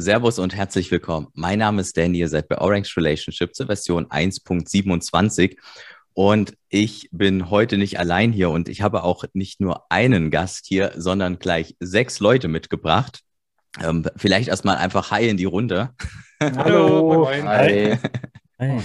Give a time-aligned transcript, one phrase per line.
[0.00, 1.28] Servus und herzlich willkommen.
[1.34, 5.58] Mein Name ist Danny, ihr seid bei Orange Relationship zur Version 1.27
[6.14, 10.64] und ich bin heute nicht allein hier und ich habe auch nicht nur einen Gast
[10.66, 13.20] hier, sondern gleich sechs Leute mitgebracht.
[13.82, 15.90] Ähm, vielleicht erstmal einfach Hi in die Runde.
[16.42, 17.28] Hallo.
[17.28, 17.98] Hi.
[18.58, 18.80] Hi.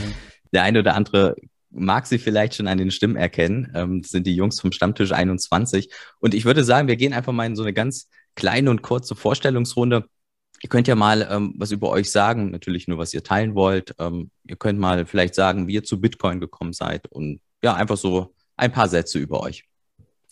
[0.52, 1.36] Der eine oder andere
[1.70, 3.72] mag sie vielleicht schon an den Stimmen erkennen.
[3.74, 5.90] Ähm, das sind die Jungs vom Stammtisch 21.
[6.20, 9.16] Und ich würde sagen, wir gehen einfach mal in so eine ganz kleine und kurze
[9.16, 10.10] Vorstellungsrunde.
[10.62, 13.94] Ihr könnt ja mal ähm, was über euch sagen, natürlich nur, was ihr teilen wollt.
[14.00, 17.98] Ähm, ihr könnt mal vielleicht sagen, wie ihr zu Bitcoin gekommen seid und ja, einfach
[17.98, 19.66] so ein paar Sätze über euch.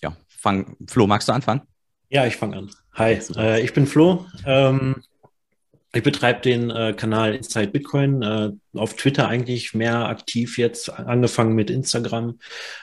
[0.01, 1.61] Ja, fang, Flo, magst du anfangen?
[2.09, 2.71] Ja, ich fange an.
[2.93, 4.25] Hi, äh, ich bin Flo.
[4.45, 5.03] Ähm,
[5.95, 11.53] ich betreibe den äh, Kanal Inside Bitcoin, äh, auf Twitter eigentlich mehr aktiv jetzt, angefangen
[11.53, 12.39] mit Instagram.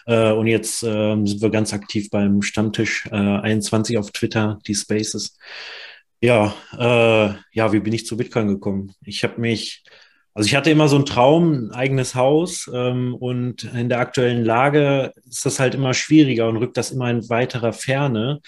[0.07, 4.77] Äh, und jetzt ähm, sind wir ganz aktiv beim Stammtisch 21 äh, auf Twitter, die
[4.77, 5.37] Spaces.
[6.23, 8.93] Ja, äh, ja, wie bin ich zu Bitcoin gekommen?
[9.05, 9.85] Ich habe mich,
[10.35, 14.45] also ich hatte immer so einen Traum, ein eigenes Haus ähm, und in der aktuellen
[14.45, 18.41] Lage ist das halt immer schwieriger und rückt das immer in weiterer Ferne.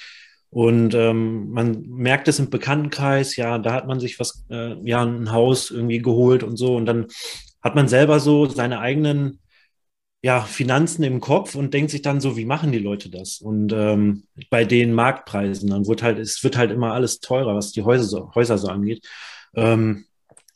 [0.51, 5.03] Und ähm, man merkt es im Bekanntenkreis, ja, da hat man sich was, äh, ja,
[5.03, 6.77] ein Haus irgendwie geholt und so.
[6.77, 7.07] Und dann
[7.63, 9.39] hat man selber so seine eigenen
[10.23, 13.39] ja, Finanzen im Kopf und denkt sich dann so, wie machen die Leute das?
[13.39, 17.73] Und ähm, bei den Marktpreisen, dann wird halt, es wird halt immer alles teurer, was
[17.73, 19.05] die Häuser so, Häuser so angeht.
[19.57, 20.05] Ähm,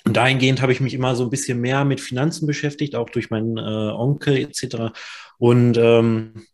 [0.04, 3.30] und dahingehend habe ich mich immer so ein bisschen mehr mit Finanzen beschäftigt, auch durch
[3.30, 4.96] meinen äh, Onkel etc.
[5.36, 6.46] Und ähm,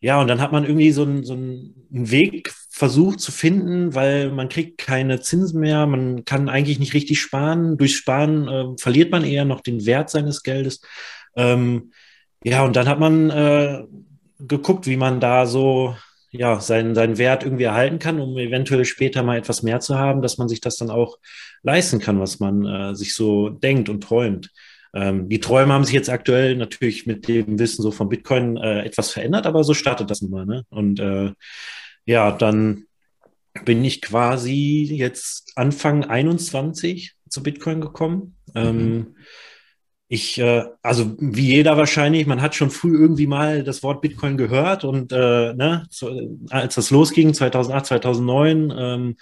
[0.00, 4.30] ja, und dann hat man irgendwie so, ein, so einen Weg versucht zu finden, weil
[4.30, 7.76] man kriegt keine Zinsen mehr, man kann eigentlich nicht richtig sparen.
[7.76, 10.80] Durch Sparen äh, verliert man eher noch den Wert seines Geldes.
[11.34, 11.90] Ähm,
[12.42, 13.84] ja, und dann hat man äh,
[14.38, 15.94] geguckt, wie man da so
[16.32, 20.22] ja, seinen, seinen Wert irgendwie erhalten kann, um eventuell später mal etwas mehr zu haben,
[20.22, 21.18] dass man sich das dann auch
[21.62, 24.50] leisten kann, was man äh, sich so denkt und träumt.
[24.94, 28.82] Ähm, die Träume haben sich jetzt aktuell natürlich mit dem Wissen so von Bitcoin äh,
[28.82, 30.46] etwas verändert, aber so startet das nun mal.
[30.46, 30.64] Ne?
[30.70, 31.32] Und äh,
[32.06, 32.84] ja, dann
[33.64, 38.36] bin ich quasi jetzt Anfang 21 zu Bitcoin gekommen.
[38.54, 38.60] Mhm.
[38.60, 39.16] Ähm,
[40.12, 44.36] ich, äh, also wie jeder wahrscheinlich, man hat schon früh irgendwie mal das Wort Bitcoin
[44.36, 46.10] gehört und äh, ne, so,
[46.50, 49.16] als das losging, 2008, 2009, ähm,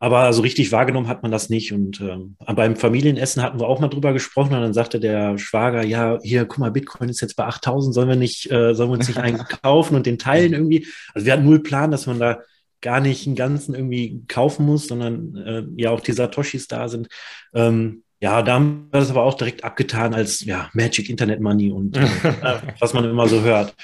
[0.00, 1.72] aber so richtig wahrgenommen hat man das nicht.
[1.72, 5.84] Und ähm, beim Familienessen hatten wir auch mal drüber gesprochen und dann sagte der Schwager,
[5.84, 8.94] ja, hier, guck mal, Bitcoin ist jetzt bei 8000, sollen wir nicht, äh, sollen wir
[8.94, 10.88] uns nicht einen kaufen und den teilen irgendwie?
[11.14, 12.40] Also wir hatten null Plan, dass man da
[12.80, 17.06] gar nicht einen ganzen irgendwie kaufen muss, sondern äh, ja auch die Satoshis da sind.
[17.54, 21.70] Ähm, ja, da haben wir das aber auch direkt abgetan als ja, Magic Internet Money
[21.70, 22.06] und äh,
[22.78, 23.74] was man immer so hört.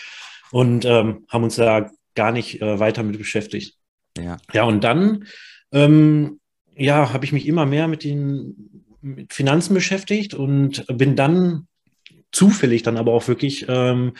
[0.50, 3.76] Und ähm, haben uns da gar nicht äh, weiter mit beschäftigt.
[4.18, 4.36] Ja.
[4.52, 5.26] ja, und dann
[5.72, 6.40] ähm,
[6.76, 11.66] ja, habe ich mich immer mehr mit den mit Finanzen beschäftigt und bin dann
[12.30, 14.12] zufällig dann aber auch wirklich ähm,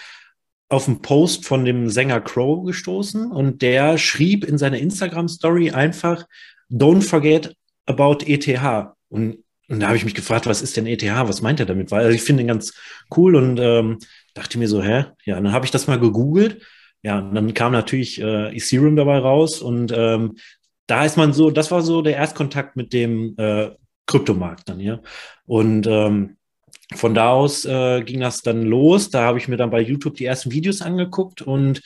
[0.68, 6.26] auf einen Post von dem Sänger Crow gestoßen und der schrieb in seiner Instagram-Story einfach,
[6.70, 7.54] don't forget
[7.86, 8.92] about ETH.
[9.08, 9.41] Und,
[9.72, 11.02] und da habe ich mich gefragt, was ist denn ETH?
[11.02, 11.90] Was meint er damit?
[11.90, 12.74] Weil also ich finde ihn ganz
[13.16, 13.98] cool und ähm,
[14.34, 15.06] dachte mir so, hä?
[15.24, 16.62] Ja, dann habe ich das mal gegoogelt.
[17.02, 20.36] Ja, und dann kam natürlich äh, Ethereum dabei raus und ähm,
[20.86, 23.70] da ist man so, das war so der Erstkontakt mit dem äh,
[24.06, 25.00] Kryptomarkt dann, ja.
[25.46, 26.36] Und ähm,
[26.94, 29.08] von da aus äh, ging das dann los.
[29.08, 31.80] Da habe ich mir dann bei YouTube die ersten Videos angeguckt und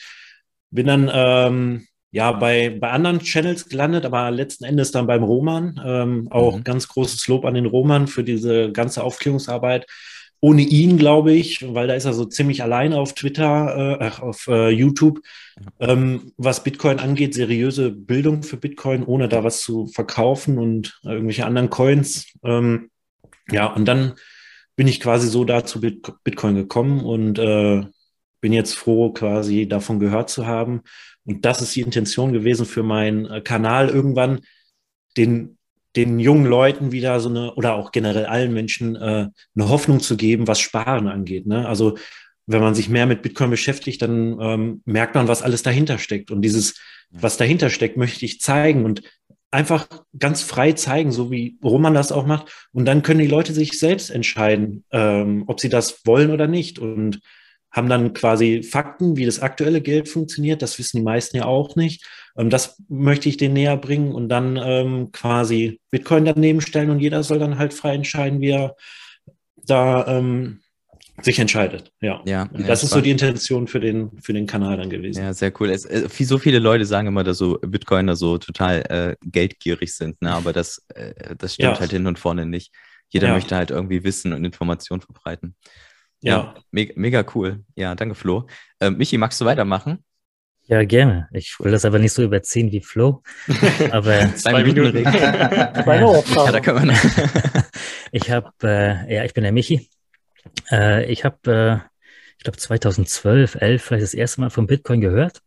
[0.71, 5.79] bin dann ähm, ja bei, bei anderen Channels gelandet, aber letzten Endes dann beim Roman.
[5.85, 6.63] Ähm, auch mhm.
[6.63, 9.85] ganz großes Lob an den Roman für diese ganze Aufklärungsarbeit
[10.39, 14.47] ohne ihn, glaube ich, weil da ist er so ziemlich allein auf Twitter, äh, auf
[14.47, 15.21] äh, YouTube,
[15.79, 21.13] ähm, was Bitcoin angeht, seriöse Bildung für Bitcoin, ohne da was zu verkaufen und äh,
[21.13, 22.27] irgendwelche anderen Coins.
[22.43, 22.91] Ähm,
[23.49, 24.13] ja, und dann
[24.75, 27.83] bin ich quasi so da zu Bitcoin gekommen und äh,
[28.39, 30.83] bin jetzt froh, quasi davon gehört zu haben.
[31.27, 34.39] Und das ist die Intention gewesen für meinen äh, Kanal irgendwann,
[35.17, 35.57] den
[35.97, 40.15] den jungen Leuten wieder so eine, oder auch generell allen Menschen, äh, eine Hoffnung zu
[40.15, 41.47] geben, was Sparen angeht.
[41.47, 41.67] Ne?
[41.67, 41.97] Also
[42.45, 46.29] wenn man sich mehr mit Bitcoin beschäftigt, dann ähm, merkt man, was alles dahinter steckt.
[46.29, 46.79] Und dieses,
[47.09, 49.01] was dahinter steckt, möchte ich zeigen und
[49.49, 49.87] einfach
[50.17, 52.69] ganz frei zeigen, so wie Roman das auch macht.
[52.71, 56.77] Und dann können die Leute sich selbst entscheiden, ähm, ob sie das wollen oder nicht.
[56.77, 57.21] Und
[57.71, 60.61] haben dann quasi Fakten, wie das aktuelle Geld funktioniert.
[60.61, 62.05] Das wissen die meisten ja auch nicht.
[62.37, 66.99] Ähm, das möchte ich denen näher bringen und dann ähm, quasi Bitcoin daneben stellen und
[66.99, 68.75] jeder soll dann halt frei entscheiden, wie er
[69.65, 70.61] da ähm,
[71.21, 71.91] sich entscheidet.
[71.99, 72.21] Ja.
[72.25, 75.23] ja das ist so die Intention für den, für den Kanal dann gewesen.
[75.23, 75.69] Ja, sehr cool.
[75.69, 80.21] Es, äh, so viele Leute sagen immer, dass so Bitcoiner so total äh, geldgierig sind,
[80.21, 80.31] ne?
[80.31, 81.79] aber das, äh, das stimmt ja.
[81.79, 82.71] halt hin und vorne nicht.
[83.09, 83.33] Jeder ja.
[83.33, 85.55] möchte halt irgendwie Wissen und Informationen verbreiten.
[86.27, 86.55] Ja.
[86.71, 87.63] Me mega cool.
[87.75, 88.47] Ja, danke, Flo.
[88.79, 90.03] Äh, Michi, magst du weitermachen?
[90.67, 91.29] Ja, gerne.
[91.31, 93.23] Ich will das aber nicht so überziehen wie Flo.
[93.91, 94.97] Aber zwei Minuten.
[95.03, 96.93] ja, da können wir
[98.11, 99.89] ich habe, äh, ja, ich bin der Michi.
[100.69, 101.87] Äh, ich habe, äh,
[102.37, 105.41] ich glaube 2012, 11 vielleicht das erste Mal von Bitcoin gehört.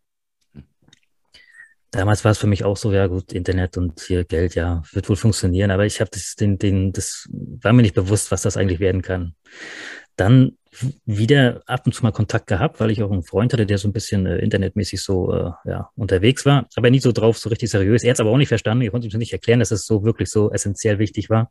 [1.90, 5.08] Damals war es für mich auch so, ja gut, Internet und hier Geld, ja, wird
[5.08, 8.56] wohl funktionieren, aber ich habe das, den, den, das war mir nicht bewusst, was das
[8.56, 9.34] eigentlich werden kann.
[10.16, 10.56] Dann
[11.04, 13.88] wieder ab und zu mal Kontakt gehabt, weil ich auch einen Freund hatte, der so
[13.88, 17.70] ein bisschen äh, internetmäßig so äh, ja, unterwegs war, aber nie so drauf, so richtig
[17.70, 18.04] seriös.
[18.04, 18.82] Er hat es aber auch nicht verstanden.
[18.82, 21.50] Ich konnte ihm nicht erklären, dass es so wirklich so essentiell wichtig war.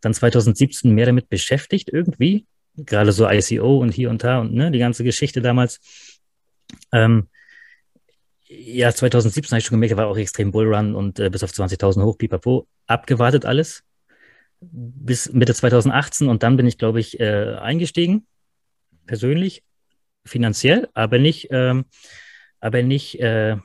[0.00, 4.70] Dann 2017 mehr damit beschäftigt irgendwie, gerade so ICO und hier und da und ne,
[4.70, 5.80] die ganze Geschichte damals.
[6.92, 7.28] Ähm,
[8.46, 12.04] ja, 2017 habe ich schon gemerkt, war auch extrem Bullrun und äh, bis auf 20.000
[12.04, 13.82] hoch, pipapo, abgewartet alles
[14.70, 18.26] bis Mitte 2018 und dann bin ich, glaube ich, äh, eingestiegen,
[19.06, 19.62] persönlich,
[20.24, 21.84] finanziell, aber nicht, ähm,
[22.60, 23.56] aber nicht äh,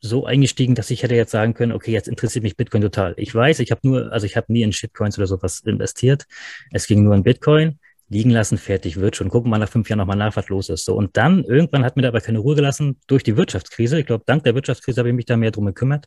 [0.00, 3.14] so eingestiegen, dass ich hätte jetzt sagen können, okay, jetzt interessiert mich Bitcoin total.
[3.16, 6.24] Ich weiß, ich habe nur, also ich habe nie in Shitcoins oder sowas investiert.
[6.70, 7.78] Es ging nur in Bitcoin
[8.08, 9.28] liegen lassen, fertig wird schon.
[9.28, 10.84] Gucken wir nach fünf Jahren nochmal nach, was los ist.
[10.84, 10.94] So.
[10.94, 13.98] Und dann, irgendwann hat mir dabei keine Ruhe gelassen durch die Wirtschaftskrise.
[13.98, 16.06] Ich glaube, dank der Wirtschaftskrise habe ich mich da mehr drum gekümmert.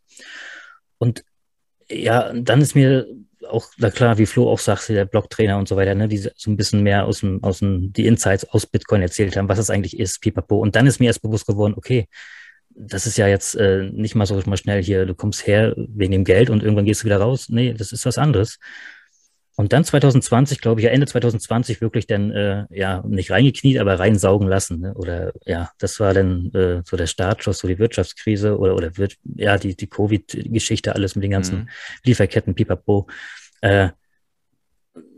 [0.98, 1.24] Und
[1.90, 3.08] ja, dann ist mir
[3.49, 6.29] auch, na klar, wie Flo auch sagt, der Blogtrainer und so weiter, ne, die so
[6.47, 9.69] ein bisschen mehr aus dem, aus dem, die Insights aus Bitcoin erzählt haben, was es
[9.69, 10.57] eigentlich ist, pipapo.
[10.59, 12.07] Und dann ist mir erst bewusst geworden, okay,
[12.69, 16.11] das ist ja jetzt äh, nicht mal so mal schnell hier, du kommst her wegen
[16.11, 17.49] dem Geld und irgendwann gehst du wieder raus.
[17.49, 18.59] Nee, das ist was anderes.
[19.57, 24.00] Und dann 2020, glaube ich, ja Ende 2020 wirklich dann, äh, ja, nicht reingekniet, aber
[24.00, 24.80] reinsaugen lassen.
[24.80, 24.94] Ne?
[24.94, 29.18] Oder ja, das war dann äh, so der Startschuss, so die Wirtschaftskrise oder, oder wird,
[29.36, 31.69] ja, die, die Covid-Geschichte, alles mit den ganzen mhm.
[32.06, 33.07] Lieferketten, pipapo.
[33.62, 33.89] Äh,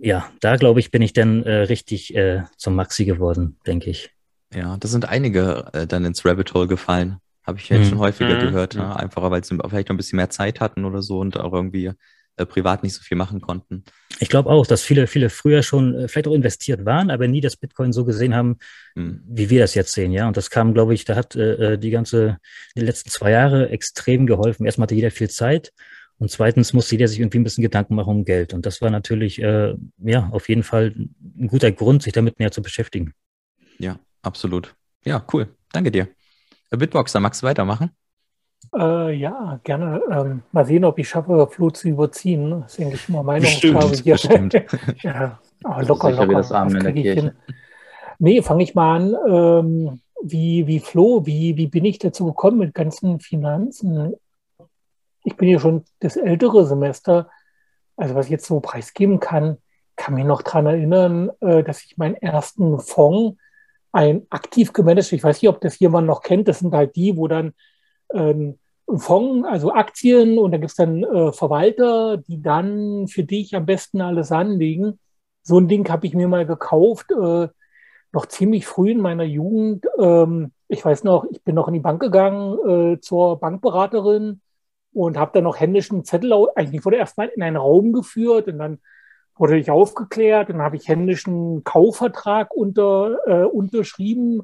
[0.02, 4.12] ja, da glaube ich, bin ich dann äh, richtig äh, zum Maxi geworden, denke ich.
[4.54, 7.18] Ja, da sind einige äh, dann ins Rabbit Hole gefallen.
[7.46, 7.90] Habe ich jetzt mhm.
[7.90, 8.40] schon häufiger mhm.
[8.40, 8.76] gehört.
[8.76, 8.96] Ne?
[8.96, 11.92] Einfacher, weil sie vielleicht noch ein bisschen mehr Zeit hatten oder so und auch irgendwie
[12.36, 13.84] äh, privat nicht so viel machen konnten.
[14.20, 17.42] Ich glaube auch, dass viele, viele früher schon äh, vielleicht auch investiert waren, aber nie
[17.42, 18.58] das Bitcoin so gesehen haben,
[18.96, 19.22] mhm.
[19.28, 20.12] wie wir das jetzt sehen.
[20.12, 22.38] Ja, und das kam, glaube ich, da hat äh, äh, die ganze,
[22.76, 24.66] die letzten zwei Jahre extrem geholfen.
[24.66, 25.72] Erstmal hatte jeder viel Zeit
[26.18, 28.54] und zweitens musste jeder sich irgendwie ein bisschen Gedanken machen um Geld.
[28.54, 30.96] Und das war natürlich, äh, ja, auf jeden Fall
[31.38, 33.14] ein guter Grund, sich damit näher zu beschäftigen.
[33.78, 34.76] Ja, absolut.
[35.06, 35.56] Ja, cool.
[35.72, 36.08] Danke dir.
[36.72, 37.92] Bitboxer, magst du weitermachen?
[38.76, 40.02] Äh, ja, gerne.
[40.12, 42.62] Ähm, mal sehen, ob ich schaffe, Flo zu überziehen.
[42.62, 44.14] Das ist eigentlich immer meine bestimmt, Aufgabe hier.
[44.14, 44.54] Bestimmt.
[45.04, 46.30] ja, aber locker, locker.
[46.30, 47.36] Wie das Abend in der Kirche.
[48.20, 49.16] Nee, fange ich mal an.
[49.28, 54.16] Ähm, wie, wie Flo, wie, wie bin ich dazu gekommen mit ganzen Finanzen?
[55.24, 57.30] Ich bin ja schon das ältere Semester.
[57.98, 59.58] Also was ich jetzt so preisgeben kann,
[59.96, 63.38] kann mich noch daran erinnern, äh, dass ich meinen ersten Fonds,
[63.92, 67.16] ein aktiv gemanagt, ich weiß nicht, ob das jemand noch kennt, das sind halt die,
[67.16, 67.54] wo dann
[68.14, 68.58] ähm,
[68.88, 73.66] Fonds, also Aktien und da gibt es dann äh, Verwalter, die dann für dich am
[73.66, 75.00] besten alles anlegen.
[75.42, 77.48] So ein Ding habe ich mir mal gekauft, äh,
[78.12, 79.86] noch ziemlich früh in meiner Jugend.
[80.00, 84.42] Ähm, ich weiß noch, ich bin noch in die Bank gegangen äh, zur Bankberaterin
[84.94, 88.80] und habe dann noch händischen Zettel, eigentlich wurde erstmal in einen Raum geführt und dann
[89.36, 94.44] wurde ich aufgeklärt und habe ich händischen Kaufvertrag unter, äh, unterschrieben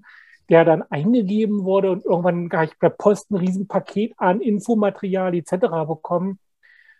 [0.49, 5.87] der dann eingegeben wurde und irgendwann gar ich per Post ein Riesenpaket an Infomaterial etc.
[5.87, 6.39] bekommen.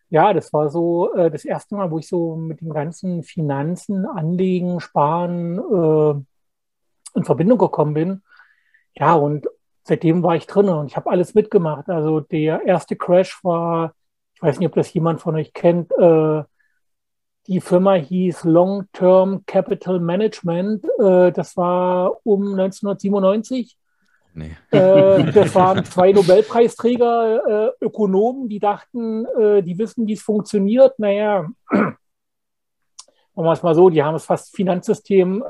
[0.10, 4.06] Ja, das war so äh, das erste Mal, wo ich so mit den ganzen Finanzen,
[4.06, 8.24] Anlegen, Sparen äh, in Verbindung gekommen bin.
[8.96, 9.48] Ja, und
[9.84, 11.90] seitdem war ich drin und ich habe alles mitgemacht.
[11.90, 13.94] Also der erste Crash war,
[14.36, 16.44] ich weiß nicht, ob das jemand von euch kennt, äh,
[17.50, 20.86] die Firma hieß Long Term Capital Management.
[21.00, 23.76] Äh, das war um 1997.
[24.36, 24.56] Nee.
[24.70, 29.26] Äh, das waren zwei Nobelpreisträger, äh, Ökonomen, die dachten,
[29.64, 31.00] die wissen, wie es funktioniert.
[31.00, 31.98] Naja, machen
[33.36, 35.44] wir es mal so, die haben das fast Finanzsystem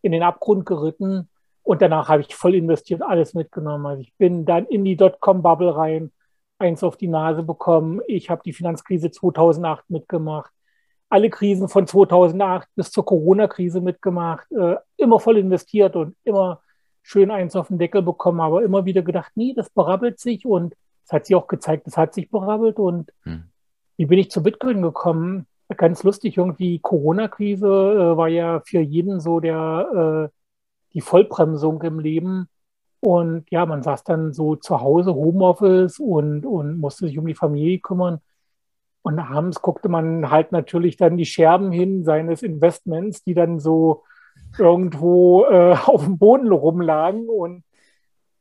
[0.00, 1.28] in den Abgrund geritten.
[1.62, 3.84] Und danach habe ich voll investiert, alles mitgenommen.
[3.86, 6.12] Also ich bin dann in die Dotcom-Bubble rein,
[6.58, 8.00] eins auf die Nase bekommen.
[8.06, 10.50] Ich habe die Finanzkrise 2008 mitgemacht
[11.08, 16.60] alle Krisen von 2008 bis zur Corona-Krise mitgemacht, äh, immer voll investiert und immer
[17.02, 20.74] schön eins auf den Deckel bekommen, aber immer wieder gedacht, nee, das berabbelt sich und
[21.04, 23.44] es hat sich auch gezeigt, es hat sich berabbelt und hm.
[23.96, 25.46] wie bin ich zu Bitcoin gekommen?
[25.76, 30.38] ganz lustig, irgendwie Corona-Krise äh, war ja für jeden so der, äh,
[30.92, 32.48] die Vollbremsung im Leben.
[33.00, 37.34] Und ja, man saß dann so zu Hause, Homeoffice und, und musste sich um die
[37.34, 38.20] Familie kümmern.
[39.04, 44.02] Und abends guckte man halt natürlich dann die Scherben hin seines Investments, die dann so
[44.58, 47.28] irgendwo äh, auf dem Boden rumlagen.
[47.28, 47.64] Und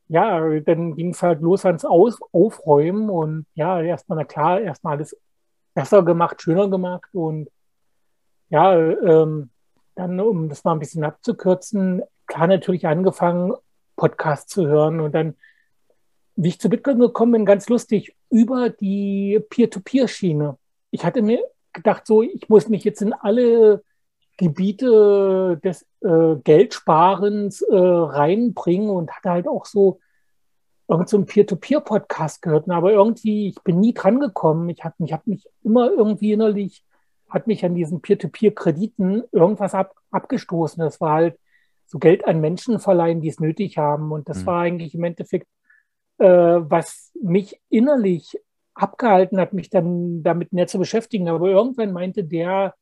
[0.07, 3.09] ja, dann ging es halt los ans Aus Aufräumen.
[3.09, 5.17] Und ja, erstmal, na klar, erstmal alles
[5.73, 7.09] besser gemacht, schöner gemacht.
[7.13, 7.49] Und
[8.47, 9.49] ja, ähm,
[9.95, 13.53] dann, um das mal ein bisschen abzukürzen, klar natürlich angefangen,
[13.97, 15.35] Podcasts zu hören und dann,
[16.35, 20.57] wie ich zu Bitcoin gekommen bin, ganz lustig, über die Peer-to-Peer-Schiene.
[20.91, 23.83] Ich hatte mir gedacht, so, ich muss mich jetzt in alle
[24.37, 29.99] Gebiete des äh, Geldsparens äh, reinbringen und hatte halt auch so
[30.87, 32.69] irgend so einen Peer-to-Peer-Podcast gehört.
[32.69, 34.69] Aber irgendwie, ich bin nie dran gekommen.
[34.69, 36.83] Ich habe mich, hab mich immer irgendwie innerlich,
[37.29, 40.83] hat mich an diesen Peer-to-Peer-Krediten irgendwas ab, abgestoßen.
[40.83, 41.39] Das war halt
[41.85, 44.11] so Geld an Menschen verleihen, die es nötig haben.
[44.11, 44.45] Und das mhm.
[44.47, 45.47] war eigentlich im Endeffekt,
[46.17, 48.39] äh, was mich innerlich
[48.73, 51.29] abgehalten hat, mich dann damit näher zu beschäftigen.
[51.29, 52.75] Aber irgendwann meinte der,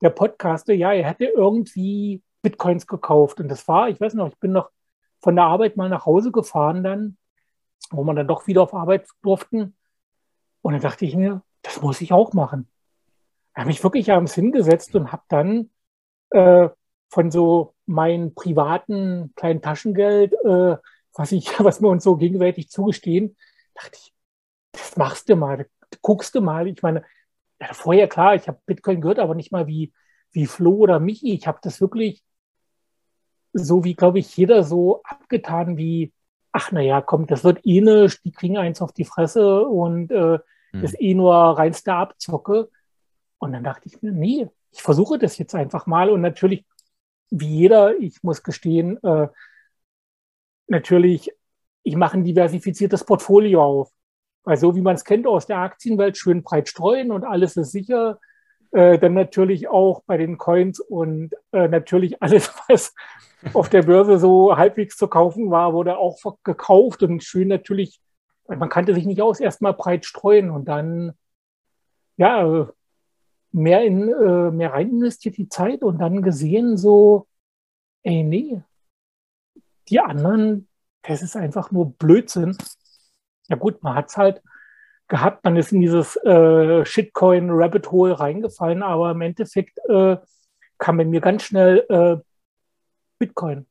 [0.00, 3.40] der Podcaster, ja, er hätte irgendwie Bitcoins gekauft.
[3.40, 4.70] Und das war, ich weiß noch, ich bin noch
[5.20, 7.16] von der Arbeit mal nach Hause gefahren dann,
[7.90, 9.76] wo man dann doch wieder auf Arbeit durften.
[10.60, 12.68] Und dann dachte ich mir, das muss ich auch machen.
[13.52, 15.70] Ich habe mich wirklich abends hingesetzt und habe dann
[16.30, 16.68] äh,
[17.08, 20.76] von so meinem privaten kleinen Taschengeld, äh,
[21.14, 23.36] was ich, was wir uns so gegenseitig zugestehen,
[23.74, 24.12] dachte ich,
[24.72, 25.66] das machst du mal,
[26.00, 26.66] guckst du mal.
[26.66, 27.04] Ich meine,
[27.60, 29.92] ja, vorher klar, ich habe Bitcoin gehört, aber nicht mal wie,
[30.32, 31.34] wie Flo oder Michi.
[31.34, 32.22] Ich habe das wirklich
[33.52, 36.12] so wie, glaube ich, jeder so abgetan wie,
[36.52, 40.38] ach naja, komm, das wird eh nicht, die kriegen eins auf die Fresse und äh,
[40.70, 40.82] hm.
[40.82, 42.70] das ist eh nur reinste Abzocke.
[43.38, 46.08] Und dann dachte ich mir, nee, ich versuche das jetzt einfach mal.
[46.08, 46.64] Und natürlich
[47.30, 49.28] wie jeder, ich muss gestehen, äh,
[50.72, 51.30] natürlich,
[51.84, 53.92] ich mache ein diversifiziertes Portfolio auf.
[54.44, 57.70] Weil so wie man es kennt aus der Aktienwelt, schön breit streuen und alles ist
[57.70, 58.18] sicher.
[58.72, 62.94] Äh, dann natürlich auch bei den Coins und äh, natürlich alles, was
[63.54, 68.00] auf der Börse so halbwegs zu kaufen war, wurde auch gekauft und schön natürlich,
[68.48, 71.12] man kannte sich nicht aus, erstmal breit streuen und dann,
[72.16, 72.68] ja,
[73.52, 77.26] mehr in äh, mehr rein investiert die Zeit und dann gesehen so,
[78.02, 78.62] ey, nee,
[79.88, 80.68] die anderen,
[81.02, 82.56] das ist einfach nur Blödsinn.
[83.48, 84.42] Ja gut, man hat es halt
[85.08, 90.16] gehabt, man ist in dieses äh, Shitcoin-Rabbit-Hole reingefallen, aber im Endeffekt äh,
[90.78, 92.16] kam bei mir ganz schnell äh,
[93.18, 93.66] Bitcoin.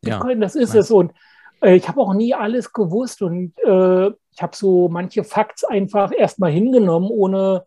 [0.00, 0.90] Bitcoin, ja, das ist es.
[0.90, 1.12] Und
[1.60, 6.12] äh, ich habe auch nie alles gewusst und äh, ich habe so manche Facts einfach
[6.12, 7.66] erstmal hingenommen, ohne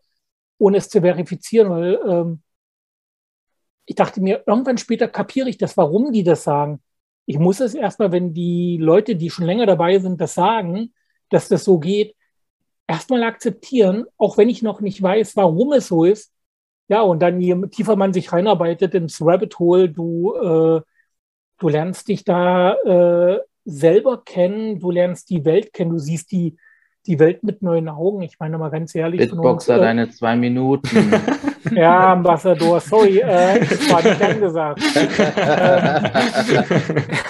[0.58, 2.42] ohne es zu verifizieren, weil ähm,
[3.86, 6.82] ich dachte mir, irgendwann später kapiere ich das, warum die das sagen.
[7.26, 10.92] Ich muss es erstmal, wenn die Leute, die schon länger dabei sind, das sagen,
[11.30, 12.14] dass das so geht,
[12.86, 16.32] erstmal akzeptieren, auch wenn ich noch nicht weiß, warum es so ist.
[16.88, 20.82] Ja, und dann, je tiefer man sich reinarbeitet ins Rabbit Hole, du, äh,
[21.58, 26.58] du lernst dich da äh, selber kennen, du lernst die Welt kennen, du siehst die,
[27.06, 28.22] die Welt mit neuen Augen.
[28.22, 29.20] Ich meine mal ganz ehrlich.
[29.20, 31.12] Bitboxer, uns, äh, deine zwei Minuten.
[31.74, 34.82] ja, Ambassador, sorry, äh, das war nicht angesagt.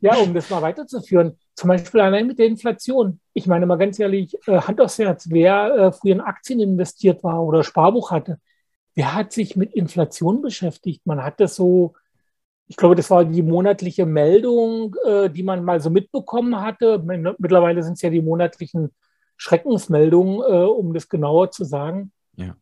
[0.00, 3.20] ja, um das mal weiterzuführen, zum Beispiel allein mit der Inflation.
[3.32, 7.22] Ich meine mal ganz ehrlich, äh, Hand aufs Herz, wer äh, früher in Aktien investiert
[7.22, 8.38] war oder Sparbuch hatte,
[8.94, 11.06] wer hat sich mit Inflation beschäftigt?
[11.06, 11.94] Man hat das so
[12.72, 17.00] ich glaube, das war die monatliche Meldung, äh, die man mal so mitbekommen hatte.
[17.00, 18.94] Mittlerweile sind es ja die monatlichen
[19.36, 22.12] Schreckensmeldungen, äh, um das genauer zu sagen.
[22.34, 22.56] Ja.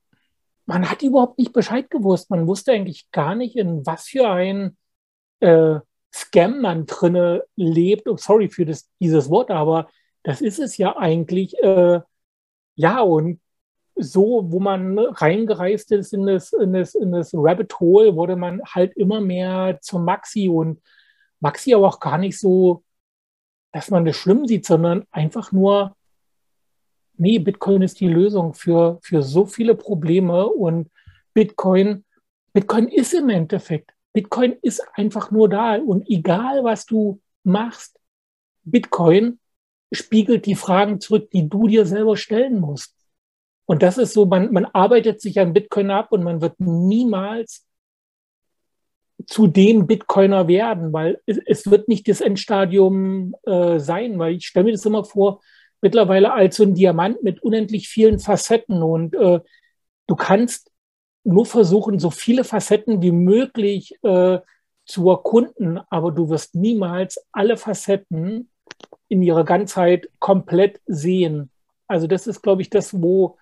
[0.66, 2.28] Man hat überhaupt nicht Bescheid gewusst.
[2.28, 4.76] Man wusste eigentlich gar nicht, in was für ein
[5.38, 5.78] äh,
[6.12, 8.08] Scam man drinne lebt.
[8.08, 9.90] Oh, sorry für das, dieses Wort, aber
[10.24, 11.56] das ist es ja eigentlich.
[11.62, 12.00] Äh,
[12.74, 13.39] ja, und
[14.02, 18.62] so, wo man reingereist ist in das, in, das, in das Rabbit Hole, wurde man
[18.64, 20.80] halt immer mehr zum Maxi und
[21.40, 22.84] Maxi aber auch gar nicht so,
[23.72, 25.96] dass man das schlimm sieht, sondern einfach nur,
[27.16, 30.90] nee, Bitcoin ist die Lösung für, für so viele Probleme und
[31.34, 32.04] Bitcoin,
[32.52, 37.98] Bitcoin ist im Endeffekt, Bitcoin ist einfach nur da und egal was du machst,
[38.64, 39.38] Bitcoin
[39.92, 42.94] spiegelt die Fragen zurück, die du dir selber stellen musst.
[43.70, 47.68] Und das ist so, man, man arbeitet sich an Bitcoin ab und man wird niemals
[49.28, 54.48] zu dem Bitcoiner werden, weil es, es wird nicht das Endstadium äh, sein, weil ich
[54.48, 55.40] stelle mir das immer vor,
[55.80, 59.38] mittlerweile als so ein Diamant mit unendlich vielen Facetten und äh,
[60.08, 60.72] du kannst
[61.22, 64.40] nur versuchen, so viele Facetten wie möglich äh,
[64.84, 68.50] zu erkunden, aber du wirst niemals alle Facetten
[69.06, 71.52] in ihrer Ganzheit komplett sehen.
[71.86, 73.36] Also das ist, glaube ich, das, wo,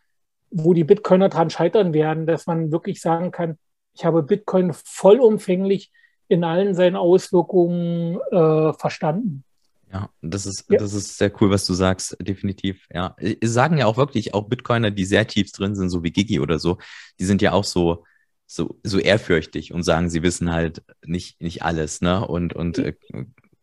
[0.50, 3.58] wo die Bitcoiner dran scheitern werden, dass man wirklich sagen kann,
[3.94, 5.90] ich habe Bitcoin vollumfänglich
[6.28, 9.44] in allen seinen Auswirkungen äh, verstanden.
[9.92, 10.78] Ja, das ist, ja.
[10.78, 12.86] das ist sehr cool, was du sagst, definitiv.
[12.92, 16.40] Ja, sagen ja auch wirklich, auch Bitcoiner, die sehr tief drin sind, so wie Gigi
[16.40, 16.76] oder so,
[17.18, 18.04] die sind ja auch so,
[18.46, 22.26] so, so ehrfürchtig und sagen, sie wissen halt nicht, nicht alles, ne?
[22.26, 22.94] Und, und äh,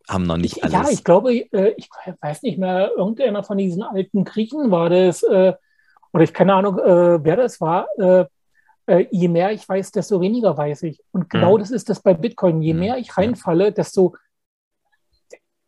[0.08, 0.72] haben noch nicht alles.
[0.72, 1.88] Ja, ich glaube, äh, ich
[2.20, 5.54] weiß nicht mehr, irgendeiner von diesen alten Griechen war das, äh,
[6.12, 7.88] oder ich keine Ahnung, äh, wer das war.
[7.98, 8.26] Äh,
[8.86, 11.02] äh, je mehr ich weiß, desto weniger weiß ich.
[11.10, 11.60] Und genau mhm.
[11.60, 12.62] das ist das bei Bitcoin.
[12.62, 12.80] Je mhm.
[12.80, 14.14] mehr ich reinfalle, desto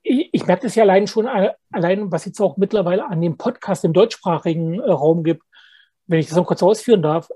[0.03, 1.29] ich, ich merke das ja allein schon,
[1.71, 5.43] allein was jetzt auch mittlerweile an dem Podcast im deutschsprachigen äh, Raum gibt,
[6.07, 7.29] wenn ich das noch kurz ausführen darf.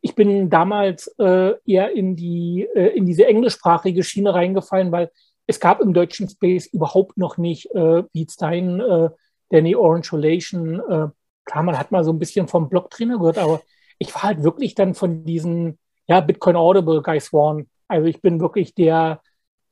[0.00, 5.10] Ich bin damals äh, eher in, die, äh, in diese englischsprachige Schiene reingefallen, weil
[5.46, 9.10] es gab im deutschen Space überhaupt noch nicht, äh, wie Stein, äh,
[9.50, 11.12] Danny Orange Relation.
[11.46, 13.62] Klar, man hat mal so ein bisschen vom Blocktrainer gehört, aber
[13.98, 17.68] ich war halt wirklich dann von diesen, ja, Bitcoin Audible Guys Swan.
[17.88, 19.22] Also ich bin wirklich der,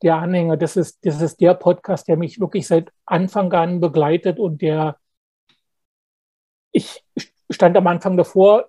[0.01, 0.57] der Anhänger.
[0.57, 4.97] Das ist, das ist der Podcast, der mich wirklich seit Anfang an begleitet und der
[6.75, 7.05] ich
[7.49, 8.67] stand am Anfang davor,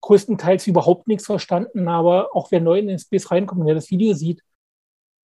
[0.00, 4.14] größtenteils überhaupt nichts verstanden, aber auch wer neu in den Space reinkommt der das Video
[4.14, 4.42] sieht,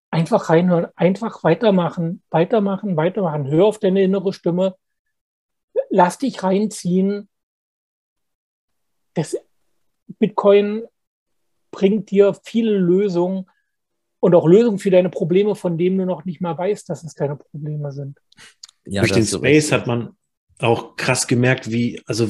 [0.10, 3.48] einfach reinhören, einfach weitermachen, weitermachen, weitermachen.
[3.48, 4.76] Hör auf deine innere Stimme,
[5.98, 7.28] lass dich reinziehen.
[9.16, 9.36] Das
[10.20, 10.84] Bitcoin
[11.72, 13.50] bringt dir viele Lösungen
[14.20, 17.16] und auch Lösungen für deine Probleme, von denen du noch nicht mal weißt, dass es
[17.16, 18.20] deine Probleme sind.
[18.86, 20.16] Ja, Durch den Space hat man
[20.60, 22.28] auch krass gemerkt, wie, also,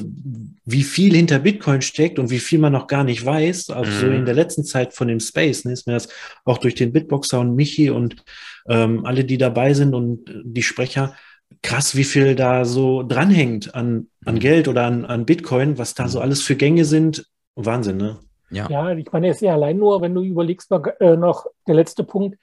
[0.66, 3.70] wie viel hinter Bitcoin steckt und wie viel man noch gar nicht weiß.
[3.70, 4.00] Also mhm.
[4.00, 6.08] so in der letzten Zeit von dem Space ne, ist mir das
[6.46, 8.24] auch durch den Bitboxer und Michi und
[8.70, 11.16] ähm, alle, die dabei sind und die Sprecher,
[11.62, 14.40] krass, wie viel da so dranhängt an, an mhm.
[14.40, 16.24] Geld oder an, an Bitcoin, was da so mhm.
[16.24, 17.28] alles für Gänge sind.
[17.56, 18.20] Wahnsinn, ne?
[18.50, 18.70] Ja.
[18.70, 22.04] ja, ich meine, es ist ja allein nur, wenn du überlegst, äh, noch der letzte
[22.04, 22.38] Punkt.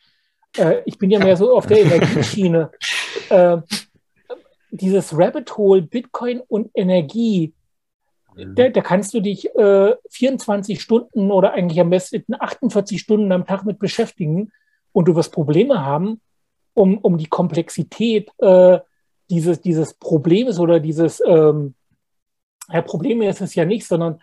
[0.56, 2.70] Äh, ich bin ja mehr so auf der Energieschiene.
[3.30, 3.58] äh,
[4.70, 7.54] dieses Rabbit Hole Bitcoin und Energie,
[8.34, 8.54] mhm.
[8.54, 9.48] da, da, kannst du dich
[10.10, 14.52] 24 äh, Stunden oder eigentlich am besten 48 Stunden am Tag mit beschäftigen
[14.92, 16.20] und du wirst Probleme haben,
[16.74, 18.80] um, um die Komplexität äh,
[19.30, 21.74] dieses, dieses Problems oder dieses ähm,
[22.72, 24.20] ja, Probleme ist es ja nicht, sondern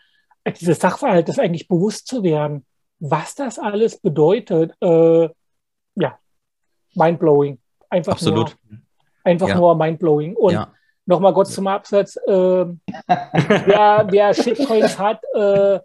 [0.60, 2.66] dieses Sachverhalt ist eigentlich bewusst zu werden,
[3.00, 4.74] was das alles bedeutet.
[4.82, 5.30] Äh,
[5.96, 6.20] ja,
[6.96, 7.60] mindblowing.
[7.90, 8.58] Einfach Absolut.
[8.70, 8.80] Nur,
[9.24, 9.56] einfach ja.
[9.56, 10.36] nur mindblowing.
[10.36, 10.74] Und ja.
[11.06, 12.16] nochmal kurz zum Absatz.
[12.16, 12.32] Äh,
[13.06, 15.80] wer, wer Shitcoins hat, äh,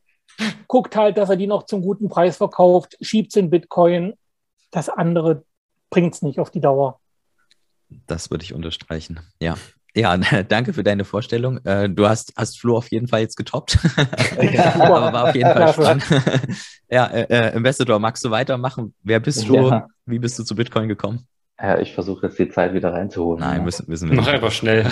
[0.69, 4.15] guckt halt, dass er die noch zum guten Preis verkauft, schiebt es in Bitcoin.
[4.71, 5.45] Das andere
[5.91, 7.01] bringt es nicht auf die Dauer.
[8.07, 9.21] Das würde ich unterstreichen.
[9.41, 9.57] Ja.
[9.97, 10.17] Ja,
[10.49, 11.65] danke für deine Vorstellung.
[11.65, 13.79] Äh, du hast, hast Flo auf jeden Fall jetzt getoppt.
[14.41, 16.05] Ja, aber war auf jeden Fall spannend.
[16.91, 18.95] ja, äh, äh, Ambassador, magst du weitermachen?
[19.03, 19.55] Wer bist du?
[19.55, 19.87] Ja.
[20.05, 21.27] Wie bist du zu Bitcoin gekommen?
[21.59, 23.41] Ja, ich versuche jetzt die Zeit wieder reinzuholen.
[23.41, 24.85] Nein, müssen, müssen wir Mach einfach schnell.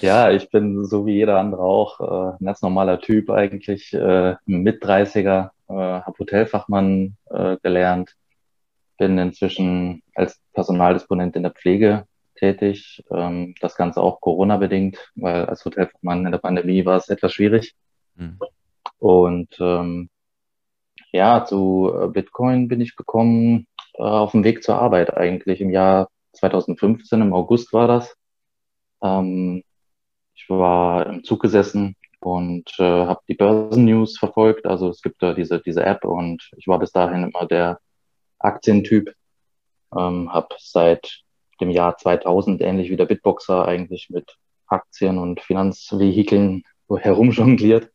[0.00, 4.36] ja, ich bin so wie jeder andere auch äh, ein ganz normaler Typ eigentlich, äh,
[4.46, 8.16] mit 30er, äh, habe Hotelfachmann äh, gelernt,
[9.02, 13.02] bin inzwischen als Personaldisponent in der Pflege tätig.
[13.10, 17.74] Ähm, das Ganze auch Corona-bedingt, weil als Hotelfachmann in der Pandemie war es etwas schwierig.
[18.14, 18.38] Mhm.
[18.98, 20.08] Und ähm,
[21.10, 25.70] ja, zu äh, Bitcoin bin ich gekommen äh, auf dem Weg zur Arbeit eigentlich im
[25.70, 28.14] Jahr 2015, im August war das.
[29.02, 29.64] Ähm,
[30.36, 34.64] ich war im Zug gesessen und äh, habe die Börsennews verfolgt.
[34.64, 37.80] Also es gibt da diese, diese App und ich war bis dahin immer der
[38.44, 39.14] Aktientyp.
[39.96, 41.22] Ähm, habe seit
[41.60, 47.90] dem Jahr 2000, ähnlich wie der Bitboxer, eigentlich mit Aktien und Finanzvehikeln herumjongliert.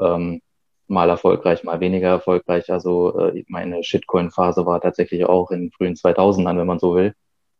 [0.00, 0.40] Ähm,
[0.86, 2.70] mal erfolgreich, mal weniger erfolgreich.
[2.70, 7.14] Also äh, meine Shitcoin-Phase war tatsächlich auch in den frühen 2000ern, wenn man so will.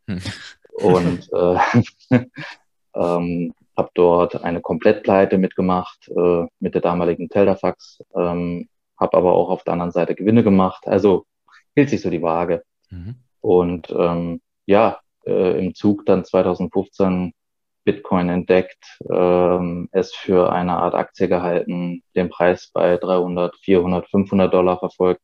[0.09, 0.21] Hm.
[0.75, 1.59] Und äh,
[2.95, 9.51] ähm, habe dort eine Komplettpleite mitgemacht äh, mit der damaligen Teldafax, ähm, habe aber auch
[9.51, 10.87] auf der anderen Seite Gewinne gemacht.
[10.87, 11.27] Also
[11.75, 12.63] hielt sich so die Waage.
[12.91, 13.17] Mhm.
[13.41, 17.33] Und ähm, ja, äh, im Zug dann 2015
[17.85, 24.53] Bitcoin entdeckt, ähm, es für eine Art Aktie gehalten, den Preis bei 300, 400, 500
[24.53, 25.21] Dollar verfolgt.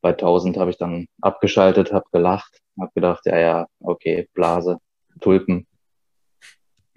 [0.00, 4.78] Bei 1000 habe ich dann abgeschaltet, habe gelacht, habe gedacht, ja, ja, okay, Blase,
[5.20, 5.66] Tulpen.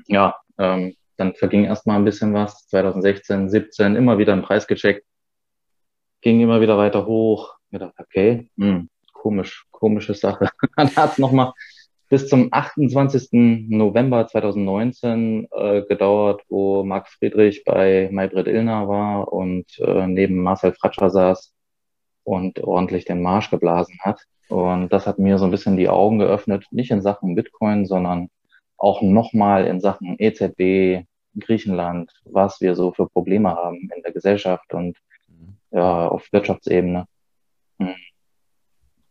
[0.07, 2.67] Ja, ähm, dann verging erstmal ein bisschen was.
[2.67, 5.05] 2016, 17 immer wieder einen Preis gecheckt.
[6.21, 7.57] ging immer wieder weiter hoch.
[7.71, 10.49] Ich dachte, okay, hm, komisch, komische Sache.
[10.75, 11.53] Dann hat es nochmal
[12.09, 13.29] bis zum 28.
[13.69, 20.73] November 2019 äh, gedauert, wo Marc Friedrich bei Maybrit Illner war und äh, neben Marcel
[20.73, 21.53] Fratscher saß
[22.23, 24.21] und ordentlich den Marsch geblasen hat.
[24.49, 28.29] Und das hat mir so ein bisschen die Augen geöffnet, nicht in Sachen Bitcoin, sondern
[28.75, 31.05] auch nochmal in Sachen EZB,
[31.39, 34.97] Griechenland, was wir so für Probleme haben in der Gesellschaft und
[35.71, 37.05] ja, auf Wirtschaftsebene.
[37.81, 37.95] Hm.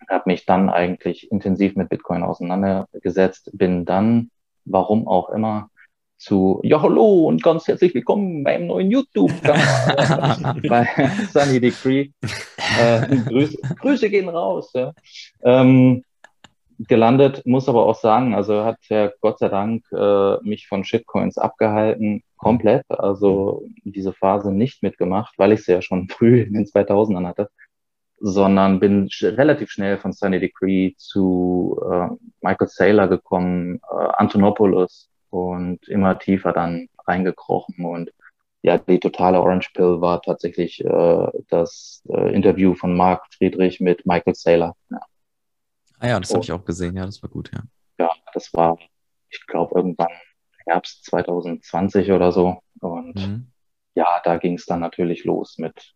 [0.08, 4.30] Habe mich dann eigentlich intensiv mit Bitcoin auseinandergesetzt, bin dann,
[4.64, 5.70] warum auch immer,
[6.18, 10.86] zu Ja, hallo und ganz herzlich willkommen beim neuen YouTube-Kanal bei
[11.32, 12.10] Sunny Decree.
[12.78, 14.70] Äh, Grüße, Grüße gehen raus.
[14.74, 14.92] Ja.
[15.42, 16.04] Ähm,
[16.86, 21.38] gelandet, muss aber auch sagen, also hat ja Gott sei Dank äh, mich von Shitcoins
[21.38, 26.66] abgehalten, komplett, also diese Phase nicht mitgemacht, weil ich sie ja schon früh in den
[26.66, 27.50] 2000ern hatte,
[28.20, 32.08] sondern bin relativ schnell von Sunny Decree zu äh,
[32.42, 37.84] Michael Saylor gekommen, äh, Antonopoulos, und immer tiefer dann reingekrochen.
[37.84, 38.12] Und
[38.62, 44.04] ja, die totale Orange Pill war tatsächlich äh, das äh, Interview von Mark Friedrich mit
[44.06, 44.76] Michael Saylor.
[44.90, 45.00] Ja.
[45.98, 46.96] Ah ja, das habe ich auch gesehen.
[46.96, 47.62] Ja, das war gut, ja.
[47.98, 48.78] Ja, das war,
[49.28, 50.12] ich glaube, irgendwann
[50.66, 52.60] Herbst 2020 oder so.
[52.80, 53.52] Und mhm.
[53.94, 55.94] ja, da ging es dann natürlich los mit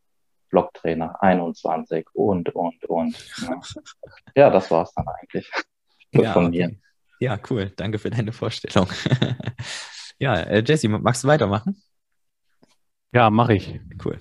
[0.51, 3.37] Blocktrainer 21 und, und, und.
[3.43, 3.61] Ja,
[4.35, 5.51] ja das war es dann eigentlich.
[6.13, 6.69] Ja, von okay.
[6.69, 6.77] mir.
[7.21, 7.73] Ja, cool.
[7.77, 8.89] Danke für deine Vorstellung.
[10.19, 11.83] ja, äh, Jesse, magst du weitermachen?
[13.13, 13.81] Ja, mache ich.
[14.05, 14.19] Cool.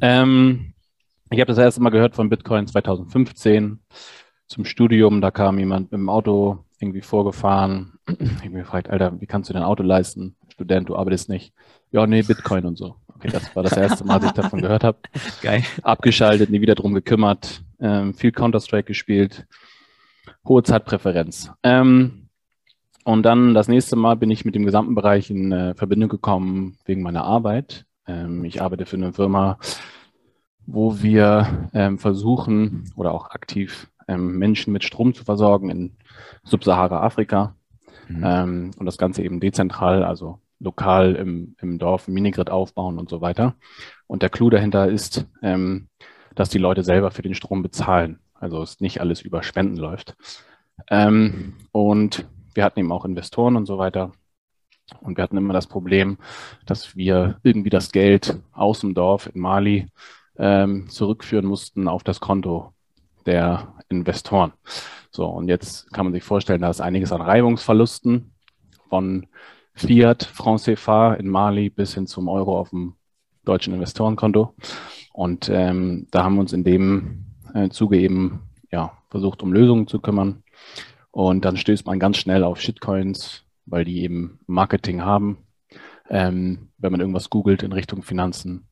[0.00, 0.74] Ähm,
[1.30, 3.80] ich habe das erste Mal gehört von Bitcoin 2015
[4.48, 5.20] zum Studium.
[5.20, 7.92] Da kam jemand mit dem Auto irgendwie vorgefahren.
[8.06, 10.36] Ich habe mir gefragt, Alter, wie kannst du dein Auto leisten?
[10.48, 11.54] Student, du arbeitest nicht.
[11.90, 12.96] Ja, nee, Bitcoin und so.
[13.16, 14.98] Okay, das war das erste Mal, dass ich davon gehört habe.
[15.42, 15.62] Geil.
[15.82, 17.62] Abgeschaltet, nie wieder drum gekümmert.
[17.80, 19.46] Ähm, viel Counter-Strike gespielt
[20.46, 21.50] hohe Zeitpräferenz.
[21.62, 22.28] Ähm,
[23.04, 26.76] und dann das nächste Mal bin ich mit dem gesamten Bereich in äh, Verbindung gekommen
[26.84, 27.84] wegen meiner Arbeit.
[28.06, 29.58] Ähm, ich arbeite für eine Firma,
[30.66, 35.96] wo wir ähm, versuchen oder auch aktiv ähm, Menschen mit Strom zu versorgen in
[36.44, 37.54] Subsahara-Afrika.
[38.08, 38.22] Mhm.
[38.24, 43.20] Ähm, und das Ganze eben dezentral, also lokal im, im Dorf Minigrid aufbauen und so
[43.20, 43.54] weiter.
[44.06, 45.88] Und der Clou dahinter ist, ähm,
[46.34, 48.18] dass die Leute selber für den Strom bezahlen.
[48.34, 50.16] Also es nicht alles über Spenden läuft.
[50.90, 54.12] Ähm, und wir hatten eben auch Investoren und so weiter.
[55.00, 56.18] Und wir hatten immer das Problem,
[56.66, 59.86] dass wir irgendwie das Geld aus dem Dorf in Mali
[60.36, 62.72] ähm, zurückführen mussten auf das Konto
[63.24, 64.52] der Investoren.
[65.10, 68.32] So, und jetzt kann man sich vorstellen, da ist einiges an Reibungsverlusten
[68.88, 69.26] von
[69.74, 72.94] Fiat, Franc CFA in Mali bis hin zum Euro auf dem
[73.44, 74.54] deutschen Investorenkonto.
[75.12, 79.86] Und ähm, da haben wir uns in dem äh, Zuge eben ja, versucht, um Lösungen
[79.86, 80.42] zu kümmern.
[81.10, 85.38] Und dann stößt man ganz schnell auf Shitcoins, weil die eben Marketing haben.
[86.10, 88.68] Ähm, wenn man irgendwas googelt in Richtung Finanzen.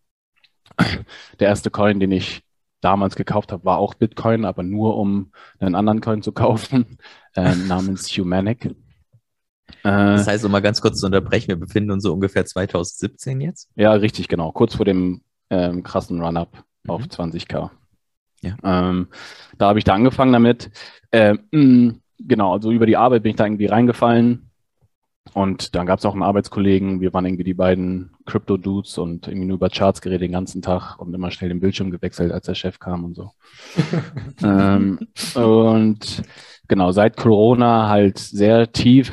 [1.40, 2.42] Der erste Coin, den ich
[2.80, 6.98] damals gekauft habe, war auch Bitcoin, aber nur um einen anderen Coin zu kaufen,
[7.34, 8.74] äh, namens Humanic.
[9.82, 13.40] Äh, das heißt, um mal ganz kurz zu unterbrechen, wir befinden uns so ungefähr 2017
[13.40, 13.68] jetzt?
[13.76, 14.52] Ja, richtig, genau.
[14.52, 16.90] Kurz vor dem ähm, krassen Run-Up mhm.
[16.90, 17.70] auf 20k.
[18.42, 18.56] Ja.
[18.64, 19.08] Ähm,
[19.58, 20.70] da habe ich da angefangen damit.
[21.10, 24.50] Äh, mh, genau, also über die Arbeit bin ich da irgendwie reingefallen.
[25.34, 29.46] Und dann gab es auch einen Arbeitskollegen, wir waren irgendwie die beiden Crypto-Dudes und irgendwie
[29.46, 32.54] nur über Charts geredet den ganzen Tag und immer schnell den Bildschirm gewechselt, als der
[32.56, 33.30] Chef kam und so.
[34.42, 34.98] ähm,
[35.34, 36.22] und
[36.66, 39.12] genau, seit Corona halt sehr tief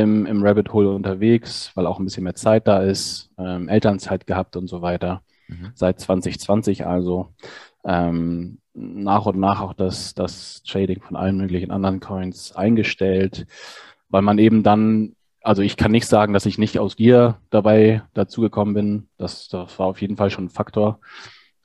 [0.00, 4.26] im, im Rabbit Hole unterwegs, weil auch ein bisschen mehr Zeit da ist, ähm, Elternzeit
[4.26, 5.22] gehabt und so weiter.
[5.48, 5.72] Mhm.
[5.74, 7.28] Seit 2020 also.
[7.84, 13.46] Ähm, nach und nach auch das, das Trading von allen möglichen anderen Coins eingestellt,
[14.08, 18.02] weil man eben dann, also ich kann nicht sagen, dass ich nicht aus Gier dabei
[18.14, 19.08] dazugekommen bin.
[19.16, 21.00] Das, das war auf jeden Fall schon ein Faktor.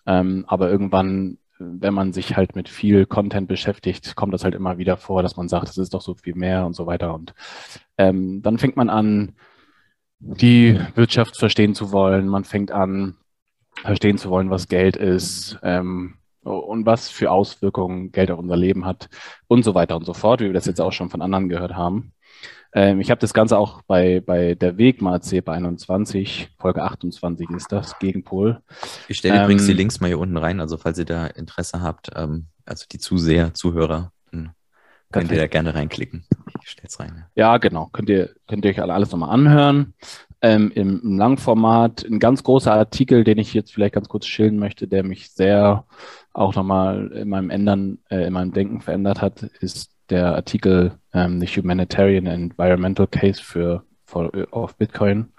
[0.06, 1.38] Ähm, aber irgendwann,
[1.80, 5.38] wenn man sich halt mit viel Content beschäftigt, kommt das halt immer wieder vor, dass
[5.38, 7.13] man sagt, es ist doch so viel mehr und so weiter.
[7.13, 7.34] Und
[7.97, 9.34] ähm, dann fängt man an,
[10.19, 12.28] die Wirtschaft verstehen zu wollen.
[12.28, 13.17] Man fängt an,
[13.82, 18.86] verstehen zu wollen, was Geld ist, ähm, und was für Auswirkungen Geld auf unser Leben
[18.86, 19.10] hat
[19.47, 21.76] und so weiter und so fort, wie wir das jetzt auch schon von anderen gehört
[21.76, 22.13] haben.
[22.75, 26.83] Ähm, ich habe das Ganze auch bei, bei der Weg mal erzählt, bei 21, Folge
[26.83, 28.62] 28 ist das, Gegenpol.
[29.07, 31.81] Ich stelle ähm, übrigens die Links mal hier unten rein, also falls ihr da Interesse
[31.81, 34.12] habt, ähm, also die Zuseher, Zuhörer,
[35.13, 36.25] könnt ihr da gerne reinklicken.
[36.62, 37.25] Ich stelle es rein.
[37.36, 37.51] Ja.
[37.51, 39.93] ja, genau, könnt ihr, könnt ihr euch alles nochmal anhören.
[40.41, 42.03] ähm, im, im, Langformat.
[42.03, 45.86] Ein ganz großer Artikel, den ich jetzt vielleicht ganz kurz schildern möchte, der mich sehr
[46.33, 51.41] auch nochmal in meinem Ändern, äh, in meinem Denken verändert hat, ist der Artikel ähm,
[51.41, 55.34] The Humanitarian and Environmental Case für, for, auf Bitcoin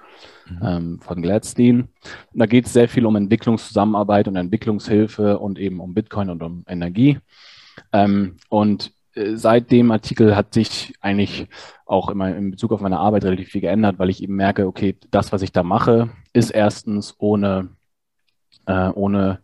[0.48, 0.60] mhm.
[0.62, 1.88] ähm, von Gladstein.
[2.32, 6.42] Und da geht es sehr viel um Entwicklungszusammenarbeit und Entwicklungshilfe und eben um Bitcoin und
[6.42, 7.18] um Energie.
[7.92, 11.48] Ähm, und äh, seit dem Artikel hat sich eigentlich
[11.86, 14.96] auch immer in Bezug auf meine Arbeit relativ viel geändert, weil ich eben merke, okay,
[15.10, 17.68] das, was ich da mache, ist erstens ohne,
[18.66, 19.38] äh, ohne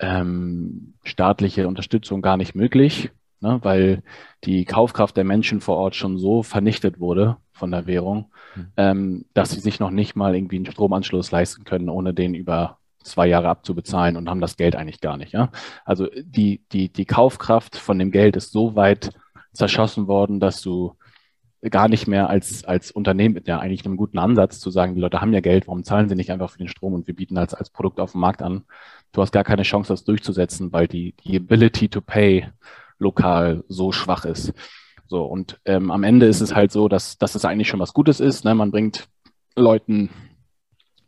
[0.00, 3.10] ähm, staatliche Unterstützung gar nicht möglich,
[3.44, 4.02] ne, weil
[4.42, 8.66] die Kaufkraft der Menschen vor Ort schon so vernichtet wurde von der Währung, mhm.
[8.76, 12.78] ähm, dass sie sich noch nicht mal irgendwie einen Stromanschluss leisten können, ohne den über
[13.04, 15.32] zwei Jahre abzubezahlen und haben das Geld eigentlich gar nicht.
[15.32, 15.50] Ja?
[15.84, 19.10] Also die, die, die Kaufkraft von dem Geld ist so weit
[19.52, 20.96] zerschossen worden, dass du
[21.70, 25.00] gar nicht mehr als, als Unternehmen mit ja eigentlich einem guten Ansatz zu sagen, die
[25.00, 27.38] Leute haben ja Geld, warum zahlen sie nicht einfach für den Strom und wir bieten
[27.38, 28.64] als, als Produkt auf dem Markt an.
[29.12, 32.48] Du hast gar keine Chance, das durchzusetzen, weil die, die Ability to pay
[32.98, 34.52] lokal so schwach ist.
[35.06, 37.92] So, und ähm, am Ende ist es halt so, dass, dass es eigentlich schon was
[37.94, 38.44] Gutes ist.
[38.44, 38.54] Ne?
[38.54, 39.06] Man bringt
[39.54, 40.10] Leuten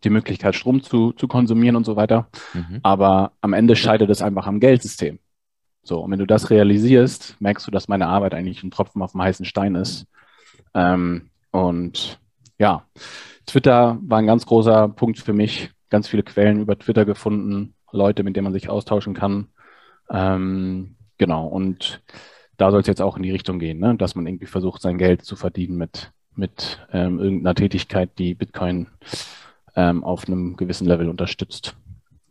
[0.05, 2.29] die Möglichkeit, Strom zu, zu konsumieren und so weiter.
[2.53, 2.81] Mhm.
[2.83, 5.19] Aber am Ende scheitert es einfach am Geldsystem.
[5.83, 9.13] So, und wenn du das realisierst, merkst du, dass meine Arbeit eigentlich ein Tropfen auf
[9.13, 10.07] dem heißen Stein ist.
[10.75, 12.21] Ähm, und
[12.59, 12.85] ja,
[13.47, 15.71] Twitter war ein ganz großer Punkt für mich.
[15.89, 19.49] Ganz viele Quellen über Twitter gefunden, Leute, mit denen man sich austauschen kann.
[20.11, 22.03] Ähm, genau, und
[22.57, 23.97] da soll es jetzt auch in die Richtung gehen, ne?
[23.97, 28.89] dass man irgendwie versucht, sein Geld zu verdienen mit, mit ähm, irgendeiner Tätigkeit, die Bitcoin
[29.75, 31.77] ähm, auf einem gewissen Level unterstützt.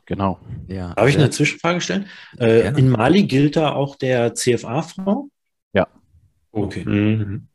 [0.05, 0.39] Genau.
[0.67, 2.05] Ja, Darf ich eine Zwischenfrage stellen?
[2.39, 5.31] Äh, in Mali gilt da auch der CFA-Fonds?
[5.73, 5.87] Ja.
[6.51, 6.85] Okay.
[6.85, 7.47] Mhm.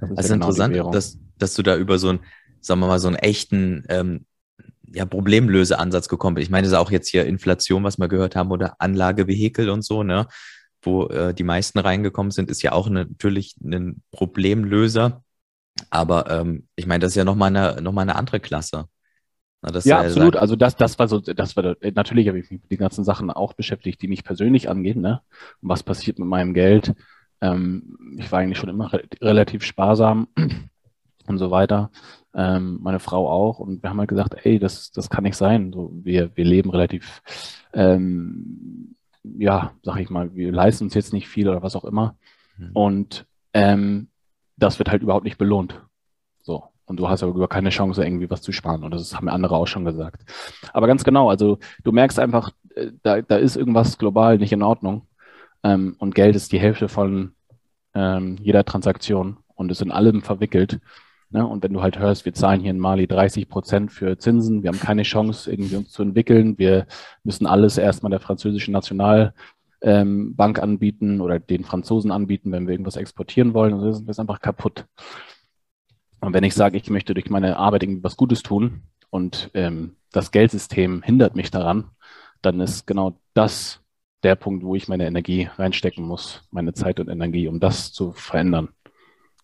[0.00, 2.20] Das also genau interessant, dass, dass du da über so einen,
[2.60, 4.26] sagen wir mal, so einen echten ähm,
[4.94, 6.46] ja, Problemlöseansatz gekommen bist.
[6.46, 9.84] Ich meine, das ist auch jetzt hier Inflation, was wir gehört haben, oder Anlagevehikel und
[9.84, 10.26] so, ne?
[10.82, 15.22] Wo äh, die meisten reingekommen sind, ist ja auch eine, natürlich ein Problemlöser.
[15.90, 18.86] Aber ähm, ich meine, das ist ja nochmal eine, noch mal eine andere Klasse.
[19.62, 20.36] Na, ja, ja, absolut.
[20.36, 23.30] Also das, das war so, das war natürlich habe ich mich mit den ganzen Sachen
[23.30, 25.22] auch beschäftigt, die mich persönlich angehen, ne?
[25.62, 26.94] Und was passiert mit meinem Geld?
[27.40, 30.28] Ähm, ich war eigentlich schon immer re relativ sparsam
[31.26, 31.90] und so weiter.
[32.34, 33.58] Ähm, meine Frau auch.
[33.58, 35.72] Und wir haben halt gesagt, ey, das, das kann nicht sein.
[35.72, 37.22] So, wir, wir leben relativ,
[37.72, 42.16] ähm, ja, sag ich mal, wir leisten uns jetzt nicht viel oder was auch immer.
[42.58, 42.70] Mhm.
[42.72, 44.08] Und ähm,
[44.56, 45.80] das wird halt überhaupt nicht belohnt.
[46.42, 46.64] So.
[46.86, 48.84] Und du hast aber über keine Chance, irgendwie was zu sparen.
[48.84, 50.22] Und das haben andere auch schon gesagt.
[50.72, 54.62] Aber ganz genau, also du merkst einfach, äh, da, da ist irgendwas global nicht in
[54.62, 55.06] Ordnung.
[55.62, 57.32] Ähm, und Geld ist die Hälfte von
[57.94, 60.80] ähm, jeder Transaktion und ist in allem verwickelt.
[61.34, 61.44] Ne?
[61.44, 64.68] Und wenn du halt hörst, wir zahlen hier in Mali 30 Prozent für Zinsen, wir
[64.68, 66.86] haben keine Chance, irgendwie uns zu entwickeln, wir
[67.24, 69.34] müssen alles erstmal der französischen National
[69.82, 73.74] ähm, Bank anbieten oder den Franzosen anbieten, wenn wir irgendwas exportieren wollen.
[73.74, 74.86] Und das ist einfach kaputt.
[76.20, 79.96] Und wenn ich sage, ich möchte durch meine Arbeit irgendwie was Gutes tun und ähm,
[80.12, 81.90] das Geldsystem hindert mich daran,
[82.42, 83.80] dann ist genau das
[84.22, 88.12] der Punkt, wo ich meine Energie reinstecken muss, meine Zeit und Energie, um das zu
[88.12, 88.68] verändern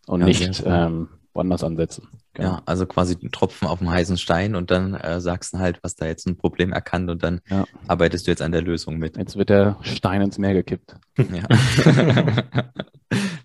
[0.07, 2.09] und ja, nicht ähm, woanders ansetzen.
[2.35, 2.49] Genau.
[2.49, 5.79] Ja, also quasi den Tropfen auf dem heißen Stein und dann äh, sagst du halt,
[5.83, 7.64] was da jetzt ein Problem erkannt und dann ja.
[7.88, 9.16] arbeitest du jetzt an der Lösung mit.
[9.16, 10.97] Jetzt wird der Stein ins Meer gekippt.
[11.31, 11.47] Ja.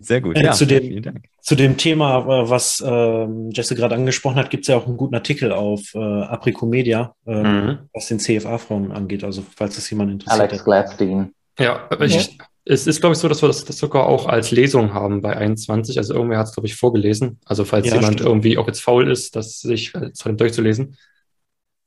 [0.00, 0.36] Sehr gut.
[0.36, 4.62] Äh, ja, zu, dem, zu dem Thema, äh, was äh, Jesse gerade angesprochen hat, gibt
[4.62, 7.78] es ja auch einen guten Artikel auf äh, Apricomedia, äh, mhm.
[7.92, 9.24] was den CFA-Frauen angeht.
[9.24, 10.40] Also falls das jemand interessiert.
[10.40, 11.32] Alex Gladstein.
[11.58, 14.92] Ja, ich, es ist, glaube ich, so, dass wir das, das, sogar auch als Lesung
[14.92, 15.98] haben bei 21.
[15.98, 17.38] Also irgendwer hat es, glaube ich, vorgelesen.
[17.44, 18.28] Also falls ja, jemand stimmt.
[18.28, 20.96] irgendwie auch jetzt faul ist, das sich zu dem durchzulesen.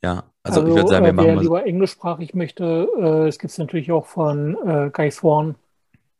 [0.01, 3.37] Ja, also, also ich würde sagen, wir äh, machen wer lieber englischsprachig möchte, äh, es
[3.37, 5.55] gibt es natürlich auch von äh, Guy Swan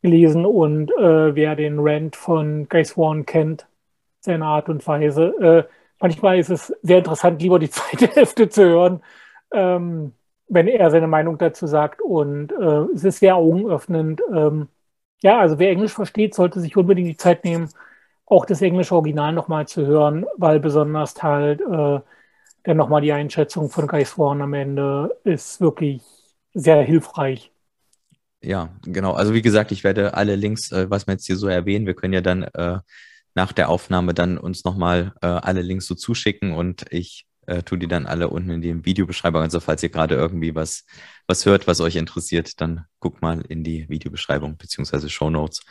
[0.01, 3.67] gelesen und äh, wer den Rant von Guy Swan kennt,
[4.19, 5.27] seine Art und Weise.
[5.39, 5.63] Äh,
[6.01, 9.01] manchmal ist es sehr interessant, lieber die zweite Hälfte zu hören.
[9.53, 10.11] Ähm,
[10.49, 12.01] wenn er seine Meinung dazu sagt.
[12.01, 14.21] Und äh, es ist sehr augenöffnend.
[14.33, 14.67] Ähm,
[15.21, 17.69] ja, also wer Englisch versteht, sollte sich unbedingt die Zeit nehmen,
[18.25, 21.99] auch das englische Original nochmal zu hören, weil besonders halt äh,
[22.63, 26.01] dann nochmal die Einschätzung von Guy Swan am Ende ist wirklich
[26.53, 27.51] sehr hilfreich.
[28.41, 29.13] Ja, genau.
[29.13, 31.95] Also wie gesagt, ich werde alle Links, äh, was wir jetzt hier so erwähnen, wir
[31.95, 32.79] können ja dann äh,
[33.35, 37.75] nach der Aufnahme dann uns nochmal äh, alle Links so zuschicken und ich äh, tu
[37.75, 39.41] die dann alle unten in die Videobeschreibung.
[39.41, 40.85] Also falls ihr gerade irgendwie was,
[41.27, 45.61] was hört, was euch interessiert, dann guckt mal in die Videobeschreibung beziehungsweise Show Notes.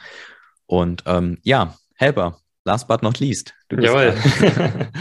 [0.67, 3.55] Und ähm, ja, Helper, last but not least.
[3.71, 4.14] Jawohl.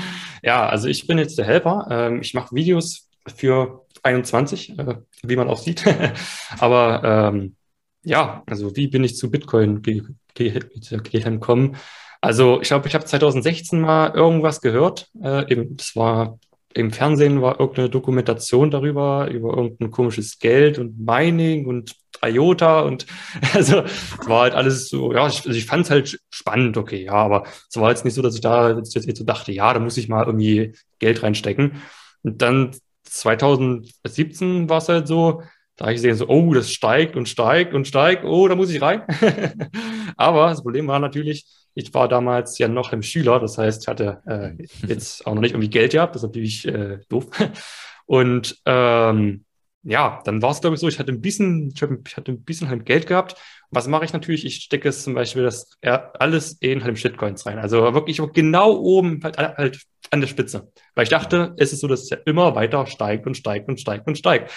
[0.43, 1.87] Ja, also ich bin jetzt der Helfer.
[1.89, 5.83] Ähm, ich mache Videos für 21, äh, wie man auch sieht.
[6.59, 7.55] Aber ähm,
[8.03, 10.59] ja, also wie bin ich zu Bitcoin ge ge
[11.01, 11.75] gekommen?
[12.21, 15.09] Also ich glaube, ich habe 2016 mal irgendwas gehört.
[15.21, 16.39] Äh, eben, das war
[16.73, 23.05] im Fernsehen war irgendeine Dokumentation darüber, über irgendein komisches Geld und Mining und IOTA und
[23.53, 23.83] also
[24.25, 27.45] war halt alles so, ja, ich, also ich fand es halt spannend, okay, ja, aber
[27.69, 29.97] es war jetzt nicht so, dass ich da jetzt, jetzt so dachte, ja, da muss
[29.97, 31.81] ich mal irgendwie Geld reinstecken.
[32.23, 32.71] Und dann
[33.03, 35.43] 2017 war es halt so,
[35.77, 38.71] da habe ich gesehen, so, oh, das steigt und steigt und steigt, oh, da muss
[38.71, 39.03] ich rein.
[40.17, 41.45] aber das Problem war natürlich,
[41.77, 45.41] ich war damals ja noch ein Schüler, das heißt, ich hatte äh, jetzt auch noch
[45.41, 47.27] nicht irgendwie Geld gehabt, das ist natürlich äh, doof.
[48.05, 49.43] Und ähm,
[49.83, 52.69] ja, dann war es, glaube ich, so, ich hatte ein bisschen, ich hatte ein bisschen
[52.69, 53.35] halt Geld gehabt.
[53.69, 54.45] Was mache ich natürlich?
[54.45, 57.59] Ich stecke es zum Beispiel das alles in halt Shitcoins rein.
[57.59, 60.71] Also wirklich genau oben, halt, halt an der Spitze.
[60.95, 63.79] Weil ich dachte, es ist so, dass es ja immer weiter steigt und steigt und
[63.79, 64.51] steigt und steigt.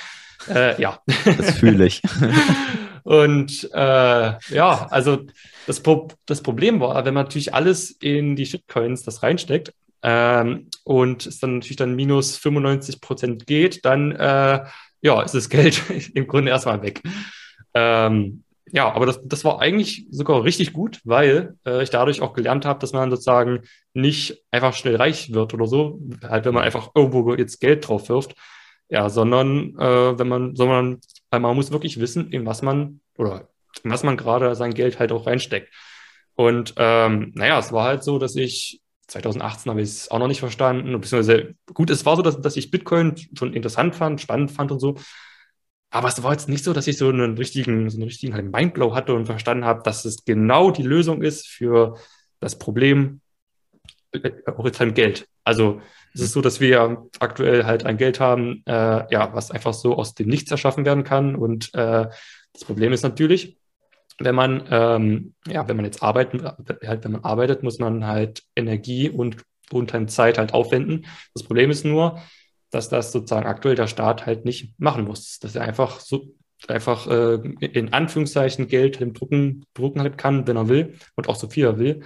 [0.48, 0.98] Äh, ja.
[1.24, 2.02] Das fühle ich.
[3.04, 5.24] und äh, ja, also
[5.66, 10.68] das, Pro das Problem war, wenn man natürlich alles in die Shitcoins das reinsteckt ähm,
[10.84, 14.64] und es dann natürlich dann minus 95 Prozent geht, dann äh,
[15.02, 15.82] ja, ist das Geld
[16.14, 17.02] im Grunde erstmal weg.
[17.74, 22.34] Ähm, ja, aber das, das war eigentlich sogar richtig gut, weil äh, ich dadurch auch
[22.34, 23.62] gelernt habe, dass man sozusagen
[23.94, 28.08] nicht einfach schnell reich wird oder so, halt wenn man einfach irgendwo jetzt Geld drauf
[28.08, 28.34] wirft,
[28.88, 31.00] ja, sondern äh, wenn man, sondern
[31.38, 33.48] man muss wirklich wissen, in was man oder
[33.84, 35.72] in was man gerade sein Geld halt auch reinsteckt.
[36.34, 40.28] Und ähm, naja, es war halt so, dass ich 2018 habe ich es auch noch
[40.28, 40.92] nicht verstanden.
[41.00, 44.80] Beziehungsweise, gut, es war so, dass, dass ich Bitcoin schon interessant fand, spannend fand und
[44.80, 44.96] so.
[45.90, 48.50] Aber es war jetzt nicht so, dass ich so einen richtigen, so einen richtigen halt
[48.50, 51.96] Mindblow hatte und verstanden habe, dass es genau die Lösung ist für
[52.38, 53.20] das Problem
[54.12, 55.28] äh, auch jetzt halt Geld.
[55.44, 55.80] Also
[56.14, 59.96] es ist so, dass wir aktuell halt ein Geld haben, äh, ja, was einfach so
[59.96, 61.36] aus dem Nichts erschaffen werden kann.
[61.36, 62.08] Und äh,
[62.52, 63.58] das Problem ist natürlich,
[64.18, 68.42] wenn man, ähm, ja, wenn man jetzt arbeiten, halt, wenn man arbeitet, muss man halt
[68.56, 69.36] Energie und,
[69.72, 71.06] und halt Zeit halt aufwenden.
[71.32, 72.20] Das Problem ist nur,
[72.70, 76.34] dass das sozusagen aktuell der Staat halt nicht machen muss, dass er einfach so
[76.68, 81.36] einfach äh, in Anführungszeichen Geld im Drucken, drucken halt kann, wenn er will und auch
[81.36, 82.02] so viel er will.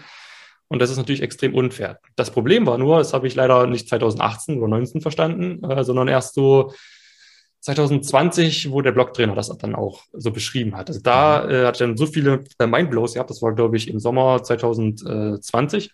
[0.68, 2.00] Und das ist natürlich extrem unfair.
[2.16, 6.08] Das Problem war nur, das habe ich leider nicht 2018 oder 2019 verstanden, äh, sondern
[6.08, 6.72] erst so
[7.60, 10.88] 2020, wo der Blogtrainer das dann auch so beschrieben hat.
[10.88, 11.50] Also da mhm.
[11.50, 14.42] äh, hatte ich dann so viele äh, Mindblows gehabt, das war, glaube ich, im Sommer
[14.42, 15.90] 2020.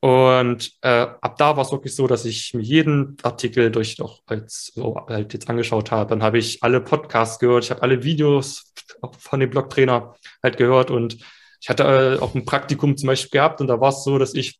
[0.00, 4.20] Und äh, ab da war es wirklich so, dass ich mir jeden Artikel durch doch
[4.26, 6.10] als so halt jetzt angeschaut habe.
[6.10, 8.74] Dann habe ich alle Podcasts gehört, ich habe alle Videos
[9.18, 11.18] von dem Blogtrainer halt gehört und
[11.62, 14.34] ich hatte äh, auch ein Praktikum zum Beispiel gehabt und da war es so, dass
[14.34, 14.58] ich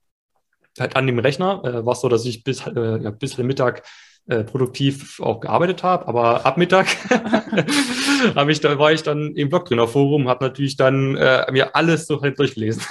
[0.79, 3.83] halt an dem Rechner äh, war es so, dass ich bis äh, ja, bis Mittag
[4.27, 6.87] äh, produktiv auch gearbeitet habe, aber ab Mittag
[8.37, 12.23] habe ich da war ich dann im Blogtrainer-Forum, habe natürlich dann äh, mir alles so
[12.23, 12.83] halt durchgelesen.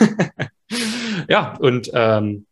[1.29, 2.47] ja, und ähm,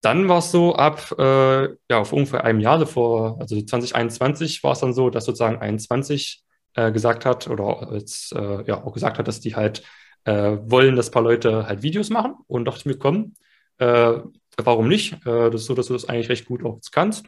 [0.00, 4.72] dann war es so ab äh, ja, auf ungefähr einem Jahr, vor, also 2021 war
[4.72, 6.42] es dann so, dass sozusagen 21
[6.74, 9.84] äh, gesagt hat oder jetzt äh, ja auch gesagt hat, dass die halt
[10.24, 13.34] äh, wollen, dass ein paar Leute halt Videos machen und dachte mir, komm,
[13.78, 14.18] äh,
[14.56, 15.14] warum nicht?
[15.26, 17.26] Äh, das ist so, dass du das eigentlich recht gut auch kannst.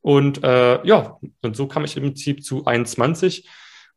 [0.00, 3.48] Und äh, ja, und so kam ich im Prinzip zu 21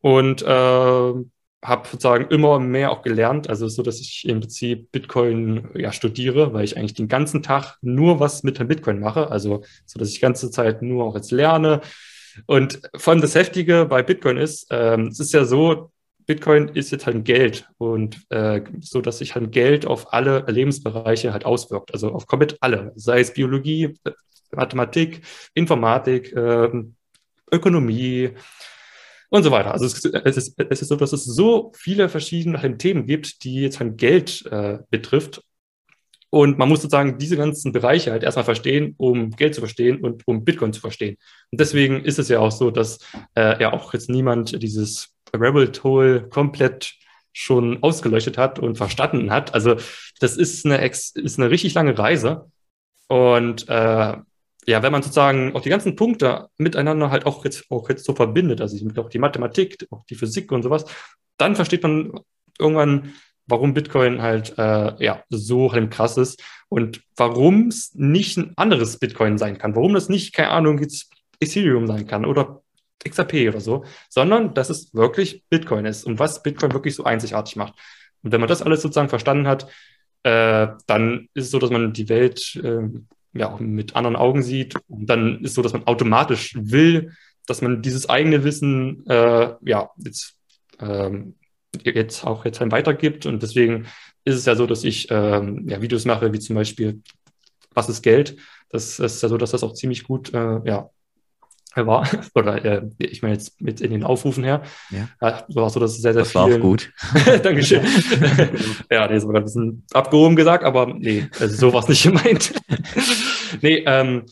[0.01, 1.13] und äh,
[1.63, 3.49] habe sozusagen immer mehr auch gelernt.
[3.49, 7.77] Also so, dass ich im Prinzip Bitcoin ja studiere, weil ich eigentlich den ganzen Tag
[7.81, 9.29] nur was mit Bitcoin mache.
[9.29, 11.81] Also so, dass ich die ganze Zeit nur auch jetzt lerne.
[12.47, 15.91] Und vor allem das Heftige bei Bitcoin ist, ähm, es ist ja so,
[16.31, 21.33] Bitcoin ist jetzt halt Geld und äh, so, dass sich halt Geld auf alle Lebensbereiche
[21.33, 23.97] halt auswirkt, also auf komplett alle, sei es Biologie,
[24.53, 25.23] Mathematik,
[25.55, 26.69] Informatik, äh,
[27.51, 28.29] Ökonomie
[29.29, 29.73] und so weiter.
[29.73, 33.55] Also es, es, ist, es ist so, dass es so viele verschiedene Themen gibt, die
[33.55, 35.43] jetzt halt Geld äh, betrifft.
[36.29, 40.25] Und man muss sozusagen diese ganzen Bereiche halt erstmal verstehen, um Geld zu verstehen und
[40.25, 41.17] um Bitcoin zu verstehen.
[41.51, 42.99] Und deswegen ist es ja auch so, dass
[43.35, 46.95] äh, ja auch jetzt niemand dieses Rabbit Hole komplett
[47.33, 49.53] schon ausgeleuchtet hat und verstanden hat.
[49.53, 49.75] Also
[50.19, 52.51] das ist eine, ist eine richtig lange Reise.
[53.07, 54.17] Und äh,
[54.67, 58.13] ja, wenn man sozusagen auch die ganzen Punkte miteinander halt auch jetzt, auch jetzt so
[58.13, 60.85] verbindet, also auch die Mathematik, auch die Physik und sowas,
[61.37, 62.19] dann versteht man
[62.59, 63.13] irgendwann,
[63.47, 68.97] warum Bitcoin halt äh, ja so halt krass ist und warum es nicht ein anderes
[68.99, 72.60] Bitcoin sein kann, warum das nicht, keine Ahnung, jetzt Ethereum sein kann oder
[73.03, 77.55] XRP oder so, sondern dass es wirklich Bitcoin ist und was Bitcoin wirklich so einzigartig
[77.55, 77.73] macht.
[78.23, 79.67] Und wenn man das alles sozusagen verstanden hat,
[80.23, 82.87] äh, dann ist es so, dass man die Welt äh,
[83.33, 84.75] ja auch mit anderen Augen sieht.
[84.87, 87.13] Und dann ist so, dass man automatisch will,
[87.47, 90.35] dass man dieses eigene Wissen äh, ja jetzt,
[90.79, 91.35] ähm,
[91.83, 93.25] jetzt auch jetzt weitergibt.
[93.25, 93.87] Und deswegen
[94.25, 97.01] ist es ja so, dass ich ähm, ja, Videos mache, wie zum Beispiel
[97.73, 98.37] Was ist Geld?
[98.69, 100.59] Das, ist ja so, dass das auch ziemlich gut äh,
[101.75, 105.07] ja, war, oder äh, ich meine jetzt mit in den Aufrufen her, ja.
[105.21, 106.41] ja war so, dass es sehr, sehr das viel.
[106.41, 106.91] war auch gut.
[107.43, 107.85] Dankeschön.
[108.91, 112.03] ja, nee, ist sogar ein bisschen abgehoben gesagt, aber nee, also so war es nicht
[112.03, 112.53] gemeint.
[113.61, 114.25] nee, ähm,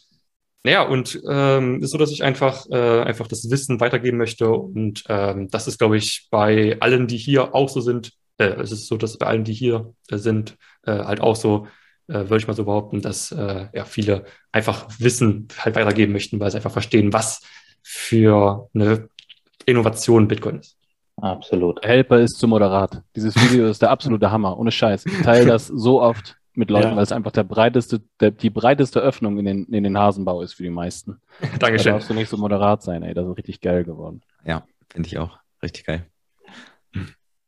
[0.63, 4.49] naja, und ähm, ist so, dass ich einfach, äh, einfach das Wissen weitergeben möchte.
[4.51, 8.71] Und ähm, das ist, glaube ich, bei allen, die hier auch so sind, äh, es
[8.71, 11.67] ist so, dass bei allen, die hier sind, äh, halt auch so,
[12.14, 16.51] würde ich mal so behaupten, dass äh, ja viele einfach Wissen halt weitergeben möchten, weil
[16.51, 17.41] sie einfach verstehen, was
[17.82, 19.10] für eine
[19.66, 20.78] Innovation Bitcoin ist.
[21.22, 21.86] Absolut.
[21.86, 23.01] Helper ist zu moderat.
[23.16, 24.57] Dieses Video ist der absolute Hammer.
[24.57, 25.05] Ohne Scheiß.
[25.05, 26.95] Ich teile das so oft mit Leuten, ja.
[26.95, 30.53] weil es einfach der breiteste, der, die breiteste Öffnung in den, in den Hasenbau ist
[30.53, 31.22] für die meisten.
[31.60, 31.91] Dankeschön.
[31.91, 33.14] Da darfst du nicht so moderat sein, ey.
[33.14, 34.22] Das ist richtig geil geworden.
[34.45, 35.38] Ja, finde ich auch.
[35.62, 36.05] Richtig geil.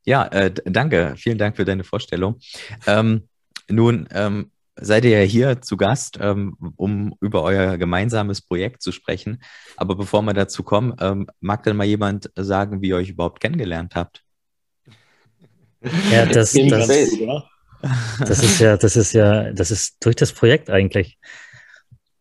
[0.06, 1.14] Ja, äh, danke.
[1.18, 2.40] Vielen Dank für deine Vorstellung.
[2.88, 3.28] Ähm,
[3.72, 8.92] nun ähm, seid ihr ja hier zu Gast, ähm, um über euer gemeinsames Projekt zu
[8.92, 9.42] sprechen.
[9.78, 13.40] Aber bevor wir dazu kommen, ähm, mag denn mal jemand sagen, wie ihr euch überhaupt
[13.40, 14.24] kennengelernt habt?
[16.12, 16.88] Ja, das, das,
[18.20, 21.18] das ist ja, das ist ja, das ist durch das Projekt eigentlich.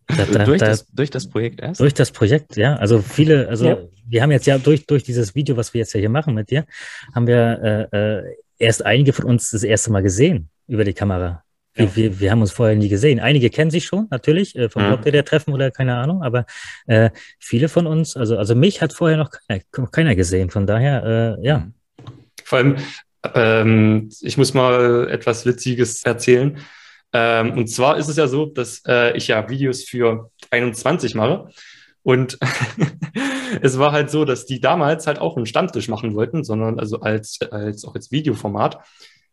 [0.07, 1.80] Da, da, durch, das, durch das Projekt erst?
[1.80, 2.76] Durch das Projekt, ja.
[2.76, 3.78] Also viele, also ja.
[4.09, 6.51] wir haben jetzt ja durch, durch dieses Video, was wir jetzt ja hier machen mit
[6.51, 6.66] dir,
[7.14, 11.42] haben wir äh, äh, erst einige von uns das erste Mal gesehen über die Kamera.
[11.74, 11.96] Wir, ja.
[11.96, 13.20] wir, wir haben uns vorher nie gesehen.
[13.20, 14.96] Einige kennen sich schon, natürlich, äh, vom ja.
[14.96, 16.46] Blog der Treffen oder keine Ahnung, aber
[16.86, 20.50] äh, viele von uns, also, also mich hat vorher noch keiner, keiner gesehen.
[20.50, 21.68] Von daher, äh, ja.
[22.44, 22.76] Vor allem,
[23.34, 26.58] ähm, ich muss mal etwas Witziges erzählen.
[27.12, 31.48] Ähm, und zwar ist es ja so, dass äh, ich ja Videos für 21 mache.
[32.03, 32.38] Und
[33.62, 37.01] es war halt so, dass die damals halt auch einen Stammtisch machen wollten, sondern also
[37.01, 38.78] als, als auch als Videoformat.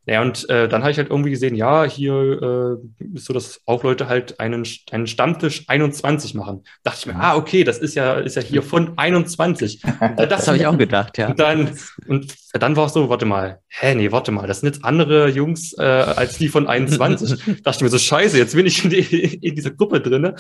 [0.10, 3.62] Ja, und äh, dann habe ich halt irgendwie gesehen, ja, hier äh, ist so, dass
[3.66, 6.64] auch Leute halt einen, einen Stammtisch 21 machen.
[6.84, 9.82] Dachte ich mir, ah, okay, das ist ja, ist ja hier von 21.
[10.16, 11.28] das, das habe ich auch gedacht, ja.
[11.28, 11.78] Und dann,
[12.08, 15.28] und dann war es so, warte mal, hä, nee, warte mal, das sind jetzt andere
[15.28, 17.62] Jungs äh, als die von 21.
[17.64, 20.34] dachte ich mir so, scheiße, jetzt bin ich in, die, in dieser Gruppe drin.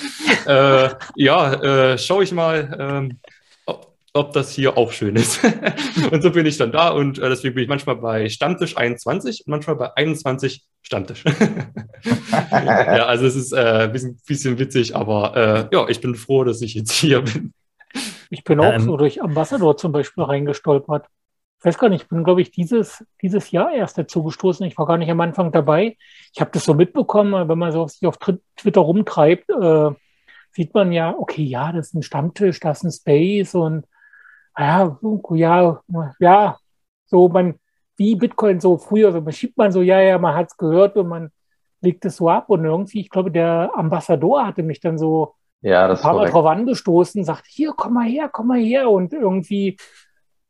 [0.45, 1.53] Äh, ja,
[1.91, 3.09] äh, schau ich mal.
[3.11, 3.15] Äh,
[4.18, 5.39] ob das hier auch schön ist.
[6.11, 9.45] und so bin ich dann da und äh, deswegen bin ich manchmal bei Stammtisch 21
[9.45, 11.24] und manchmal bei 21 Stammtisch.
[12.51, 16.43] ja, also es ist ein äh, bisschen, bisschen, witzig, aber äh, ja, ich bin froh,
[16.43, 17.53] dass ich jetzt hier bin.
[18.30, 21.05] Ich bin auch ähm, so durch Ambassador zum Beispiel reingestolpert.
[21.59, 24.65] Ich weiß gar nicht, ich bin, glaube ich, dieses, dieses Jahr erst dazu gestoßen.
[24.68, 25.97] Ich war gar nicht am Anfang dabei.
[26.34, 29.91] Ich habe das so mitbekommen, wenn man so sich auf Twitter rumtreibt, äh,
[30.51, 33.86] sieht man ja, okay, ja, das ist ein Stammtisch, das ist ein Space und
[34.57, 34.97] ja,
[35.33, 35.81] ja,
[36.19, 36.57] ja,
[37.05, 37.55] so man,
[37.97, 40.97] wie Bitcoin so früher, so man schiebt man so, ja, ja, man hat es gehört
[40.97, 41.29] und man
[41.81, 45.89] legt es so ab und irgendwie, ich glaube, der Ambassador hatte mich dann so ja,
[45.89, 49.77] ein paar Mal drauf angestoßen, sagte, hier, komm mal her, komm mal her und irgendwie,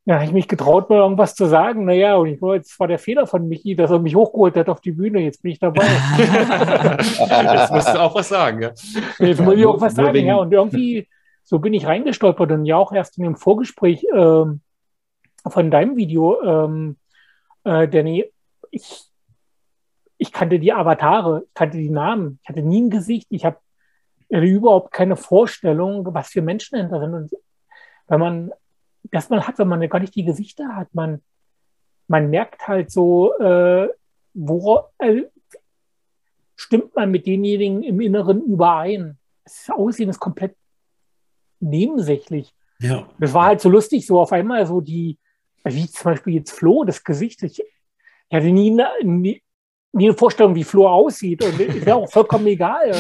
[0.06, 1.86] ja, habe ich mich getraut, mal irgendwas zu sagen.
[1.86, 4.70] Naja, und ich war, jetzt war der Fehler von Michi, dass er mich hochgeholt hat
[4.70, 5.20] auf die Bühne.
[5.20, 5.84] Jetzt bin ich dabei.
[6.98, 8.72] jetzt musst du auch was sagen, ja.
[9.20, 10.38] Jetzt muss ich auch was sagen, ja.
[10.38, 11.08] Und irgendwie
[11.50, 14.46] so bin ich reingestolpert und ja auch erst in dem Vorgespräch äh,
[15.50, 16.98] von deinem Video, ähm,
[17.64, 18.26] äh, Danny,
[18.70, 19.06] ich,
[20.18, 23.60] ich kannte die Avatare, ich kannte die Namen, ich hatte nie ein Gesicht, ich habe
[24.28, 27.14] überhaupt keine Vorstellung, was für Menschen dahinter sind.
[27.14, 27.32] Und
[28.08, 28.52] wenn man
[29.04, 31.22] das man hat, wenn man gar nicht die Gesichter hat, man,
[32.10, 33.88] man merkt halt so, äh,
[34.34, 35.24] wo äh,
[36.58, 39.18] stimmt man mit denjenigen im Inneren überein.
[39.46, 40.58] Das Aussehen ist komplett
[41.60, 42.54] nebensächlich.
[42.80, 43.08] Ja.
[43.20, 45.18] Das war halt so lustig, so auf einmal so die,
[45.64, 47.44] wie zum Beispiel jetzt Flo, das Gesicht.
[47.44, 48.72] Ich, ich hatte nie,
[49.04, 49.42] nie,
[49.92, 51.44] nie eine Vorstellung, wie Flo aussieht.
[51.44, 52.92] Und ist ja auch vollkommen egal.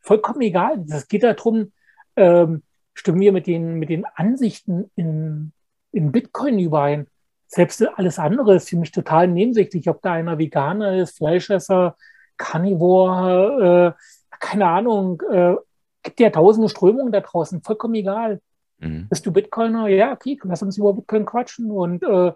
[0.00, 0.84] Vollkommen egal.
[0.88, 1.72] Es geht darum,
[2.16, 2.62] ähm,
[2.94, 5.52] stimmen wir mit den, mit den Ansichten in,
[5.92, 7.06] in Bitcoin überein.
[7.46, 11.96] Selbst alles andere ist für mich total nebensächlich, ob da einer Veganer ist, Fleischesser,
[12.36, 15.56] Carnivore, äh, keine Ahnung, äh,
[16.02, 18.40] gibt ja tausende Strömungen da draußen, vollkommen egal.
[18.78, 19.08] Mhm.
[19.08, 19.88] Bist du Bitcoiner?
[19.88, 21.70] Ja, okay, lass uns über Bitcoin quatschen.
[21.70, 22.32] Und äh,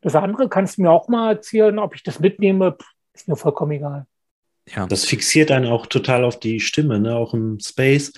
[0.00, 2.76] das andere kannst du mir auch mal erzählen, ob ich das mitnehme,
[3.14, 4.06] ist mir vollkommen egal.
[4.74, 4.86] Ja.
[4.86, 7.14] Das fixiert einen auch total auf die Stimme, ne?
[7.14, 8.12] auch im Space,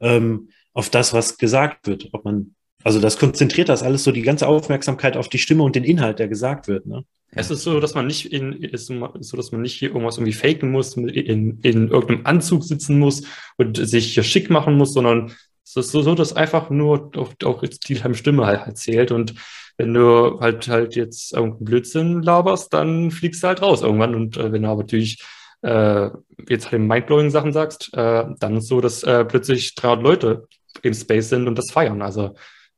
[0.00, 2.10] ähm, auf das, was gesagt wird.
[2.12, 5.76] Ob man, also das konzentriert das alles so die ganze Aufmerksamkeit auf die Stimme und
[5.76, 6.86] den Inhalt, der gesagt wird.
[6.86, 7.04] Ne?
[7.34, 10.32] Es ist so, dass man nicht in, ist so, dass man nicht hier irgendwas irgendwie
[10.32, 13.22] faken muss, in, in irgendeinem Anzug sitzen muss
[13.56, 15.32] und sich hier schick machen muss, sondern
[15.64, 19.10] es ist so, so dass einfach nur auch, auch jetzt die Stimme halt, halt zählt.
[19.10, 19.34] Und
[19.76, 24.14] wenn du halt halt jetzt irgendeinen Blödsinn laberst, dann fliegst du halt raus irgendwann.
[24.14, 25.22] Und äh, wenn du aber natürlich
[25.62, 26.10] äh,
[26.48, 30.48] jetzt halt mindblowing Sachen sagst, äh, dann ist so, dass äh, plötzlich 300 Leute
[30.82, 32.02] im Space sind und das feiern.
[32.02, 32.34] Also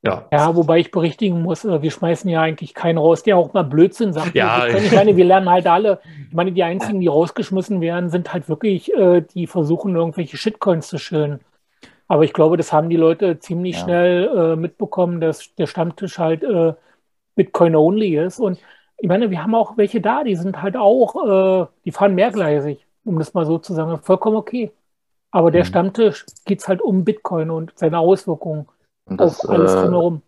[0.07, 0.25] ja.
[0.33, 3.65] Ja, wobei ich berichtigen muss, äh, wir schmeißen ja eigentlich keinen raus, der auch mal
[3.65, 4.35] Blödsinn sagt.
[4.35, 4.67] Ja.
[4.67, 6.01] Ich meine, wir lernen halt alle.
[6.29, 10.89] Ich meine, die einzigen, die rausgeschmissen werden, sind halt wirklich, äh, die versuchen, irgendwelche Shitcoins
[10.89, 11.41] zu schillen.
[12.09, 13.83] Aber ich glaube, das haben die Leute ziemlich ja.
[13.83, 16.45] schnell äh, mitbekommen, dass der Stammtisch halt
[17.35, 18.39] Bitcoin-only ist.
[18.39, 18.59] Und
[18.99, 23.19] ich meine, wir haben auch welche da, die sind halt auch, die fahren mehrgleisig, um
[23.19, 23.99] das mal so zu sagen.
[24.03, 24.71] Vollkommen okay.
[25.33, 25.67] Aber der mhm.
[25.67, 28.69] Stammtisch geht es halt um Bitcoin und seine Auswirkungen.
[29.07, 30.23] Und das, auf alles äh, drumherum.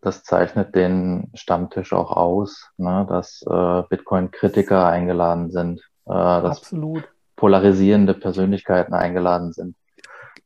[0.00, 7.08] das zeichnet den Stammtisch auch aus, ne, dass äh, Bitcoin-Kritiker eingeladen sind, äh, dass Absolut.
[7.36, 9.76] polarisierende Persönlichkeiten eingeladen sind.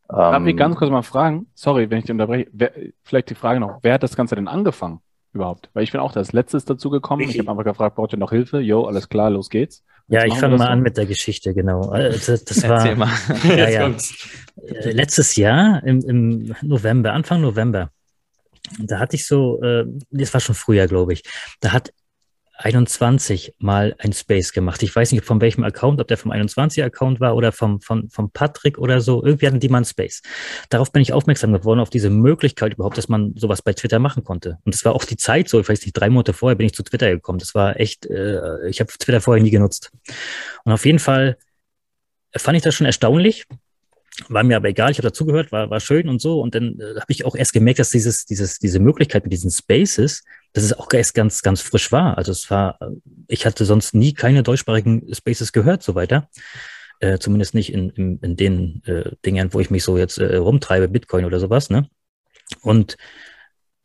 [0.09, 1.47] Darf ähm, ich ganz kurz mal fragen?
[1.55, 2.49] Sorry, wenn ich dich unterbreche.
[2.53, 2.73] Wer,
[3.03, 5.01] vielleicht die Frage noch, wer hat das Ganze denn angefangen
[5.33, 5.71] überhaupt?
[5.75, 7.23] Weil ich bin auch das Letztes dazu gekommen.
[7.23, 8.61] Ich habe einfach gefragt, braucht ihr noch Hilfe?
[8.61, 9.85] Jo, alles klar, los geht's.
[10.09, 11.93] Ja, ich fange mal an mit der Geschichte, genau.
[11.93, 12.87] Äh, das, das war
[13.57, 13.89] ja, ja.
[13.89, 17.91] Äh, letztes Jahr im, im November, Anfang November.
[18.79, 21.23] Da hatte ich so, äh, das war schon früher, glaube ich.
[21.61, 21.93] Da hat
[22.59, 24.83] 21 mal ein Space gemacht.
[24.83, 28.31] Ich weiß nicht von welchem Account, ob der vom 21er-Account war oder vom, vom, vom
[28.31, 29.25] Patrick oder so.
[29.25, 30.23] Irgendwie hatten die mal ein Space.
[30.71, 34.25] Darauf bin ich aufmerksam geworden, auf diese Möglichkeit überhaupt, dass man sowas bei Twitter machen
[34.25, 34.59] konnte.
[34.65, 36.75] Und das war auch die Zeit so, ich weiß nicht, drei Monate vorher bin ich
[36.75, 37.39] zu Twitter gekommen.
[37.39, 39.93] Das war echt, äh, ich habe Twitter vorher nie genutzt.
[40.65, 41.37] Und auf jeden Fall
[42.35, 43.45] fand ich das schon erstaunlich,
[44.29, 46.41] war mir aber egal, ich habe dazugehört, war, war schön und so.
[46.41, 49.51] Und dann äh, habe ich auch erst gemerkt, dass dieses, dieses, diese Möglichkeit mit diesen
[49.51, 52.17] Spaces, dass es auch erst ganz, ganz frisch war.
[52.17, 52.79] Also es war,
[53.29, 56.29] ich hatte sonst nie keine deutschsprachigen Spaces gehört, so weiter.
[57.01, 60.37] Äh, zumindest nicht in, in, in den äh, Dingen, wo ich mich so jetzt äh,
[60.37, 61.89] rumtreibe, Bitcoin oder sowas, ne?
[62.63, 62.97] Und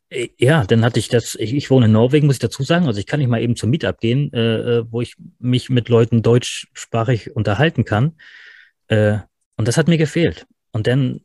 [0.10, 2.88] äh, ja, dann hatte ich das, ich, ich wohne in Norwegen, muss ich dazu sagen.
[2.88, 5.90] Also ich kann nicht mal eben zum Meetup gehen, äh, äh wo ich mich mit
[5.90, 8.14] Leuten deutschsprachig unterhalten kann.
[8.88, 9.20] Äh,
[9.62, 10.48] und das hat mir gefehlt.
[10.72, 11.22] Und dann,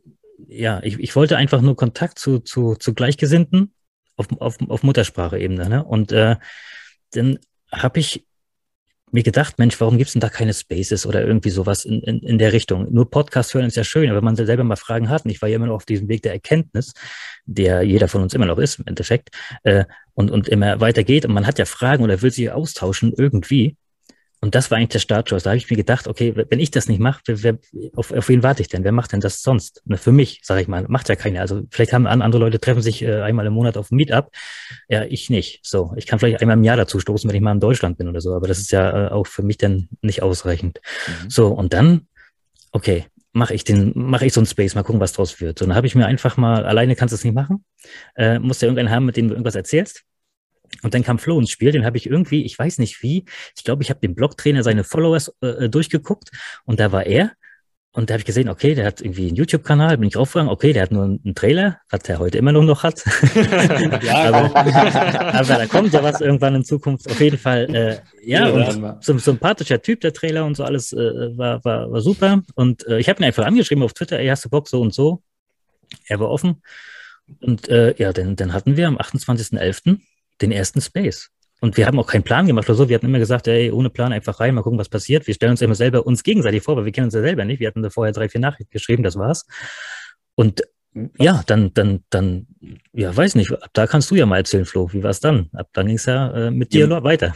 [0.46, 3.72] ja, ich, ich wollte einfach nur Kontakt zu, zu, zu Gleichgesinnten
[4.16, 5.70] auf, auf, auf Muttersprache-Ebene.
[5.70, 5.82] Ne?
[5.82, 6.36] Und äh,
[7.12, 7.38] dann
[7.72, 8.26] habe ich
[9.10, 12.18] mir gedacht, Mensch, warum gibt es denn da keine Spaces oder irgendwie sowas in, in,
[12.18, 12.92] in der Richtung?
[12.92, 15.40] Nur Podcast hören ist ja schön, aber wenn man selber mal Fragen hat, und ich
[15.40, 16.92] war ja immer noch auf diesem Weg der Erkenntnis,
[17.46, 19.30] der jeder von uns immer noch ist im Endeffekt,
[19.62, 23.78] äh, und, und immer weitergeht und man hat ja Fragen oder will sich austauschen irgendwie,
[24.46, 25.42] und das war eigentlich der Startschuss.
[25.42, 27.58] Da habe ich mir gedacht, okay, wenn ich das nicht mache, wer,
[27.96, 28.84] auf, auf wen warte ich denn?
[28.84, 29.82] Wer macht denn das sonst?
[29.86, 31.40] Na, für mich, sage ich mal, macht ja keiner.
[31.40, 34.30] Also vielleicht haben andere Leute treffen sich äh, einmal im Monat auf ein Meetup.
[34.88, 35.58] Ja, ich nicht.
[35.64, 38.06] So, ich kann vielleicht einmal im Jahr dazu stoßen, wenn ich mal in Deutschland bin
[38.06, 38.36] oder so.
[38.36, 40.80] Aber das ist ja äh, auch für mich dann nicht ausreichend.
[41.08, 41.28] Mhm.
[41.28, 42.06] So, und dann,
[42.70, 45.58] okay, mache ich den, mache ich so einen Space, mal gucken, was draus wird.
[45.58, 47.64] So, dann habe ich mir einfach mal, alleine kannst du es nicht machen.
[48.14, 50.04] Äh, musst ja irgendeinen haben, mit dem du irgendwas erzählst.
[50.82, 53.24] Und dann kam Flo ins Spiel, den habe ich irgendwie, ich weiß nicht wie,
[53.56, 56.30] ich glaube, ich habe dem Blogtrainer seine Followers äh, äh, durchgeguckt
[56.64, 57.32] und da war er.
[57.92, 60.74] Und da habe ich gesehen, okay, der hat irgendwie einen YouTube-Kanal, bin ich raufgegangen, okay,
[60.74, 63.02] der hat nur einen Trailer, was der heute immer noch hat.
[64.02, 67.10] ja, aber, aber, da kommt ja was irgendwann in Zukunft.
[67.10, 70.64] Auf jeden Fall, äh, ja, ja und so ein sympathischer Typ, der Trailer und so
[70.64, 70.98] alles äh,
[71.38, 72.42] war, war, war super.
[72.54, 74.92] Und äh, ich habe ihn einfach angeschrieben auf Twitter, ey, hast du Bock, so und
[74.92, 75.22] so.
[76.06, 76.60] Er war offen.
[77.40, 80.00] Und äh, ja, dann, dann hatten wir am 28.11
[80.40, 81.30] den ersten Space.
[81.60, 82.88] Und wir haben auch keinen Plan gemacht oder so.
[82.88, 85.26] Wir hatten immer gesagt, ey, ohne Plan einfach rein, mal gucken, was passiert.
[85.26, 87.60] Wir stellen uns immer selber uns gegenseitig vor, weil wir kennen uns ja selber nicht.
[87.60, 89.46] Wir hatten da vorher drei, vier Nachrichten geschrieben, das war's.
[90.34, 90.62] Und
[91.18, 92.46] ja, dann, dann, dann,
[92.92, 95.50] ja, weiß nicht, ab da kannst du ja mal erzählen, Flo, wie war es dann?
[95.52, 97.02] Ab dann ging es ja äh, mit dir ja.
[97.02, 97.34] weiter.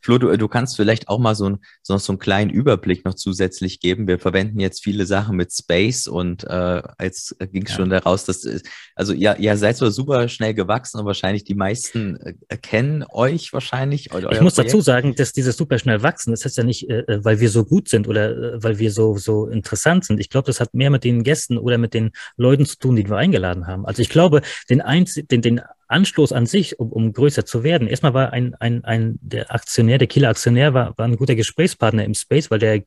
[0.00, 3.14] Flo, du, du kannst vielleicht auch mal so, ein, so, so einen kleinen Überblick noch
[3.14, 4.06] zusätzlich geben.
[4.06, 7.76] Wir verwenden jetzt viele Sachen mit Space und äh, jetzt ging es ja.
[7.76, 8.46] schon daraus, dass,
[8.94, 12.16] also ja, ihr seid so super schnell gewachsen und wahrscheinlich die meisten
[12.48, 14.06] äh, kennen euch wahrscheinlich.
[14.06, 14.58] ich muss Projekt.
[14.58, 17.50] dazu sagen, dass dieses super schnell wachsen, das heißt ja nicht, äh, äh, weil wir
[17.50, 20.20] so gut sind oder äh, weil wir so, so interessant sind.
[20.20, 23.08] Ich glaube, das hat mehr mit den Gästen oder mit den Leuten zu tun, die
[23.08, 23.86] wir eingeladen haben.
[23.86, 27.88] Also ich glaube, den, Einz den, den Anstoß an sich, um, um größer zu werden.
[27.88, 32.04] Erstmal war ein, ein, ein der Aktionär, der Kieler Aktionär, war, war ein guter Gesprächspartner
[32.04, 32.84] im Space, weil der äh,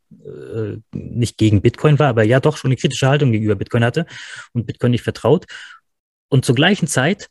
[0.93, 4.06] nicht gegen Bitcoin war, aber ja doch schon eine kritische Haltung gegenüber Bitcoin hatte
[4.54, 5.45] und Bitcoin nicht vertraut.
[6.30, 7.28] Und zur gleichen Zeit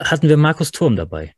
[0.00, 1.34] hatten wir Markus Turm dabei.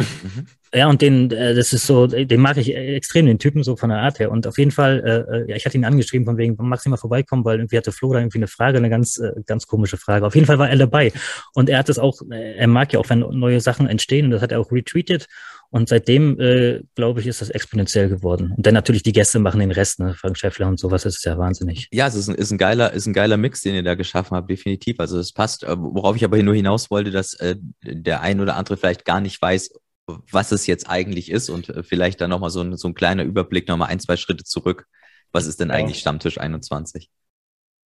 [0.00, 0.46] Mhm.
[0.74, 3.90] Ja, und den, äh, das ist so, den mag ich extrem, den Typen, so von
[3.90, 4.32] der Art her.
[4.32, 6.90] Und auf jeden Fall, äh, äh ja, ich hatte ihn angeschrieben, von wegen, magst du
[6.90, 10.26] mal vorbeikommen, weil irgendwie hatte Flo da irgendwie eine Frage, eine ganz, ganz komische Frage.
[10.26, 11.12] Auf jeden Fall war er dabei.
[11.52, 14.42] Und er hat es auch, er mag ja auch, wenn neue Sachen entstehen, und das
[14.42, 15.28] hat er auch retweetet.
[15.74, 18.54] Und seitdem, äh, glaube ich, ist das exponentiell geworden.
[18.56, 20.14] Und dann natürlich die Gäste machen den Rest, ne?
[20.14, 21.88] Frank Schäffler und sowas, das ist ja wahnsinnig.
[21.90, 24.36] Ja, es ist ein, ist ein geiler, ist ein geiler Mix, den ihr da geschaffen
[24.36, 25.00] habt, definitiv.
[25.00, 28.76] Also es passt, worauf ich aber nur hinaus wollte, dass äh, der ein oder andere
[28.76, 29.70] vielleicht gar nicht weiß,
[30.06, 33.22] was es jetzt eigentlich ist und äh, vielleicht dann nochmal so ein, so ein kleiner
[33.22, 34.86] Überblick, nochmal ein, zwei Schritte zurück.
[35.32, 35.74] Was ist denn ja.
[35.74, 37.10] eigentlich Stammtisch 21?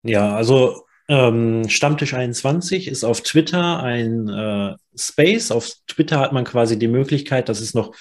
[0.03, 5.51] Ja, also ähm, Stammtisch 21 ist auf Twitter ein äh, Space.
[5.51, 7.95] Auf Twitter hat man quasi die Möglichkeit, das ist noch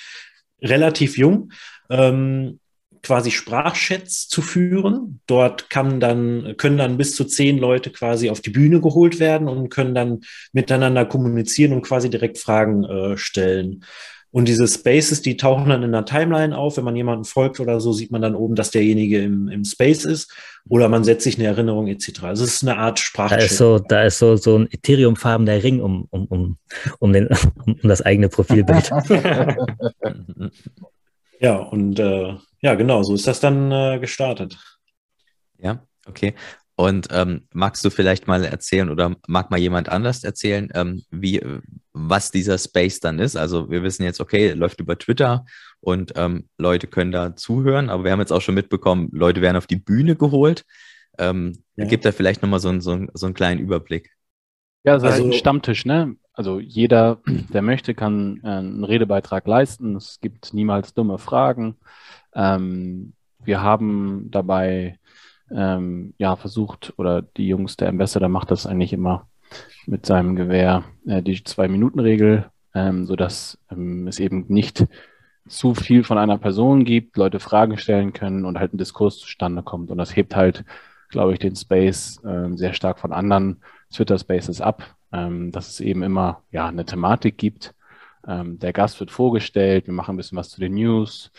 [0.62, 1.52] relativ jung,
[1.90, 2.60] ähm,
[3.06, 5.20] quasi Sprachchats zu führen.
[5.28, 9.48] Dort kann dann, können dann bis zu zehn Leute quasi auf die Bühne geholt werden
[9.48, 10.22] und können dann
[10.54, 13.84] miteinander kommunizieren und quasi direkt Fragen äh, stellen.
[14.32, 16.76] Und diese Spaces, die tauchen dann in der Timeline auf.
[16.76, 20.04] Wenn man jemanden folgt oder so, sieht man dann oben, dass derjenige im, im Space
[20.04, 20.34] ist.
[20.68, 22.24] Oder man setzt sich eine Erinnerung etc.
[22.24, 23.38] Also es ist eine Art Sprache.
[23.38, 26.58] Da ist so, da ist so, so ein Ethereum-farbener Ring um, um, um,
[27.00, 27.30] um, den,
[27.66, 28.90] um das eigene Profilbild.
[31.40, 34.58] ja, und äh, ja, genau, so ist das dann äh, gestartet.
[35.58, 36.34] Ja, okay.
[36.78, 41.42] Und ähm, magst du vielleicht mal erzählen oder mag mal jemand anders erzählen, ähm, wie,
[41.94, 43.38] was dieser Space dann ist?
[43.38, 45.46] Also wir wissen jetzt, okay, läuft über Twitter
[45.80, 49.56] und ähm, Leute können da zuhören, aber wir haben jetzt auch schon mitbekommen, Leute werden
[49.56, 50.66] auf die Bühne geholt.
[51.18, 51.86] Ähm, ja.
[51.86, 54.12] Gibt da vielleicht nochmal so, so, so einen kleinen Überblick?
[54.84, 56.18] Ja, also, also ein Stammtisch, ne?
[56.36, 57.20] Also jeder,
[57.54, 59.96] der möchte, kann äh, einen Redebeitrag leisten.
[59.96, 61.76] Es gibt niemals dumme Fragen.
[62.34, 63.14] Ähm,
[63.44, 65.00] wir haben dabei
[65.52, 69.28] ähm, ja, versucht, oder die Jungs, der Ambassador macht das eigentlich immer
[69.86, 74.88] mit seinem Gewehr, äh, die Zwei-Minuten-Regel, ähm, sodass ähm, es eben nicht
[75.48, 79.62] zu viel von einer Person gibt, Leute Fragen stellen können und halt ein Diskurs zustande
[79.62, 79.92] kommt.
[79.92, 80.66] Und das hebt halt,
[81.10, 83.62] glaube ich, den Space äh, sehr stark von anderen
[83.94, 87.74] Twitter-Spaces ab, ähm, dass es eben immer ja, eine Thematik gibt.
[88.28, 91.32] Ähm, der Gast wird vorgestellt, wir machen ein bisschen was zu den News,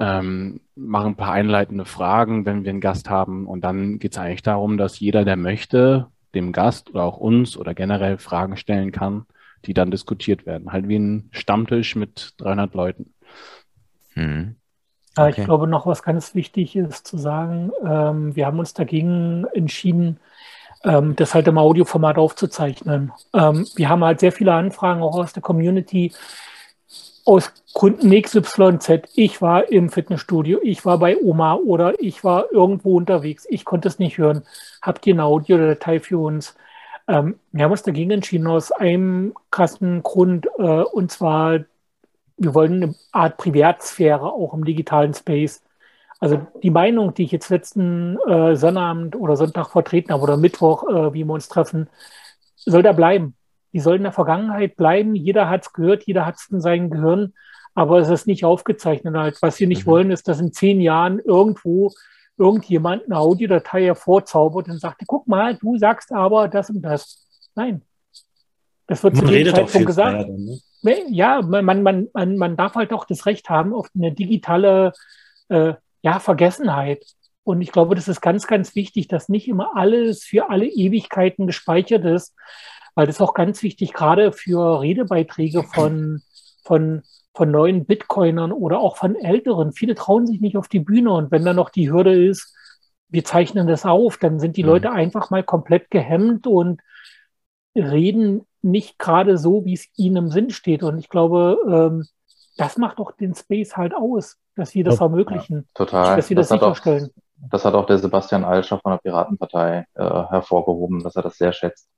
[0.00, 3.46] ähm, machen ein paar einleitende Fragen, wenn wir einen Gast haben.
[3.46, 7.56] Und dann geht es eigentlich darum, dass jeder, der möchte, dem Gast oder auch uns
[7.56, 9.26] oder generell Fragen stellen kann,
[9.64, 10.72] die dann diskutiert werden.
[10.72, 13.14] Halt wie ein Stammtisch mit 300 Leuten.
[14.14, 14.56] Hm.
[15.16, 15.34] Okay.
[15.36, 20.20] Ich glaube, noch was ganz wichtig ist zu sagen, ähm, wir haben uns dagegen entschieden,
[20.84, 23.12] ähm, das halt im Audioformat aufzuzeichnen.
[23.34, 26.12] Ähm, wir haben halt sehr viele Anfragen auch aus der Community,
[27.24, 32.96] aus Kunden XYZ, ich war im Fitnessstudio, ich war bei Oma oder ich war irgendwo
[32.96, 34.44] unterwegs, ich konnte es nicht hören.
[34.80, 36.56] Habt ihr eine Audiodatei für uns?
[37.06, 41.60] Ähm, wir haben uns dagegen entschieden aus einem krassen Grund, äh, und zwar,
[42.38, 45.62] wir wollen eine Art Privatsphäre auch im digitalen Space.
[46.20, 50.88] Also die Meinung, die ich jetzt letzten äh, Sonnabend oder Sonntag vertreten habe oder Mittwoch,
[50.88, 51.88] äh, wie wir uns treffen,
[52.56, 53.34] soll da bleiben
[53.72, 55.14] die sollen in der Vergangenheit bleiben.
[55.14, 57.34] Jeder hat es gehört, jeder hat es in seinem Gehirn,
[57.74, 59.14] aber es ist nicht aufgezeichnet.
[59.14, 59.40] Halt.
[59.42, 59.90] Was wir nicht mhm.
[59.90, 61.92] wollen, ist, dass in zehn Jahren irgendwo
[62.36, 67.26] irgendjemand eine Audiodatei hervorzaubert und sagt, guck mal, du sagst aber das und das.
[67.54, 67.82] Nein.
[68.86, 70.28] Das wird man zu dem Zeitpunkt gesagt.
[70.28, 71.04] Dann, ne?
[71.10, 74.92] Ja, man, man, man, man darf halt auch das Recht haben auf eine digitale
[75.48, 77.04] äh, ja, Vergessenheit.
[77.44, 81.46] Und ich glaube, das ist ganz, ganz wichtig, dass nicht immer alles für alle Ewigkeiten
[81.46, 82.34] gespeichert ist,
[82.94, 86.22] weil das ist auch ganz wichtig, gerade für Redebeiträge von,
[86.64, 87.02] von,
[87.34, 89.72] von neuen Bitcoinern oder auch von älteren.
[89.72, 92.54] Viele trauen sich nicht auf die Bühne und wenn dann noch die Hürde ist,
[93.08, 94.68] wir zeichnen das auf, dann sind die mhm.
[94.68, 96.82] Leute einfach mal komplett gehemmt und
[97.74, 100.82] reden nicht gerade so, wie es ihnen im Sinn steht.
[100.82, 102.06] Und ich glaube, ähm,
[102.56, 105.56] das macht doch den Space halt aus, dass wir das ermöglichen.
[105.56, 106.16] Ja, total.
[106.16, 107.04] Dass wir das, das sicherstellen.
[107.04, 111.36] Auch, das hat auch der Sebastian Alscher von der Piratenpartei äh, hervorgehoben, dass er das
[111.36, 111.88] sehr schätzt.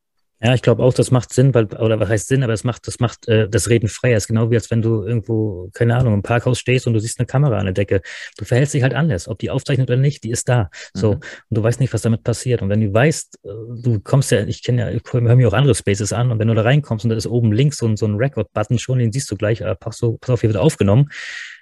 [0.42, 2.86] Ja, ich glaube auch, das macht Sinn, weil, oder was heißt Sinn, aber es macht,
[2.86, 4.16] das macht äh, das Reden freier.
[4.16, 6.98] Es ist genau wie als wenn du irgendwo, keine Ahnung, im Parkhaus stehst und du
[6.98, 8.00] siehst eine Kamera an der Decke.
[8.38, 10.70] Du verhältst dich halt anders, ob die aufzeichnet oder nicht, die ist da.
[10.94, 11.12] So.
[11.12, 11.20] Mhm.
[11.50, 12.62] Und du weißt nicht, was damit passiert.
[12.62, 13.48] Und wenn du weißt, äh,
[13.82, 16.48] du kommst ja, ich kenne ja, ich höre mir auch andere Spaces an und wenn
[16.48, 19.30] du da reinkommst und da ist oben links so, so ein Record-Button schon, den siehst
[19.30, 21.10] du gleich, äh, pass, so, pass auf, hier wird aufgenommen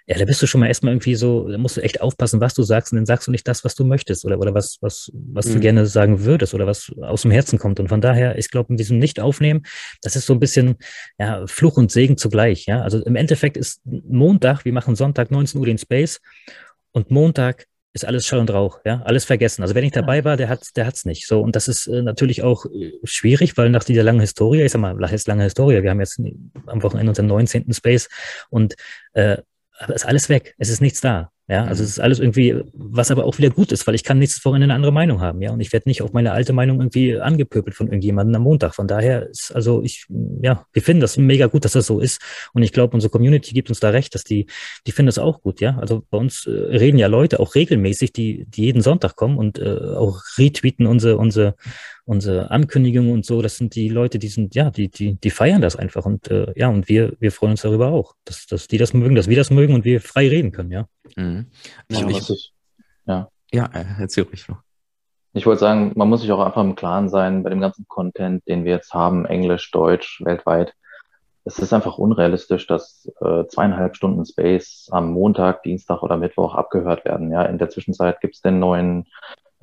[0.08, 2.54] ja, da bist du schon mal erstmal irgendwie so, da musst du echt aufpassen, was
[2.54, 5.12] du sagst, und dann sagst du nicht das, was du möchtest oder, oder was, was,
[5.12, 5.52] was mhm.
[5.52, 7.78] du gerne sagen würdest oder was aus dem Herzen kommt.
[7.78, 9.64] Und von daher, ich glaube, mit diesem Nicht-Aufnehmen,
[10.00, 10.76] das ist so ein bisschen
[11.18, 12.64] ja, Fluch und Segen zugleich.
[12.64, 12.80] Ja?
[12.80, 16.20] Also im Endeffekt ist Montag, wir machen Sonntag 19 Uhr den Space
[16.92, 19.62] und Montag ist alles Schall und Rauch, ja, alles vergessen.
[19.62, 21.26] Also wer nicht dabei war, der hat, der hat's nicht.
[21.26, 24.72] So und das ist äh, natürlich auch äh, schwierig, weil nach dieser langen Historie, ich
[24.72, 25.82] sag mal, ist lange Historie.
[25.82, 26.20] Wir haben jetzt
[26.66, 27.72] am Wochenende unseren 19.
[27.72, 28.08] Space
[28.50, 28.74] und
[29.12, 29.38] äh,
[29.78, 30.54] aber ist alles weg.
[30.58, 31.30] Es ist nichts da.
[31.50, 34.18] Ja, also es ist alles irgendwie, was aber auch wieder gut ist, weil ich kann
[34.18, 35.50] nächstes Wochenende eine andere Meinung haben, ja.
[35.50, 38.74] Und ich werde nicht auf meine alte Meinung irgendwie angepöbelt von irgendjemandem am Montag.
[38.74, 40.04] Von daher ist, also ich,
[40.42, 42.20] ja, wir finden das mega gut, dass das so ist.
[42.52, 44.46] Und ich glaube, unsere Community gibt uns da recht, dass die,
[44.86, 45.78] die finden das auch gut, ja.
[45.78, 49.58] Also bei uns äh, reden ja Leute auch regelmäßig, die, die jeden Sonntag kommen und
[49.58, 51.54] äh, auch retweeten unsere, unsere,
[52.08, 53.42] unsere Ankündigungen und so.
[53.42, 56.06] Das sind die Leute, die sind, ja, die, die, die feiern das einfach.
[56.06, 59.14] Und äh, ja, und wir, wir freuen uns darüber auch, dass, dass die das mögen,
[59.14, 60.86] dass wir das mögen und wir frei reden können, ja.
[61.16, 61.46] Mhm.
[61.88, 62.52] Ich, ja, ich, ich,
[63.06, 63.28] ja.
[63.52, 64.56] ja, äh, erzähl ruhig, Flo.
[65.34, 68.42] Ich wollte sagen, man muss sich auch einfach im Klaren sein bei dem ganzen Content,
[68.48, 70.74] den wir jetzt haben, Englisch, Deutsch, weltweit.
[71.44, 77.04] Es ist einfach unrealistisch, dass äh, zweieinhalb Stunden Space am Montag, Dienstag oder Mittwoch abgehört
[77.04, 77.30] werden.
[77.30, 79.06] Ja, in der Zwischenzeit gibt es den neuen,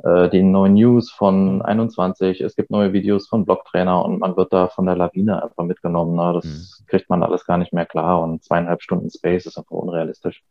[0.04, 4.52] äh, die neuen News von 21, es gibt neue Videos von Blocktrainer und man wird
[4.52, 6.16] da von der Lawine einfach mitgenommen.
[6.16, 6.34] Ne?
[6.42, 6.86] Das mhm.
[6.88, 10.44] kriegt man alles gar nicht mehr klar und zweieinhalb Stunden Space ist einfach unrealistisch.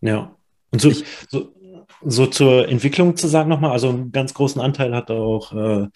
[0.00, 0.34] Ja.
[0.72, 0.90] Und so,
[1.28, 1.48] so,
[2.02, 5.88] so zur Entwicklung zu sagen nochmal, also einen ganz großen Anteil hat auch äh,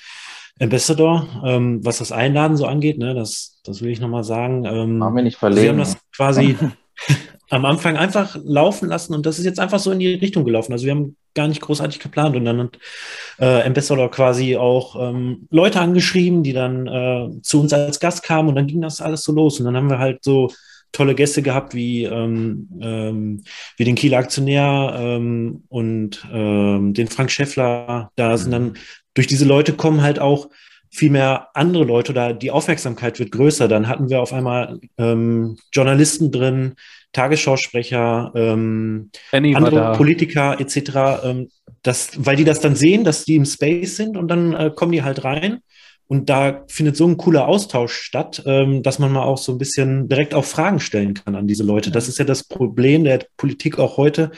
[0.61, 4.65] Ambassador, ähm, was das Einladen so angeht, ne, das, das will ich nochmal sagen.
[4.65, 5.63] Ähm, haben wir nicht verlegen.
[5.63, 6.57] Wir haben das quasi
[7.51, 10.73] am Anfang einfach laufen lassen und das ist jetzt einfach so in die Richtung gelaufen.
[10.73, 12.79] Also wir haben gar nicht großartig geplant und dann hat
[13.39, 18.49] äh, Ambassador quasi auch ähm, Leute angeschrieben, die dann äh, zu uns als Gast kamen
[18.49, 20.51] und dann ging das alles so los und dann haben wir halt so
[20.95, 23.45] tolle Gäste gehabt, wie, ähm, ähm,
[23.77, 28.11] wie den Kieler Aktionär ähm, und ähm, den Frank Schäffler.
[28.17, 28.75] Da sind dann,
[29.13, 30.49] durch diese Leute kommen halt auch
[30.91, 33.67] viel mehr andere Leute oder die Aufmerksamkeit wird größer.
[33.67, 36.77] Dann hatten wir auf einmal ähm, Journalisten drin,
[37.15, 41.25] Tagesschausprecher, ähm, andere Politiker etc.
[41.25, 41.49] Ähm,
[41.83, 44.93] das, weil die das dann sehen, dass die im Space sind und dann äh, kommen
[44.93, 45.61] die halt rein
[46.07, 49.59] und da findet so ein cooler Austausch statt, ähm, dass man mal auch so ein
[49.59, 51.91] bisschen direkt auch Fragen stellen kann an diese Leute.
[51.91, 54.31] Das ist ja das Problem der Politik auch heute.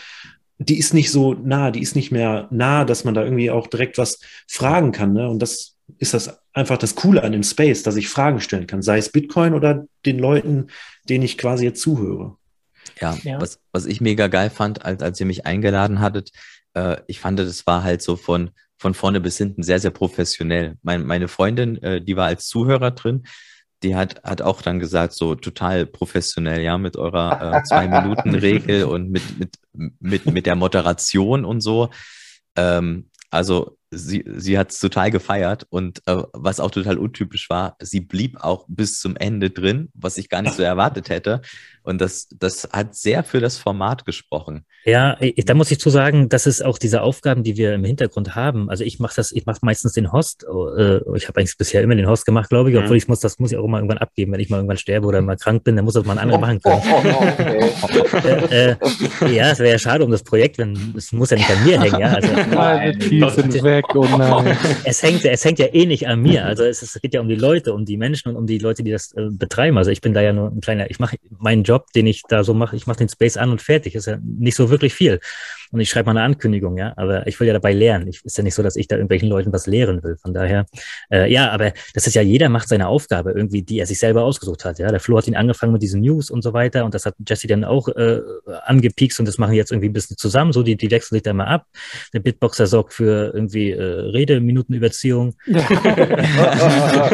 [0.59, 3.67] Die ist nicht so nah, die ist nicht mehr nah, dass man da irgendwie auch
[3.67, 5.13] direkt was fragen kann.
[5.13, 5.29] Ne?
[5.29, 8.83] Und das ist das einfach das Coole an dem Space, dass ich Fragen stellen kann,
[8.83, 10.69] sei es Bitcoin oder den Leuten,
[11.09, 12.37] denen ich quasi jetzt zuhöre.
[13.01, 13.41] Ja, ja.
[13.41, 16.31] Was, was ich mega geil fand, als, als ihr mich eingeladen hattet,
[16.75, 20.77] äh, ich fand, das war halt so von, von vorne bis hinten sehr, sehr professionell.
[20.83, 23.25] Mein, meine Freundin, äh, die war als Zuhörer drin,
[23.83, 29.11] die hat, hat auch dann gesagt, so total professionell, ja, mit eurer äh, Zwei-Minuten-Regel und
[29.11, 29.57] mit, mit,
[30.01, 31.91] mit, mit der Moderation und so.
[32.57, 37.77] Ähm, also sie, sie hat es total gefeiert und äh, was auch total untypisch war,
[37.81, 41.43] sie blieb auch bis zum Ende drin, was ich gar nicht so erwartet hätte.
[41.87, 44.65] Und das, das hat sehr für das Format gesprochen.
[44.85, 47.85] Ja, ich, da muss ich zu sagen, das ist auch diese Aufgaben, die wir im
[47.85, 48.69] Hintergrund haben.
[48.69, 50.45] Also ich mache das, ich mache meistens den Host.
[50.45, 52.97] Äh, ich habe eigentlich bisher immer den Host gemacht, glaube ich, obwohl mhm.
[52.97, 55.23] ich muss, das muss ich auch immer irgendwann abgeben, wenn ich mal irgendwann sterbe oder
[55.23, 56.83] mal krank bin, dann muss das mal ein anderer machen können.
[56.85, 58.47] Oh, oh, okay.
[58.51, 61.51] äh, äh, ja, es wäre ja schade um das Projekt, wenn es muss ja nicht
[61.51, 62.15] an mir hängen, ja.
[62.15, 64.57] Also, nein, sind weg, oh nein.
[64.83, 66.47] Es hängt, es hängt ja eh nicht an mir.
[66.47, 68.83] Also es, es geht ja um die Leute, um die Menschen und um die Leute,
[68.83, 69.79] die das äh, betreiben.
[69.79, 72.23] Also ich bin da ja nur ein kleiner, ich mache meinen Job Job, den ich
[72.29, 72.77] da so mache.
[72.77, 73.95] Ich mache den Space an und fertig.
[73.95, 75.21] Ist ja nicht so wirklich viel.
[75.73, 76.95] Und ich schreibe mal eine Ankündigung, ja.
[76.97, 78.09] Aber ich will ja dabei lernen.
[78.09, 80.17] Ich, ist ja nicht so, dass ich da irgendwelchen Leuten was lehren will.
[80.17, 80.65] Von daher,
[81.11, 84.23] äh, ja, aber das ist ja, jeder macht seine Aufgabe irgendwie, die er sich selber
[84.23, 84.79] ausgesucht hat.
[84.79, 86.85] Ja, der Flo hat ihn angefangen mit diesen News und so weiter.
[86.85, 88.21] Und das hat Jesse dann auch äh,
[88.65, 90.53] angepiekst und das machen jetzt irgendwie ein bisschen zusammen.
[90.53, 91.67] So, die, die wechseln sich da mal ab.
[92.15, 95.35] Der Bitboxer sorgt für irgendwie äh, Redeminutenüberziehung.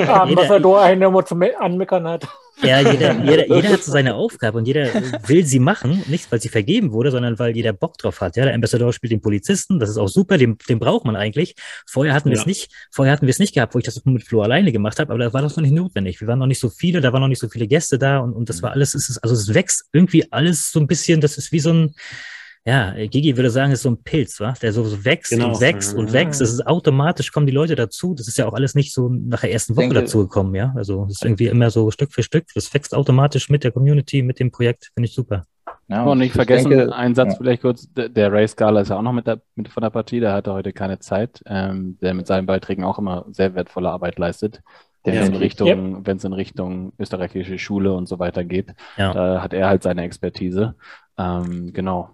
[0.02, 0.28] Ja.
[0.36, 1.12] was er nur eine
[1.58, 2.28] anmeckern hat.
[2.62, 4.88] Ja, jeder, jeder, jeder hat so seine Aufgabe und jeder
[5.26, 8.36] will sie machen, nicht weil sie vergeben wurde, sondern weil jeder Bock drauf hat.
[8.36, 11.54] Ja, der Ambassador spielt den Polizisten, das ist auch super, den, den braucht man eigentlich.
[11.86, 14.22] Vorher hatten wir es nicht, vorher hatten wir es nicht gehabt, wo ich das mit
[14.22, 16.20] Flo alleine gemacht habe, aber da war das noch nicht notwendig.
[16.20, 18.32] Wir waren noch nicht so viele, da waren noch nicht so viele Gäste da und,
[18.32, 21.38] und das war alles, es ist, also es wächst irgendwie alles so ein bisschen, das
[21.38, 21.94] ist wie so ein,
[22.64, 24.54] ja, Gigi würde sagen, es ist so ein Pilz, wa?
[24.62, 25.48] der so wächst genau.
[25.48, 26.40] und wächst und wächst.
[26.40, 28.14] Das ist automatisch kommen die Leute dazu.
[28.14, 30.72] Das ist ja auch alles nicht so nach der ersten Woche dazu gekommen, ja.
[30.76, 32.46] Also es ist irgendwie immer so Stück für Stück.
[32.54, 34.90] Das wächst automatisch mit der Community, mit dem Projekt.
[34.94, 35.44] Finde ich super.
[35.88, 37.38] Ja, und nicht vergessen, denke, einen Satz ja.
[37.38, 40.20] vielleicht kurz, der Ray Scala ist ja auch noch mit, der, mit von der Partie,
[40.20, 44.18] der hatte heute keine Zeit, ähm, der mit seinen Beiträgen auch immer sehr wertvolle Arbeit
[44.18, 44.62] leistet.
[45.04, 46.06] Wenn es in Richtung, yep.
[46.06, 49.12] wenn es in Richtung österreichische Schule und so weiter geht, ja.
[49.12, 50.76] da hat er halt seine Expertise.
[51.18, 52.10] Ähm, genau.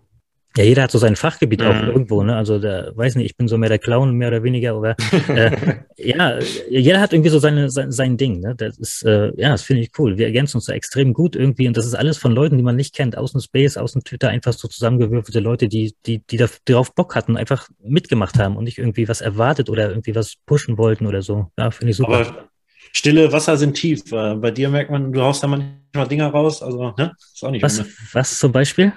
[0.59, 1.67] Ja, jeder hat so sein Fachgebiet mhm.
[1.69, 2.35] auch irgendwo, ne?
[2.35, 4.97] Also da weiß nicht, ich bin so mehr der Clown, mehr oder weniger, aber
[5.29, 5.53] äh,
[5.97, 8.57] ja, jeder hat irgendwie so seine, sein, sein Ding, ne?
[8.57, 10.19] Das ist, äh, ja, das finde ich cool.
[10.19, 12.75] Wir ergänzen uns da extrem gut irgendwie und das ist alles von Leuten, die man
[12.75, 16.45] nicht kennt, aus dem Space, aus dem Twitter, einfach so zusammengewürfelte Leute, die, die, die
[16.65, 20.77] darauf Bock hatten, einfach mitgemacht haben und nicht irgendwie was erwartet oder irgendwie was pushen
[20.77, 21.53] wollten oder so.
[21.57, 22.15] Ja, finde ich super.
[22.15, 22.49] Aber
[22.91, 24.03] stille Wasser sind tief.
[24.11, 27.13] Bei dir merkt man, du haust da manchmal Dinger raus, also, ne?
[27.33, 28.93] Ist auch nicht was, was zum Beispiel?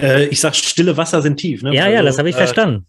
[0.00, 1.62] Äh, ich sag, stille Wasser sind tief.
[1.62, 1.74] Ne?
[1.74, 2.86] Ja, also, ja, das habe ich äh, verstanden.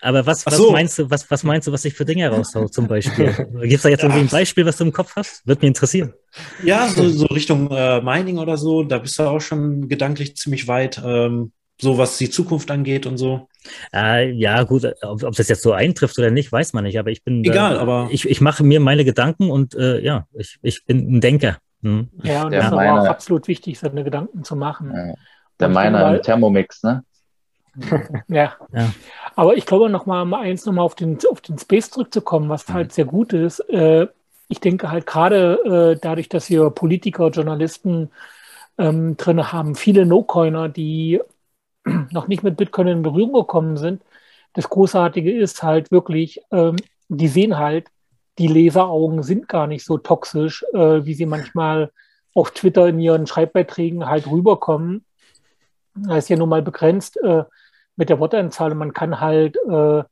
[0.00, 0.70] Aber was, was so.
[0.70, 3.32] meinst du, was, was meinst du, was ich für Dinge raushaue zum Beispiel?
[3.60, 4.08] Gibt es da jetzt ja.
[4.08, 5.46] irgendwie ein Beispiel, was du im Kopf hast?
[5.46, 6.12] Würde mich interessieren.
[6.62, 10.68] Ja, so, so Richtung äh, Mining oder so, da bist du auch schon gedanklich ziemlich
[10.68, 13.48] weit, ähm, so was die Zukunft angeht und so.
[13.94, 17.10] Äh, ja, gut, ob, ob, das jetzt so eintrifft oder nicht, weiß man nicht, aber
[17.10, 17.44] ich bin.
[17.44, 18.08] Egal, da, aber.
[18.10, 21.58] Ich, ich mache mir meine Gedanken und äh, ja, ich, ich bin ein Denker.
[21.82, 22.08] Hm.
[22.22, 24.92] Ja, und das ist aber auch absolut wichtig, seine Gedanken zu machen.
[24.94, 25.14] Ja.
[25.60, 27.04] Der meiner im Thermomix, ne?
[28.28, 28.54] ja.
[28.72, 28.92] ja.
[29.36, 32.74] Aber ich glaube, noch mal eins nochmal auf den, auf den Space zurückzukommen, was mhm.
[32.74, 33.60] halt sehr gut ist.
[33.70, 34.08] Äh,
[34.48, 38.10] ich denke halt gerade äh, dadurch, dass wir Politiker, Journalisten
[38.78, 41.20] ähm, drin haben, viele No-Coiner, die
[42.10, 44.02] noch nicht mit Bitcoin in Berührung gekommen sind.
[44.52, 46.76] Das Großartige ist halt wirklich, ähm,
[47.08, 47.88] die sehen halt,
[48.38, 51.92] die Leseraugen sind gar nicht so toxisch, äh, wie sie manchmal
[52.34, 55.04] auf Twitter in ihren Schreibbeiträgen halt rüberkommen.
[55.94, 57.44] Das ist ja nun mal begrenzt äh,
[57.96, 60.02] mit der Wortanzahl und man kann halt äh,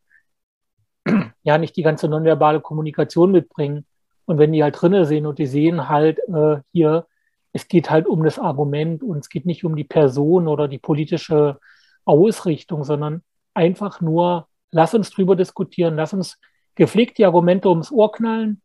[1.43, 3.87] ja nicht die ganze nonverbale Kommunikation mitbringen.
[4.27, 7.07] Und wenn die halt drinnen sehen und die sehen halt äh, hier,
[7.53, 10.79] es geht halt um das Argument und es geht nicht um die Person oder die
[10.79, 11.59] politische
[12.05, 13.23] Ausrichtung, sondern
[13.55, 16.39] einfach nur, lass uns drüber diskutieren, lass uns
[16.75, 18.63] gepflegt die Argumente ums Ohr knallen.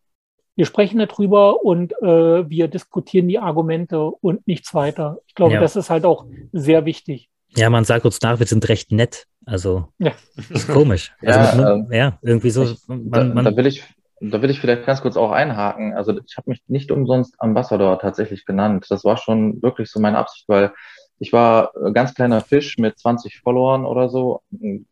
[0.56, 5.18] Wir sprechen darüber und äh, wir diskutieren die Argumente und nichts weiter.
[5.28, 5.60] Ich glaube, ja.
[5.60, 7.30] das ist halt auch sehr wichtig.
[7.56, 9.26] Ja, man sagt uns nach, wir sind recht nett.
[9.46, 10.12] Also, ja.
[10.50, 11.14] ist komisch.
[11.22, 12.64] ja, also, man, äh, ja, irgendwie so.
[12.64, 13.84] Ich, man, man, da, da, will ich,
[14.22, 15.94] da will ich vielleicht ganz kurz auch einhaken.
[15.94, 18.86] Also, ich habe mich nicht umsonst Ambassador tatsächlich genannt.
[18.90, 20.72] Das war schon wirklich so meine Absicht, weil
[21.20, 24.42] ich war ganz kleiner Fisch mit 20 Followern oder so,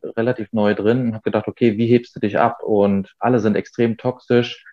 [0.03, 2.63] relativ neu drin und habe gedacht, okay, wie hebst du dich ab?
[2.63, 4.63] Und alle sind extrem toxisch.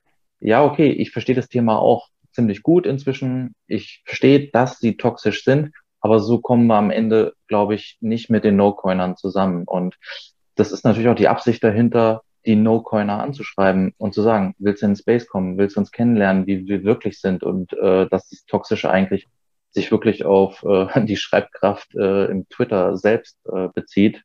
[0.41, 3.55] Ja, okay, ich verstehe das Thema auch ziemlich gut inzwischen.
[3.66, 8.30] Ich verstehe, dass sie toxisch sind, aber so kommen wir am Ende, glaube ich, nicht
[8.30, 9.64] mit den No-Coinern zusammen.
[9.66, 9.97] Und
[10.55, 14.86] das ist natürlich auch die Absicht dahinter, die No-Coiner anzuschreiben und zu sagen, willst du
[14.86, 18.45] in Space kommen, willst du uns kennenlernen, wie wir wirklich sind und äh, dass das
[18.47, 19.26] Toxische eigentlich
[19.70, 24.22] sich wirklich auf äh, die Schreibkraft äh, im Twitter selbst äh, bezieht.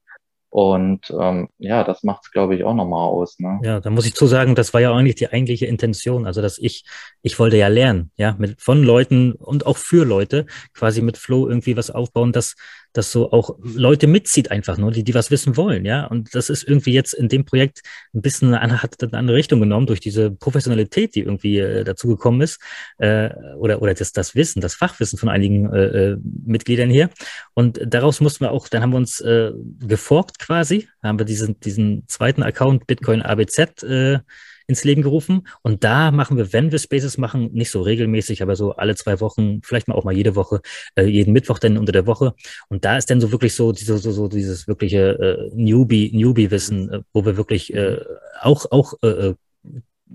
[0.53, 3.39] Und ähm, ja, das macht es, glaube ich, auch nochmal aus.
[3.39, 3.59] Ne?
[3.63, 6.27] Ja, da muss ich zu sagen, das war ja eigentlich die eigentliche Intention.
[6.27, 6.85] Also, dass ich,
[7.23, 10.45] ich wollte ja lernen, ja, mit von Leuten und auch für Leute
[10.75, 12.53] quasi mit Flow irgendwie was aufbauen, dass
[12.93, 16.05] das so auch Leute mitzieht einfach nur, die, die was wissen wollen, ja.
[16.05, 17.81] Und das ist irgendwie jetzt in dem Projekt
[18.13, 22.07] ein bisschen eine, hat eine andere Richtung genommen durch diese Professionalität, die irgendwie äh, dazu
[22.07, 22.61] gekommen ist,
[22.99, 27.09] äh, oder, oder das, das Wissen, das Fachwissen von einigen äh, äh Mitgliedern hier.
[27.53, 31.59] Und daraus mussten wir auch, dann haben wir uns äh, geforkt quasi, haben wir diesen,
[31.59, 34.19] diesen zweiten Account Bitcoin ABZ äh,
[34.67, 35.47] ins Leben gerufen.
[35.61, 39.19] Und da machen wir, wenn wir Spaces machen, nicht so regelmäßig, aber so alle zwei
[39.19, 40.61] Wochen, vielleicht mal auch mal jede Woche,
[40.95, 42.33] äh, jeden Mittwoch dann unter der Woche.
[42.69, 46.91] Und da ist dann so wirklich so, so, so, so dieses wirkliche äh, Newbie, Newbie-Wissen,
[46.91, 47.99] äh, wo wir wirklich äh,
[48.41, 49.35] auch, auch äh, äh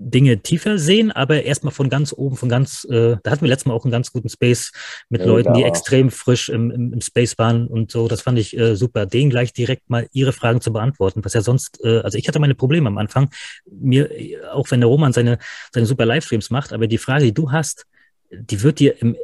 [0.01, 3.65] Dinge tiefer sehen, aber erstmal von ganz oben, von ganz, äh, da hatten wir letztes
[3.65, 4.71] Mal auch einen ganz guten Space
[5.09, 8.07] mit ja, Leuten, die extrem frisch im, im, im, Space waren und so.
[8.07, 11.41] Das fand ich äh, super, denen gleich direkt mal ihre Fragen zu beantworten, was ja
[11.41, 13.29] sonst, äh, also ich hatte meine Probleme am Anfang,
[13.69, 14.09] mir,
[14.53, 15.37] auch wenn der Roman seine,
[15.73, 17.85] seine super Livestreams macht, aber die Frage, die du hast,
[18.31, 19.17] die wird dir im,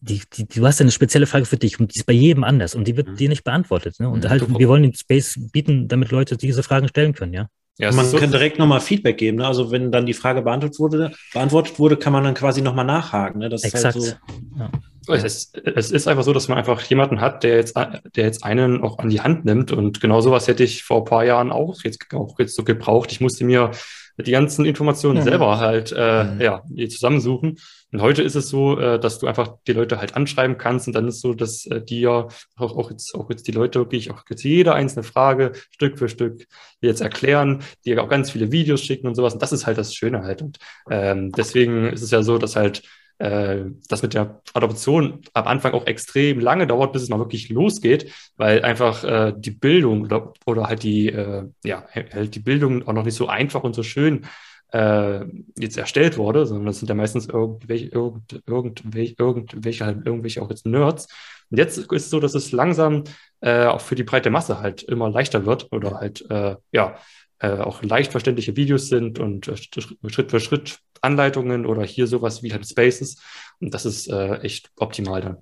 [0.00, 2.74] die, die, du hast eine spezielle Frage für dich und die ist bei jedem anders
[2.74, 3.16] und die wird mhm.
[3.16, 4.00] dir nicht beantwortet.
[4.00, 4.08] Ne?
[4.08, 4.30] Und mhm.
[4.30, 7.48] halt, wir wollen den Space bieten, damit Leute diese Fragen stellen können, ja.
[7.78, 9.38] Ja, man so kann direkt nochmal Feedback geben.
[9.38, 9.46] Ne?
[9.46, 13.40] Also wenn dann die Frage beantwortet wurde, beantwortet wurde, kann man dann quasi nochmal nachhaken.
[13.40, 13.48] Ne?
[13.48, 13.96] Das Exakt.
[13.96, 14.70] Ist halt so, ja.
[15.08, 18.44] Es ist, es ist einfach so, dass man einfach jemanden hat, der jetzt, der jetzt
[18.44, 19.72] einen auch an die Hand nimmt.
[19.72, 23.10] Und genau sowas hätte ich vor ein paar Jahren auch jetzt, auch jetzt so gebraucht.
[23.10, 23.72] Ich musste mir
[24.18, 25.24] die ganzen Informationen mhm.
[25.24, 26.40] selber halt äh, mhm.
[26.40, 27.58] ja, zusammensuchen.
[27.92, 30.94] Und heute ist es so, äh, dass du einfach die Leute halt anschreiben kannst und
[30.94, 34.10] dann ist so, dass äh, die ja auch, auch, jetzt, auch jetzt die Leute wirklich
[34.10, 36.46] auch jetzt jede einzelne Frage Stück für Stück
[36.80, 39.34] jetzt erklären, die auch ganz viele Videos schicken und sowas.
[39.34, 40.42] Und das ist halt das Schöne halt.
[40.42, 40.58] Und
[40.90, 42.82] ähm, deswegen ist es ja so, dass halt
[43.18, 47.48] äh, das mit der Adoption am Anfang auch extrem lange dauert, bis es mal wirklich
[47.48, 52.86] losgeht, weil einfach äh, die Bildung oder, oder halt die, äh, ja, halt die Bildung
[52.86, 54.26] auch noch nicht so einfach und so schön
[54.72, 55.20] äh,
[55.58, 60.50] jetzt erstellt wurde, sondern das sind ja meistens irgendwelche, irgend, irgendwelche, irgendwelche, halt irgendwelche auch
[60.50, 61.08] jetzt Nerds.
[61.50, 63.04] Und jetzt ist es so, dass es langsam
[63.40, 66.96] äh, auch für die breite Masse halt immer leichter wird oder halt, äh, ja,
[67.42, 72.42] äh, auch leicht verständliche Videos sind und äh, Schritt für Schritt Anleitungen oder hier sowas
[72.42, 73.20] wie halt Spaces.
[73.60, 75.38] Und das ist äh, echt optimal dann.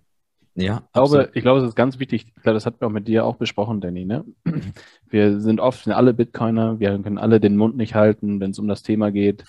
[0.55, 2.93] Ja, ich glaube, ich glaube, es ist ganz wichtig, ich glaube, das hatten wir auch
[2.93, 4.05] mit dir auch besprochen, Danny.
[4.05, 4.25] Ne?
[5.09, 8.59] Wir sind oft, sind alle Bitcoiner, wir können alle den Mund nicht halten, wenn es
[8.59, 9.45] um das Thema geht.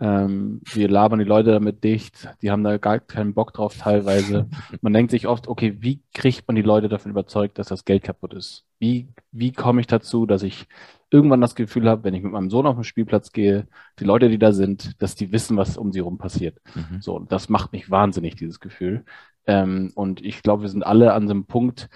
[0.00, 4.48] Ähm, wir labern die Leute damit dicht, die haben da gar keinen Bock drauf teilweise.
[4.80, 8.02] Man denkt sich oft, okay, wie kriegt man die Leute davon überzeugt, dass das Geld
[8.02, 8.64] kaputt ist?
[8.80, 10.66] Wie, wie komme ich dazu, dass ich
[11.10, 13.68] irgendwann das Gefühl habe, wenn ich mit meinem Sohn auf den Spielplatz gehe,
[14.00, 16.60] die Leute, die da sind, dass die wissen, was um sie herum passiert.
[16.74, 17.00] Mhm.
[17.00, 19.04] So, das macht mich wahnsinnig, dieses Gefühl.
[19.46, 21.88] Ähm, und ich glaube, wir sind alle an so einem Punkt,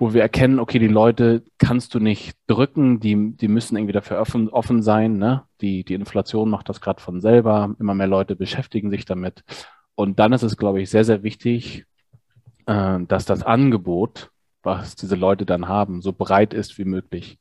[0.00, 4.18] wo wir erkennen, okay, die Leute kannst du nicht drücken, die, die müssen irgendwie dafür
[4.18, 5.18] offen, offen sein.
[5.18, 5.44] Ne?
[5.60, 9.44] Die, die Inflation macht das gerade von selber, immer mehr Leute beschäftigen sich damit.
[9.94, 11.84] Und dann ist es, glaube ich, sehr, sehr wichtig,
[12.64, 14.30] äh, dass das Angebot,
[14.62, 17.38] was diese Leute dann haben, so breit ist wie möglich.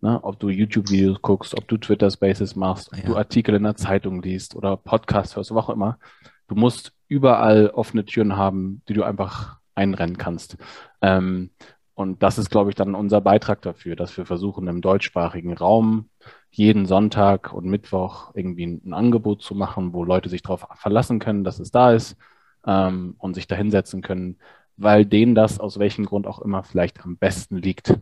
[0.00, 0.18] Ne?
[0.24, 3.04] Ob du YouTube-Videos guckst, ob du Twitter-Spaces machst, ob ja.
[3.04, 5.98] du Artikel in der Zeitung liest oder Podcasts hörst, was auch immer.
[6.46, 10.56] Du musst überall offene Türen haben, die du einfach einrennen kannst.
[11.02, 11.50] Ähm,
[11.98, 16.08] und das ist, glaube ich, dann unser Beitrag dafür, dass wir versuchen, im deutschsprachigen Raum
[16.48, 21.42] jeden Sonntag und Mittwoch irgendwie ein Angebot zu machen, wo Leute sich darauf verlassen können,
[21.42, 22.16] dass es da ist
[22.64, 24.38] ähm, und sich da hinsetzen können,
[24.76, 27.98] weil denen das aus welchem Grund auch immer vielleicht am besten liegt.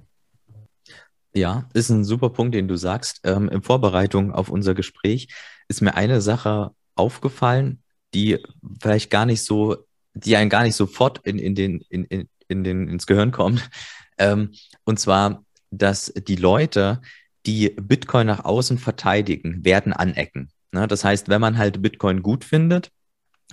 [1.34, 3.22] Ja, ist ein super Punkt, den du sagst.
[3.24, 5.28] Ähm, in Vorbereitung auf unser Gespräch
[5.68, 7.82] ist mir eine Sache aufgefallen,
[8.12, 8.44] die
[8.78, 9.78] vielleicht gar nicht so,
[10.12, 13.68] die einen gar nicht sofort in, in den, in, in, in den, ins Gehirn kommt.
[14.18, 14.52] Ähm,
[14.84, 17.02] und zwar, dass die Leute,
[17.44, 20.50] die Bitcoin nach außen verteidigen, werden anecken.
[20.72, 20.86] Ne?
[20.86, 22.90] Das heißt, wenn man halt Bitcoin gut findet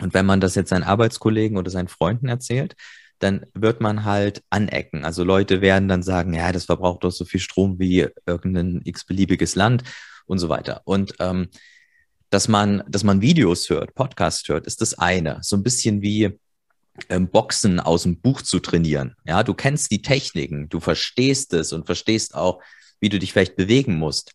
[0.02, 2.76] und wenn man das jetzt seinen Arbeitskollegen oder seinen Freunden erzählt,
[3.20, 5.06] dann wird man halt anecken.
[5.06, 9.56] Also Leute werden dann sagen, ja, das verbraucht doch so viel Strom wie irgendein x-beliebiges
[9.56, 9.84] Land
[10.26, 10.82] und so weiter.
[10.86, 11.50] Und ähm,
[12.30, 15.38] dass man, dass man Videos hört, Podcasts hört, ist das eine.
[15.42, 16.38] So ein bisschen wie
[17.32, 19.16] Boxen aus dem Buch zu trainieren.
[19.26, 22.62] Ja, du kennst die Techniken, du verstehst es und verstehst auch,
[23.00, 24.34] wie du dich vielleicht bewegen musst.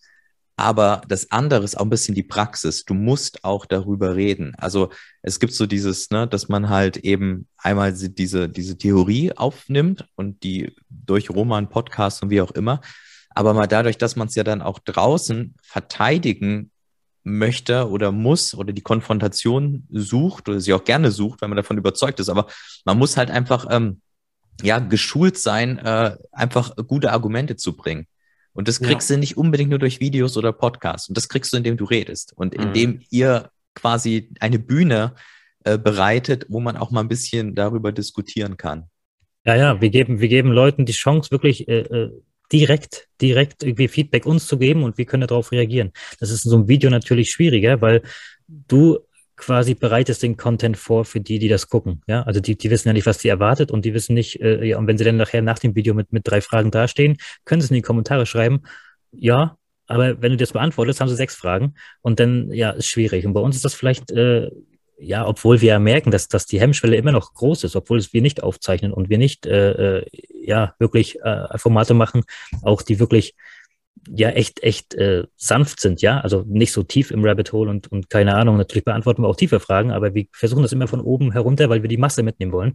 [0.56, 2.84] Aber das andere ist auch ein bisschen die Praxis.
[2.84, 4.56] Du musst auch darüber reden.
[4.58, 4.90] Also
[5.22, 10.42] es gibt so dieses, ne, dass man halt eben einmal diese, diese Theorie aufnimmt und
[10.42, 12.80] die durch Roman, Podcast und wie auch immer.
[13.30, 16.72] Aber mal dadurch, dass man es ja dann auch draußen verteidigen
[17.28, 21.78] möchte oder muss oder die Konfrontation sucht oder sie auch gerne sucht, wenn man davon
[21.78, 22.28] überzeugt ist.
[22.28, 22.46] Aber
[22.84, 24.00] man muss halt einfach ähm,
[24.62, 28.06] ja geschult sein, äh, einfach gute Argumente zu bringen.
[28.52, 29.16] Und das kriegst ja.
[29.16, 31.08] du nicht unbedingt nur durch Videos oder Podcasts.
[31.08, 32.64] Und das kriegst du, indem du redest und mhm.
[32.64, 35.14] indem ihr quasi eine Bühne
[35.64, 38.88] äh, bereitet, wo man auch mal ein bisschen darüber diskutieren kann.
[39.44, 42.10] Ja, ja, wir geben, wir geben Leuten die Chance, wirklich äh, äh
[42.52, 45.92] direkt, direkt irgendwie Feedback uns zu geben und wir können darauf reagieren.
[46.20, 48.02] Das ist in so einem Video natürlich schwieriger, weil
[48.46, 48.98] du
[49.36, 52.02] quasi bereitest den Content vor für die, die das gucken.
[52.06, 54.64] Ja, also die, die wissen ja nicht, was sie erwartet und die wissen nicht, äh,
[54.64, 57.60] ja, und wenn sie dann nachher nach dem Video mit, mit drei Fragen dastehen, können
[57.60, 58.62] sie es in die Kommentare schreiben.
[59.12, 63.26] Ja, aber wenn du das beantwortest, haben sie sechs Fragen und dann, ja, ist schwierig.
[63.26, 64.50] Und bei uns ist das vielleicht äh,
[65.00, 68.12] ja, obwohl wir ja merken, dass, dass die Hemmschwelle immer noch groß ist, obwohl es
[68.12, 70.06] wir nicht aufzeichnen und wir nicht äh, äh,
[70.48, 72.24] ja wirklich äh, Formate machen,
[72.62, 73.34] auch die wirklich
[74.10, 77.90] ja echt echt äh, sanft sind, ja, also nicht so tief im Rabbit Hole und
[77.90, 78.56] und keine Ahnung.
[78.56, 81.82] Natürlich beantworten wir auch tiefe Fragen, aber wir versuchen das immer von oben herunter, weil
[81.82, 82.74] wir die Masse mitnehmen wollen.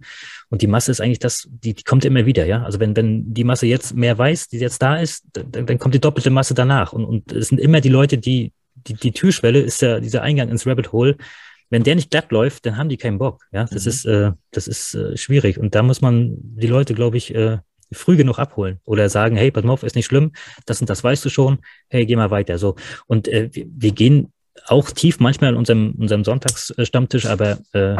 [0.49, 2.63] Und die Masse ist eigentlich das, die, die kommt immer wieder, ja.
[2.63, 5.95] Also wenn wenn die Masse jetzt mehr weiß, die jetzt da ist, dann, dann kommt
[5.95, 6.93] die doppelte Masse danach.
[6.93, 10.49] Und und es sind immer die Leute, die die, die Türschwelle ist ja dieser Eingang
[10.49, 11.17] ins Rabbit Hole
[11.69, 13.45] wenn der nicht glatt läuft, dann haben die keinen Bock.
[13.51, 13.89] Ja, das mhm.
[13.89, 15.57] ist, äh, das ist äh, schwierig.
[15.57, 17.59] Und da muss man die Leute, glaube ich, äh,
[17.91, 20.31] früh genug abholen oder sagen, hey, pass mal auf, ist nicht schlimm,
[20.65, 21.59] das und das weißt du schon,
[21.89, 22.57] hey, geh mal weiter.
[22.57, 22.75] So.
[23.07, 24.33] Und äh, wir, wir gehen
[24.65, 27.97] auch tief manchmal in unserem, unserem Sonntagsstammtisch, aber äh,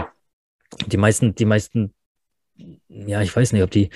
[0.88, 1.94] die meisten, die meisten,
[2.88, 3.90] ja, ich weiß nicht, ob die,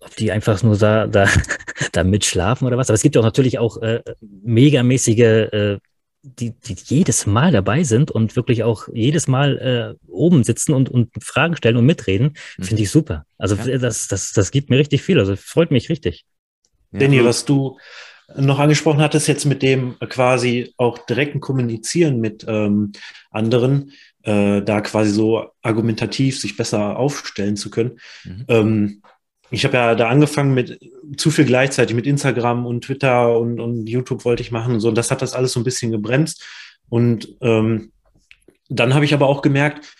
[0.00, 1.28] ob die einfach nur da, da,
[1.92, 2.88] da mitschlafen oder was.
[2.88, 5.78] Aber es gibt auch natürlich auch äh, megamäßige äh,
[6.22, 10.88] die, die jedes Mal dabei sind und wirklich auch jedes Mal äh, oben sitzen und,
[10.88, 12.62] und Fragen stellen und mitreden, mhm.
[12.62, 13.26] finde ich super.
[13.38, 13.78] Also ja.
[13.78, 15.18] das, das, das gibt mir richtig viel.
[15.18, 16.24] Also freut mich richtig.
[16.92, 17.00] Ja.
[17.00, 17.78] Danny, was du
[18.36, 22.92] noch angesprochen hattest, jetzt mit dem quasi auch direkten Kommunizieren mit ähm,
[23.30, 23.92] anderen,
[24.22, 27.98] äh, da quasi so argumentativ sich besser aufstellen zu können.
[28.24, 28.44] Mhm.
[28.48, 29.02] Ähm,
[29.52, 30.80] ich habe ja da angefangen mit
[31.16, 34.88] zu viel gleichzeitig mit Instagram und Twitter und, und YouTube wollte ich machen und so.
[34.88, 36.42] Und das hat das alles so ein bisschen gebremst.
[36.88, 37.92] Und ähm,
[38.70, 39.94] dann habe ich aber auch gemerkt,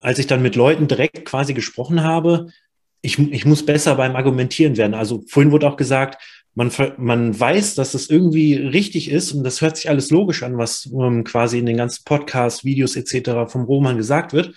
[0.00, 2.48] als ich dann mit Leuten direkt quasi gesprochen habe,
[3.00, 4.94] ich, ich muss besser beim Argumentieren werden.
[4.94, 6.22] Also vorhin wurde auch gesagt,
[6.54, 10.56] man, man weiß, dass das irgendwie richtig ist und das hört sich alles logisch an,
[10.56, 13.50] was ähm, quasi in den ganzen Podcasts, Videos etc.
[13.50, 14.54] vom Roman gesagt wird.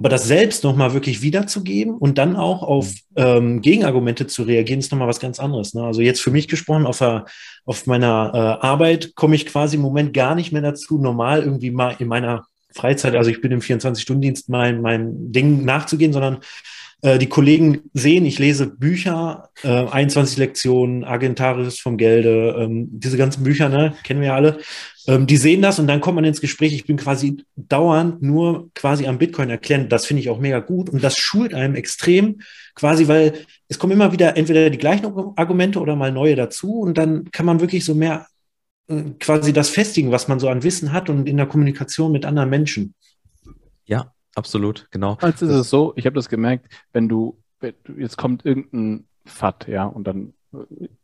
[0.00, 4.90] Aber das selbst nochmal wirklich wiederzugeben und dann auch auf ähm, Gegenargumente zu reagieren, ist
[4.90, 5.74] nochmal was ganz anderes.
[5.74, 5.84] Ne?
[5.84, 7.26] Also jetzt für mich gesprochen, auf, der,
[7.66, 11.70] auf meiner äh, Arbeit komme ich quasi im Moment gar nicht mehr dazu, normal irgendwie
[11.70, 16.38] mal in meiner Freizeit, also ich bin im 24-Stunden-Dienst, mein, mein Ding nachzugehen, sondern
[17.02, 23.16] äh, die Kollegen sehen, ich lese Bücher, äh, 21 Lektionen, Agentaris vom Gelde, ähm, diese
[23.16, 24.60] ganzen Bücher, ne, kennen wir ja alle.
[25.06, 26.74] Ähm, die sehen das und dann kommt man ins Gespräch.
[26.74, 29.88] Ich bin quasi dauernd nur quasi am Bitcoin erklären.
[29.88, 32.40] Das finde ich auch mega gut und das schult einem extrem
[32.74, 36.98] quasi, weil es kommen immer wieder entweder die gleichen Argumente oder mal neue dazu und
[36.98, 38.26] dann kann man wirklich so mehr
[38.88, 42.24] äh, quasi das festigen, was man so an Wissen hat und in der Kommunikation mit
[42.24, 42.94] anderen Menschen.
[43.86, 45.16] Ja, absolut, genau.
[45.20, 47.38] Als ist es so, ich habe das gemerkt, wenn du,
[47.96, 50.34] jetzt kommt irgendein FAT, ja, und dann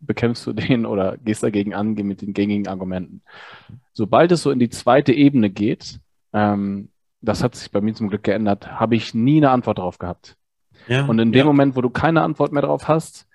[0.01, 3.23] bekämpfst du den oder gehst dagegen an mit den gängigen Argumenten.
[3.93, 6.01] Sobald es so in die zweite Ebene geht,
[6.33, 6.91] ähm,
[7.21, 10.37] das hat sich bei mir zum Glück geändert, habe ich nie eine Antwort darauf gehabt.
[10.89, 11.45] Ja, und in dem ja.
[11.45, 13.27] Moment, wo du keine Antwort mehr drauf hast,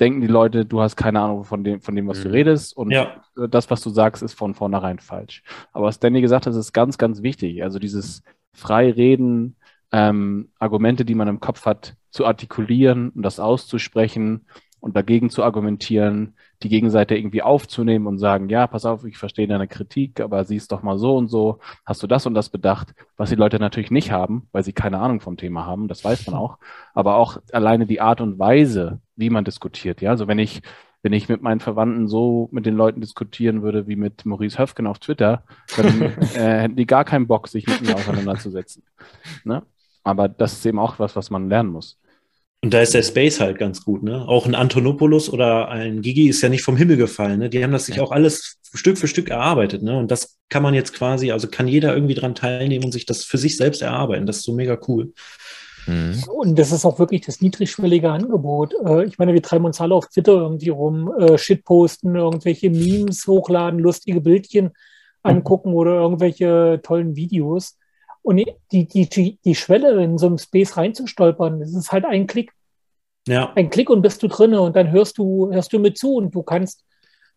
[0.00, 2.24] denken die Leute, du hast keine Ahnung von dem, von dem was mhm.
[2.24, 3.22] du redest und ja.
[3.50, 5.42] das, was du sagst, ist von vornherein falsch.
[5.72, 7.62] Aber was Danny gesagt hat, ist ganz, ganz wichtig.
[7.62, 9.56] Also dieses frei reden,
[9.92, 14.46] ähm, Argumente, die man im Kopf hat, zu artikulieren und das auszusprechen
[14.86, 19.48] und dagegen zu argumentieren, die Gegenseite irgendwie aufzunehmen und sagen, ja, pass auf, ich verstehe
[19.48, 22.94] deine Kritik, aber siehst doch mal so und so, hast du das und das bedacht,
[23.16, 26.28] was die Leute natürlich nicht haben, weil sie keine Ahnung vom Thema haben, das weiß
[26.28, 26.58] man auch,
[26.94, 30.62] aber auch alleine die Art und Weise, wie man diskutiert, ja, also wenn ich
[31.02, 34.88] wenn ich mit meinen Verwandten so mit den Leuten diskutieren würde wie mit Maurice Höfgen
[34.88, 35.44] auf Twitter,
[35.76, 36.02] dann
[36.34, 38.82] äh, hätten die gar keinen Bock, sich mit mir auseinanderzusetzen.
[39.44, 39.62] Ne?
[40.02, 41.98] Aber das ist eben auch was, was man lernen muss.
[42.62, 44.26] Und da ist der Space halt ganz gut, ne?
[44.26, 47.50] Auch ein Antonopoulos oder ein Gigi ist ja nicht vom Himmel gefallen, ne?
[47.50, 49.96] Die haben das sich auch alles Stück für Stück erarbeitet, ne?
[49.96, 53.24] Und das kann man jetzt quasi, also kann jeder irgendwie dran teilnehmen und sich das
[53.24, 54.26] für sich selbst erarbeiten.
[54.26, 55.12] Das ist so mega cool.
[55.86, 56.24] Mhm.
[56.28, 58.74] Und das ist auch wirklich das niedrigschwellige Angebot.
[58.84, 63.26] Äh, ich meine, wir treiben uns alle auf Twitter irgendwie rum, äh, Shitposten, irgendwelche Memes
[63.26, 64.72] hochladen, lustige Bildchen
[65.22, 67.78] angucken oder irgendwelche tollen Videos.
[68.26, 68.38] Und
[68.72, 72.52] die, die, die Schwelle in so einem Space reinzustolpern, das ist halt ein Klick.
[73.28, 73.52] Ja.
[73.54, 76.34] Ein Klick und bist du drinne und dann hörst du, hörst du mit zu und
[76.34, 76.84] du kannst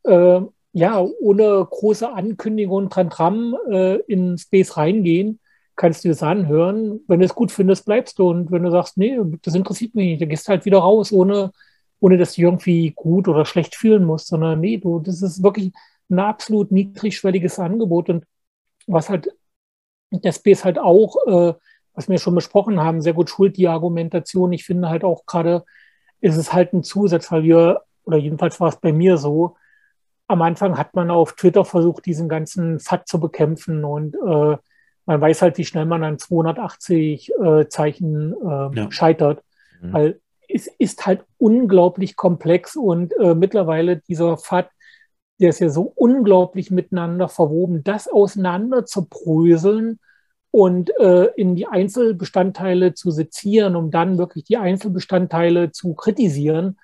[0.04, 0.42] äh,
[0.74, 5.40] ja ohne große Ankündigung dran dran äh, in Space reingehen
[5.76, 7.00] kannst du das anhören.
[7.08, 8.30] Wenn du es gut findest, bleibst du.
[8.30, 11.14] Und wenn du sagst, nee, das interessiert mich nicht, dann gehst du halt wieder raus,
[11.14, 11.52] ohne,
[12.02, 15.72] ohne dass du irgendwie gut oder schlecht fühlen musst, sondern nee, du, das ist wirklich
[16.10, 18.10] ein absolut niedrigschwelliges Angebot.
[18.10, 18.26] Und
[18.88, 19.30] was halt
[20.12, 21.53] der Space halt auch, äh,
[21.93, 24.53] was wir schon besprochen haben, sehr gut schult die Argumentation.
[24.53, 25.64] Ich finde halt auch gerade,
[26.22, 29.55] ist es halt ein Zusatz, weil wir, oder jedenfalls war es bei mir so,
[30.28, 34.57] am Anfang hat man auf Twitter versucht, diesen ganzen FAT zu bekämpfen und äh,
[35.05, 38.91] man weiß halt, wie schnell man an 280 äh, Zeichen äh, ja.
[38.91, 39.43] scheitert,
[39.82, 39.93] mhm.
[39.93, 44.70] weil es ist halt unglaublich komplex und äh, mittlerweile dieser FAT,
[45.40, 50.00] der ist ja so unglaublich miteinander verwoben, das auseinander zu bröseln
[50.52, 56.78] und äh, in die Einzelbestandteile zu sezieren, um dann wirklich die Einzelbestandteile zu kritisieren,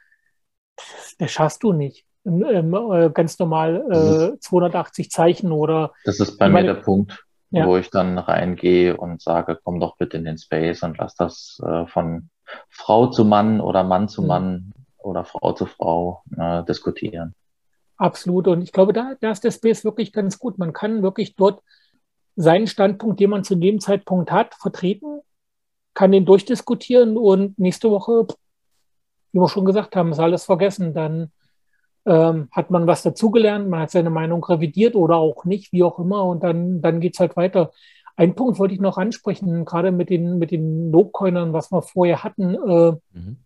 [1.18, 2.06] das schaffst du nicht.
[2.26, 5.94] Ähm, äh, ganz normal äh, 280 Zeichen oder.
[6.06, 7.26] Das ist bei mir meine, der Punkt
[7.56, 7.66] ja.
[7.66, 11.62] wo ich dann reingehe und sage, komm doch bitte in den Space und lass das
[11.66, 12.30] äh, von
[12.70, 14.28] Frau zu Mann oder Mann zu mhm.
[14.28, 17.34] Mann oder Frau zu Frau äh, diskutieren.
[17.98, 18.48] Absolut.
[18.48, 20.58] Und ich glaube, da, da ist der Space wirklich ganz gut.
[20.58, 21.62] Man kann wirklich dort
[22.36, 25.22] seinen Standpunkt, den man zu dem Zeitpunkt hat, vertreten,
[25.94, 28.28] kann den durchdiskutieren und nächste Woche,
[29.32, 30.94] wie wir schon gesagt haben, ist alles vergessen.
[30.94, 31.32] Dann
[32.06, 35.98] ähm, hat man was dazugelernt, man hat seine Meinung revidiert oder auch nicht, wie auch
[35.98, 37.72] immer, und dann, dann geht es halt weiter.
[38.18, 42.24] Ein Punkt wollte ich noch ansprechen, gerade mit den, mit den Lobcoinern, was wir vorher
[42.24, 42.56] hatten.
[42.56, 43.38] Äh, mhm.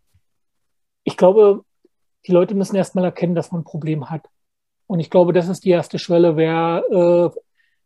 [1.04, 1.64] Ich glaube,
[2.28, 4.28] die Leute müssen erstmal erkennen, dass man ein Problem hat.
[4.90, 7.40] Und ich glaube, das ist die erste Schwelle, wer äh,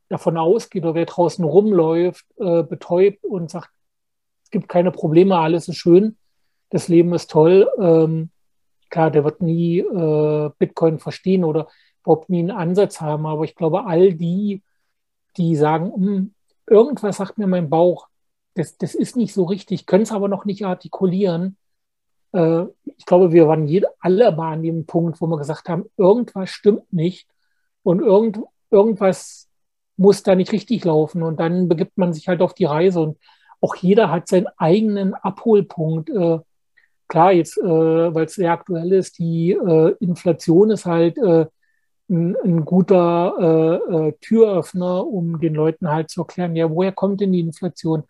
[0.08, 3.70] davon ausgeht oder wer draußen rumläuft, äh, betäubt und sagt,
[4.46, 6.16] es gibt keine Probleme, alles ist schön,
[6.70, 7.70] das Leben ist toll.
[7.78, 8.30] Ähm,
[8.90, 11.68] klar, der wird nie äh, Bitcoin verstehen oder
[12.04, 13.26] überhaupt nie einen Ansatz haben.
[13.26, 14.64] Aber ich glaube, all die,
[15.36, 16.34] die sagen, hm,
[16.68, 18.08] irgendwas sagt mir mein Bauch,
[18.54, 21.58] das, das ist nicht so richtig, können es aber noch nicht artikulieren.
[22.34, 22.66] Äh,
[22.98, 26.50] ich glaube, wir waren jede, alle mal an dem Punkt, wo wir gesagt haben, irgendwas
[26.50, 27.28] stimmt nicht
[27.84, 28.40] und irgend,
[28.72, 29.50] irgendwas
[29.98, 31.24] muss da nicht richtig laufen.
[31.24, 33.18] Und dann begibt man sich halt auf die Reise und
[33.62, 36.10] auch jeder hat seinen eigenen Abholpunkt.
[36.10, 36.40] Äh,
[37.08, 41.46] klar, jetzt, äh, weil es sehr aktuell ist, die äh, Inflation ist halt äh,
[42.10, 47.22] ein, ein, guter äh, äh, Türöffner, um den Leuten halt zu erklären, ja, woher kommt
[47.22, 48.04] denn die Inflation?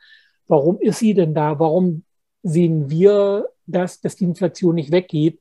[0.47, 1.59] warum ist sie denn da?
[1.59, 2.03] Warum
[2.43, 5.39] sehen wir das, dass die Inflation nicht weggeht?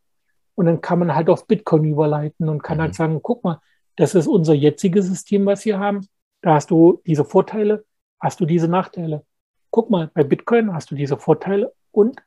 [0.54, 2.82] Und dann kann man halt auf Bitcoin überleiten und kann halt mhm.
[2.82, 3.60] halt sagen, guck mal,
[3.96, 6.06] das ist unser jetziges System, was wir haben.
[6.40, 7.84] Da hast du diese Vorteile,
[8.20, 9.24] hast du diese Nachteile.
[9.70, 12.22] Guck mal, bei Bitcoin hast du diese Vorteile und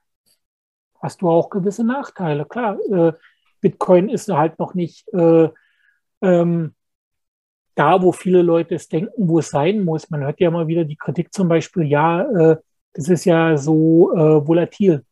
[1.01, 2.45] hast du auch gewisse Nachteile.
[2.45, 3.13] Klar, äh,
[3.61, 5.49] Bitcoin ist halt noch nicht äh,
[6.21, 6.73] ähm,
[7.75, 10.09] da, wo viele Leute es denken, wo es sein muss.
[10.09, 12.57] Man hört ja immer wieder die Kritik zum Beispiel, ja, äh,
[12.93, 15.03] das ist ja so äh, volatil.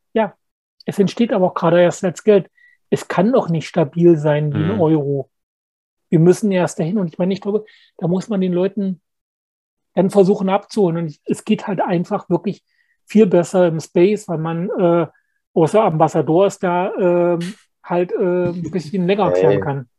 [0.86, 2.50] Es entsteht aber auch gerade erst als Geld.
[2.90, 4.82] Es kann doch nicht stabil sein wie ein mhm.
[4.82, 5.30] Euro.
[6.10, 6.98] Wir müssen erst dahin.
[6.98, 7.66] Und ich meine, ich glaube,
[7.98, 9.02] da muss man den Leuten
[9.96, 10.98] dann versuchen abzuholen.
[10.98, 12.64] Und es geht halt einfach wirklich
[13.06, 15.08] viel besser im Space, weil man äh,
[15.54, 17.40] außer Ambassadors da äh,
[17.84, 19.90] halt äh, ein bisschen länger erklären kann.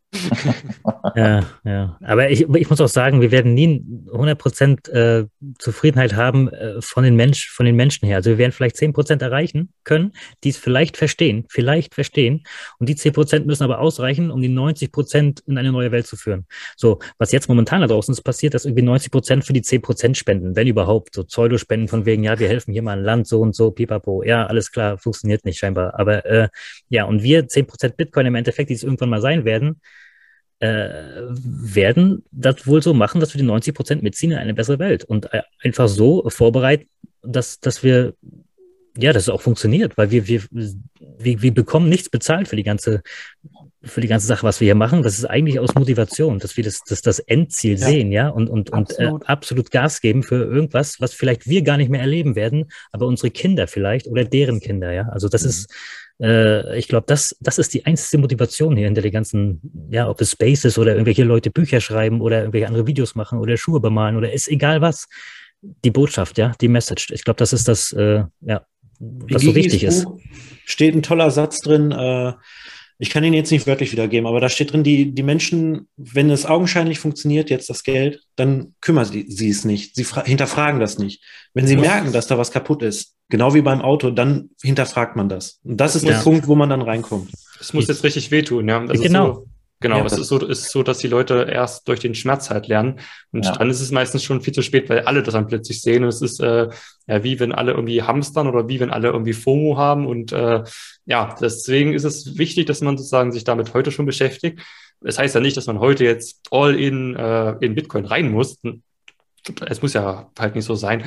[1.16, 1.99] Ja, ja.
[2.03, 5.27] Aber ich, ich muss auch sagen, wir werden nie 100% äh,
[5.59, 8.16] Zufriedenheit haben äh, von, den Mensch, von den Menschen her.
[8.16, 10.12] Also wir werden vielleicht 10% erreichen können,
[10.43, 12.45] die es vielleicht verstehen, vielleicht verstehen.
[12.78, 16.47] Und die 10% müssen aber ausreichen, um die 90% in eine neue Welt zu führen.
[16.77, 20.57] So, was jetzt momentan da draußen ist passiert, dass irgendwie 90% für die 10% spenden,
[20.57, 21.15] wenn überhaupt.
[21.15, 24.23] So Pseudospenden von wegen, ja, wir helfen hier mal ein Land, so und so, pipapo.
[24.23, 25.99] Ja, alles klar, funktioniert nicht scheinbar.
[25.99, 26.49] Aber äh,
[26.89, 29.81] ja, und wir 10% Bitcoin im Endeffekt, die es irgendwann mal sein werden,
[30.60, 30.89] äh,
[31.32, 35.05] werden das wohl so machen, dass wir die 90 Prozent mitziehen in eine bessere Welt
[35.05, 36.89] und äh, einfach so vorbereiten,
[37.22, 38.14] dass, dass wir,
[38.97, 42.62] ja, dass es auch funktioniert, weil wir, wir, wir, wir bekommen nichts bezahlt für die
[42.62, 43.02] ganze,
[43.82, 45.02] für die ganze Sache, was wir hier machen.
[45.02, 47.86] Das ist eigentlich aus Motivation, dass wir das, das, das Endziel ja.
[47.86, 49.12] sehen, ja, und, und, absolut.
[49.12, 52.70] und äh, absolut Gas geben für irgendwas, was vielleicht wir gar nicht mehr erleben werden,
[52.93, 55.09] aber unsere Kinder vielleicht oder deren Kinder, ja.
[55.09, 55.48] Also das mhm.
[55.51, 55.74] ist,
[56.20, 59.61] äh, ich glaube, das, das ist die einzige Motivation hier hinter den ganzen,
[59.91, 63.57] ja, ob es Spaces oder irgendwelche Leute Bücher schreiben oder irgendwelche andere Videos machen oder
[63.57, 65.07] Schuhe bemalen oder ist egal was.
[65.62, 67.11] Die Botschaft, ja, die Message.
[67.11, 68.66] Ich glaube, das ist das, äh, ja,
[68.99, 70.07] was so wichtig ist.
[70.66, 72.35] Steht ein toller Satz drin, äh,
[72.99, 76.31] ich kann ihn jetzt nicht wörtlich wiedergeben, aber da steht drin, die, die Menschen, wenn
[76.31, 79.97] es augenscheinlich funktioniert, jetzt das Geld, dann kümmern sie, sie es nicht.
[79.97, 81.23] Sie hinterfragen das nicht.
[81.55, 85.28] Wenn sie merken, dass da was kaputt ist, genau wie beim Auto, dann hinterfragt man
[85.28, 85.60] das.
[85.64, 86.12] Und das ist ja.
[86.12, 87.30] der Punkt, wo man dann reinkommt.
[87.60, 88.84] Es muss jetzt richtig wehtun, ja.
[88.84, 89.34] Das genau.
[89.34, 89.46] So,
[89.80, 92.68] genau, ja, es ist so, ist so, dass die Leute erst durch den Schmerz halt
[92.68, 93.01] lernen.
[93.32, 93.52] Und ja.
[93.52, 96.02] dann ist es meistens schon viel zu spät, weil alle das dann plötzlich sehen.
[96.02, 96.68] Und es ist äh,
[97.06, 100.06] ja wie wenn alle irgendwie hamstern oder wie wenn alle irgendwie FOMO haben.
[100.06, 100.62] Und äh,
[101.06, 104.60] ja, deswegen ist es wichtig, dass man sozusagen sich damit heute schon beschäftigt.
[105.01, 108.59] Das heißt ja nicht, dass man heute jetzt all in, äh, in Bitcoin rein muss.
[109.66, 111.05] Es muss ja halt nicht so sein.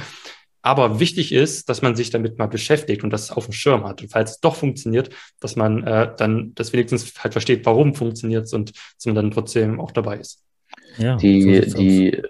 [0.67, 4.01] Aber wichtig ist, dass man sich damit mal beschäftigt und das auf dem Schirm hat.
[4.01, 8.43] Und falls es doch funktioniert, dass man äh, dann das wenigstens halt versteht, warum funktioniert
[8.43, 10.43] es und dass man dann trotzdem auch dabei ist.
[10.97, 12.21] Ja, die, so die,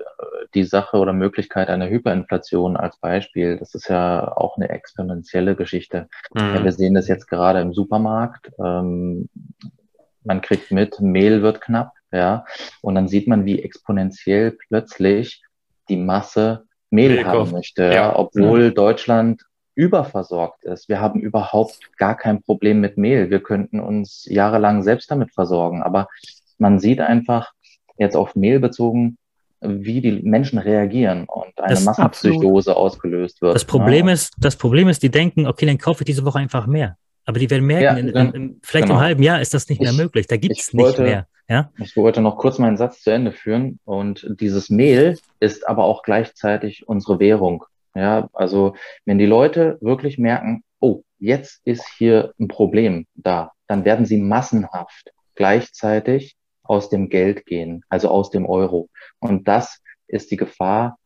[0.54, 6.08] die Sache oder Möglichkeit einer Hyperinflation als Beispiel, das ist ja auch eine exponentielle Geschichte.
[6.36, 6.40] Mhm.
[6.40, 8.52] Ja, wir sehen das jetzt gerade im Supermarkt.
[8.64, 9.30] Ähm,
[10.24, 12.46] man kriegt mit, Mehl wird knapp, ja,
[12.82, 15.42] und dann sieht man, wie exponentiell plötzlich
[15.90, 18.16] die Masse Mehl Mehl haben möchte, ja.
[18.16, 18.70] obwohl ja.
[18.72, 19.44] Deutschland
[19.76, 20.90] überversorgt ist.
[20.90, 23.30] Wir haben überhaupt gar kein Problem mit Mehl.
[23.30, 25.84] Wir könnten uns jahrelang selbst damit versorgen.
[25.84, 26.08] Aber
[26.58, 27.52] man sieht einfach
[27.98, 29.18] jetzt auf Mehl bezogen,
[29.62, 32.78] wie die Menschen reagieren und eine das Massenpsychose absolut.
[32.78, 33.56] ausgelöst wird.
[33.56, 34.14] Das Problem ja.
[34.14, 36.98] ist, das Problem ist, die denken, okay, dann kaufe ich diese Woche einfach mehr.
[37.28, 39.00] Aber die werden merken, ja, in, in, in, vielleicht genau.
[39.00, 40.28] im halben Jahr ist das nicht mehr möglich.
[40.28, 41.28] Da gibt es nicht mehr.
[41.50, 41.72] Ja?
[41.78, 43.80] Ich wollte noch kurz meinen Satz zu Ende führen.
[43.84, 47.66] Und dieses Mehl ist aber auch gleichzeitig unsere Währung.
[47.96, 48.76] Ja, also
[49.06, 54.18] wenn die Leute wirklich merken, oh, jetzt ist hier ein Problem da, dann werden sie
[54.18, 58.90] massenhaft gleichzeitig aus dem Geld gehen, also aus dem Euro.
[59.20, 60.98] Und das ist die Gefahr,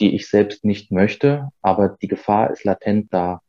[0.00, 3.40] die ich selbst nicht möchte, aber die Gefahr ist latent da.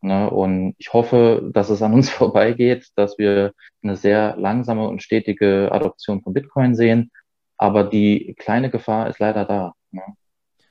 [0.00, 0.30] Ne?
[0.30, 3.52] Und ich hoffe, dass es an uns vorbeigeht, dass wir
[3.82, 7.10] eine sehr langsame und stetige Adoption von Bitcoin sehen.
[7.58, 9.72] Aber die kleine Gefahr ist leider da.
[9.90, 10.02] Ne?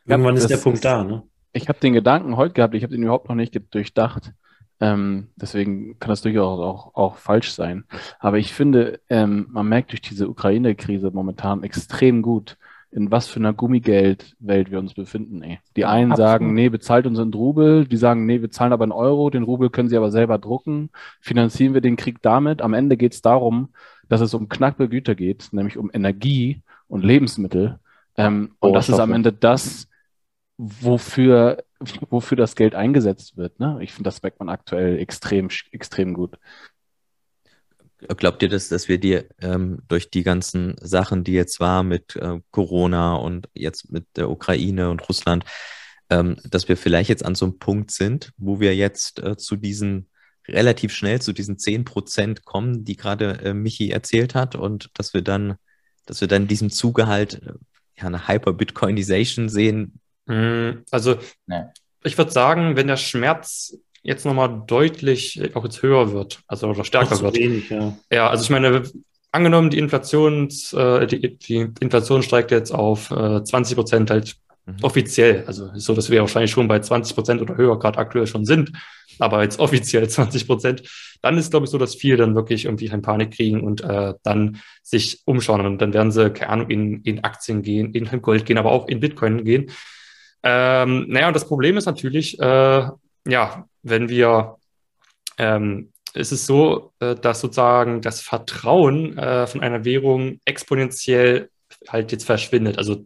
[0.06, 1.04] Irgendwann ist der Punkt da.
[1.04, 1.24] Ne?
[1.52, 4.34] Ich habe den Gedanken heute gehabt, ich habe den überhaupt noch nicht durchdacht.
[4.82, 7.86] Ähm, deswegen kann das durchaus auch, auch falsch sein.
[8.20, 12.58] Aber ich finde, ähm, man merkt durch diese Ukraine-Krise momentan extrem gut,
[12.96, 15.44] in was für einer Gummigeldwelt wir uns befinden.
[15.44, 15.60] Ey.
[15.76, 16.30] Die einen Absolut.
[16.30, 19.44] sagen, nee, bezahlt uns in Rubel, die sagen, nee, wir zahlen aber in Euro, den
[19.44, 20.90] Rubel können sie aber selber drucken,
[21.20, 22.62] finanzieren wir den Krieg damit.
[22.62, 23.74] Am Ende geht es darum,
[24.08, 27.80] dass es um knappe Güter geht, nämlich um Energie und Lebensmittel.
[28.16, 29.90] Ähm, oh, und das ist am Ende das,
[30.58, 31.66] wofür,
[32.10, 33.60] wofür das Geld eingesetzt wird.
[33.60, 33.78] Ne?
[33.82, 36.40] Ich finde, das merkt man aktuell extrem, extrem gut.
[38.18, 42.16] Glaubt ihr, dass, dass wir dir ähm, durch die ganzen Sachen, die jetzt war mit
[42.16, 45.46] äh, Corona und jetzt mit der Ukraine und Russland,
[46.10, 49.56] ähm, dass wir vielleicht jetzt an so einem Punkt sind, wo wir jetzt äh, zu
[49.56, 50.10] diesen
[50.48, 55.14] relativ schnell zu diesen 10 Prozent kommen, die gerade äh, Michi erzählt hat und dass
[55.14, 55.56] wir dann,
[56.06, 57.54] dass wir dann in diesem Zuge halt äh,
[57.98, 60.00] ja, eine Hyper-Bitcoinization sehen?
[60.28, 61.18] Hm, also,
[61.48, 61.64] nee.
[62.04, 66.84] ich würde sagen, wenn der Schmerz jetzt nochmal deutlich auch jetzt höher wird, also oder
[66.84, 67.36] stärker wird.
[67.36, 67.98] Wenig, ja.
[68.12, 68.84] ja, also ich meine,
[69.32, 74.76] angenommen, die Inflation, äh, die, die, Inflation steigt jetzt auf äh, 20 Prozent halt mhm.
[74.84, 75.44] offiziell.
[75.48, 78.72] Also so, dass wir wahrscheinlich schon bei 20 Prozent oder höher gerade aktuell schon sind,
[79.18, 80.84] aber jetzt offiziell 20 Prozent.
[81.24, 84.14] Dann ist, glaube ich, so, dass viele dann wirklich irgendwie eine Panik kriegen und äh,
[84.24, 85.66] dann sich umschauen.
[85.66, 88.88] Und dann werden sie, keine Ahnung, in, in Aktien gehen, in Gold gehen, aber auch
[88.88, 89.72] in Bitcoin gehen.
[90.44, 92.88] Ähm, naja, und das Problem ist natürlich, äh,
[93.28, 94.58] ja, wenn wir
[95.38, 101.50] ähm, ist es so, äh, dass sozusagen das Vertrauen äh, von einer Währung exponentiell
[101.90, 102.78] halt jetzt verschwindet.
[102.78, 103.06] Also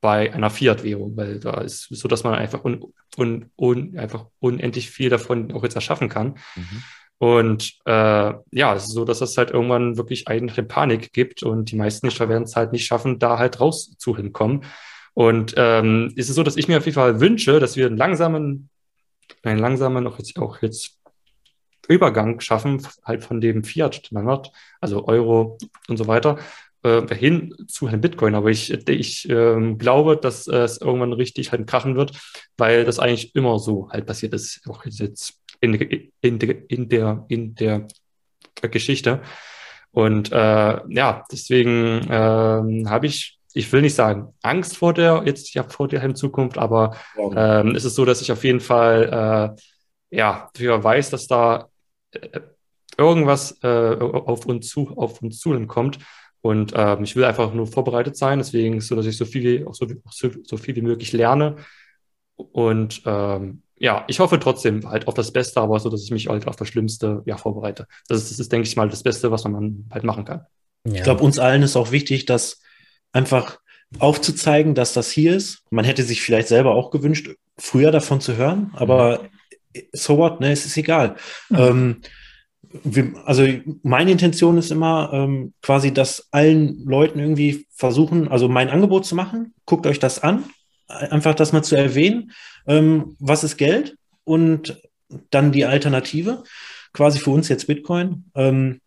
[0.00, 4.26] bei einer Fiat-Währung, weil da ist es so, dass man einfach, un, un, un, einfach
[4.38, 6.38] unendlich viel davon auch jetzt erschaffen kann.
[6.56, 6.82] Mhm.
[7.18, 11.70] Und äh, ja, es ist so, dass das halt irgendwann wirklich eine Panik gibt und
[11.70, 14.64] die meisten werden es halt nicht schaffen, da halt raus zu hinkommen.
[15.12, 17.98] Und ähm, ist es so, dass ich mir auf jeden Fall wünsche, dass wir einen
[17.98, 18.70] langsamen,
[19.42, 20.98] einen langsamen, auch jetzt, auch jetzt
[21.88, 25.58] Übergang schaffen, halt von dem Fiat-Standard, also Euro
[25.88, 26.38] und so weiter,
[26.82, 28.34] äh, hin zu Herrn Bitcoin.
[28.34, 32.12] Aber ich, ich äh, glaube, dass äh, es irgendwann richtig halt krachen wird,
[32.56, 37.54] weil das eigentlich immer so halt passiert ist, auch jetzt in, in, in der, in
[37.54, 37.88] der
[38.62, 39.22] Geschichte.
[39.90, 45.52] Und äh, ja, deswegen äh, habe ich, ich will nicht sagen, Angst vor der, jetzt
[45.54, 49.56] ja vor der Zukunft, aber ähm, es ist so, dass ich auf jeden Fall
[50.10, 51.68] äh, ja, weiß, dass da
[52.12, 52.40] äh,
[52.96, 55.98] irgendwas äh, auf uns zu, auf uns zu kommt,
[56.42, 59.74] und ähm, ich will einfach nur vorbereitet sein, deswegen so, dass ich so viel, auch
[59.74, 61.56] so, so, so viel wie möglich lerne.
[62.36, 66.28] Und ähm, ja, ich hoffe trotzdem halt auf das Beste, aber so, dass ich mich
[66.28, 67.86] halt auf das Schlimmste ja vorbereite.
[68.08, 70.46] Das ist, das ist denke ich mal, das Beste, was man halt machen kann.
[70.86, 70.94] Ja.
[70.94, 72.62] Ich glaube, uns allen ist auch wichtig, dass
[73.12, 73.58] einfach
[73.98, 75.64] aufzuzeigen, dass das hier ist.
[75.70, 79.20] Man hätte sich vielleicht selber auch gewünscht, früher davon zu hören, aber
[79.92, 81.16] so what, ne, es ist egal.
[81.48, 81.56] Mhm.
[81.58, 82.02] Ähm,
[83.24, 83.46] also
[83.82, 89.16] meine Intention ist immer ähm, quasi, dass allen Leuten irgendwie versuchen, also mein Angebot zu
[89.16, 89.54] machen.
[89.66, 90.44] Guckt euch das an,
[90.86, 92.30] einfach das mal zu erwähnen.
[92.66, 93.96] Ähm, was ist Geld?
[94.24, 94.80] Und
[95.30, 96.44] dann die Alternative,
[96.92, 98.80] quasi für uns jetzt Bitcoin, ähm,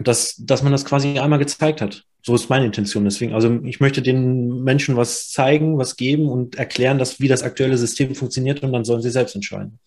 [0.00, 2.04] dass, dass man das quasi einmal gezeigt hat.
[2.26, 3.04] So ist meine Intention.
[3.04, 7.44] Deswegen, also ich möchte den Menschen was zeigen, was geben und erklären, dass, wie das
[7.44, 9.78] aktuelle System funktioniert und dann sollen sie selbst entscheiden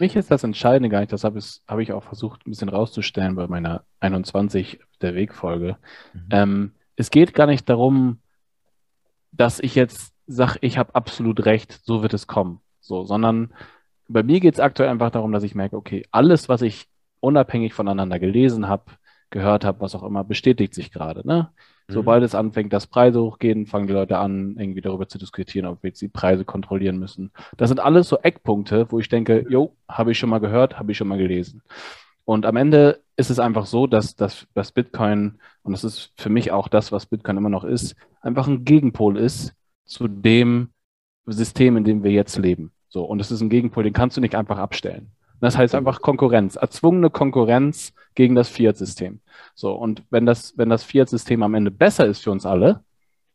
[0.00, 2.70] mich ist das Entscheidende gar nicht, das habe ich, hab ich auch versucht, ein bisschen
[2.70, 5.76] rauszustellen bei meiner 21 der Wegfolge.
[6.14, 6.28] Mhm.
[6.30, 8.18] Ähm, es geht gar nicht darum,
[9.30, 12.60] dass ich jetzt sage, ich habe absolut recht, so wird es kommen.
[12.80, 13.52] So, sondern
[14.08, 16.86] bei mir geht es aktuell einfach darum, dass ich merke, okay, alles, was ich
[17.20, 18.84] unabhängig voneinander gelesen habe,
[19.30, 21.26] gehört habe, was auch immer, bestätigt sich gerade.
[21.26, 21.50] Ne?
[21.88, 21.92] Mhm.
[21.92, 25.82] Sobald es anfängt, dass Preise hochgehen, fangen die Leute an, irgendwie darüber zu diskutieren, ob
[25.82, 27.30] wir jetzt die Preise kontrollieren müssen.
[27.56, 30.92] Das sind alles so Eckpunkte, wo ich denke, jo, habe ich schon mal gehört, habe
[30.92, 31.62] ich schon mal gelesen.
[32.24, 36.28] Und am Ende ist es einfach so, dass, dass, dass Bitcoin, und das ist für
[36.28, 39.54] mich auch das, was Bitcoin immer noch ist, einfach ein Gegenpol ist
[39.84, 40.68] zu dem
[41.26, 42.72] System, in dem wir jetzt leben.
[42.88, 45.10] So, und es ist ein Gegenpol, den kannst du nicht einfach abstellen.
[45.40, 49.20] Das heißt einfach Konkurrenz, erzwungene Konkurrenz gegen das Fiat-System.
[49.54, 52.84] So, und wenn das, wenn das Fiat-System am Ende besser ist für uns alle,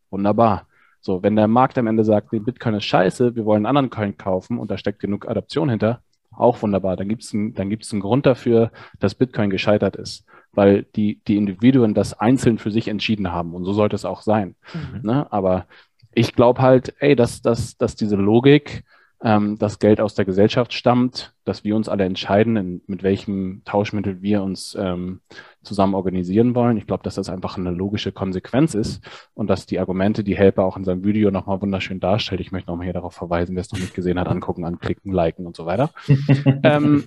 [0.10, 0.68] wunderbar.
[1.02, 3.90] So, wenn der Markt am Ende sagt, der Bitcoin ist scheiße, wir wollen einen anderen
[3.90, 6.02] Coin kaufen und da steckt genug Adaption hinter,
[6.32, 6.98] auch wunderbar.
[6.98, 11.22] Dann gibt es ein, dann gibt's einen Grund dafür, dass Bitcoin gescheitert ist, weil die,
[11.28, 13.54] die Individuen das einzeln für sich entschieden haben.
[13.54, 14.56] Und so sollte es auch sein.
[14.74, 15.02] Mhm.
[15.04, 15.32] Ne?
[15.32, 15.66] Aber
[16.14, 18.84] ich glaube halt, ey, dass, dass, dass diese Logik
[19.24, 23.62] ähm, das Geld aus der Gesellschaft stammt, dass wir uns alle entscheiden, in, mit welchem
[23.66, 25.22] Tauschmittel wir uns ähm,
[25.64, 26.78] zusammen organisieren wollen.
[26.78, 30.64] Ich glaube, dass das einfach eine logische Konsequenz ist und dass die Argumente, die Helper
[30.64, 32.42] auch in seinem Video nochmal wunderschön darstellt.
[32.42, 35.46] Ich möchte nochmal hier darauf verweisen, wer es noch nicht gesehen hat, angucken, anklicken, liken
[35.46, 35.92] und so weiter.
[36.64, 37.06] ähm,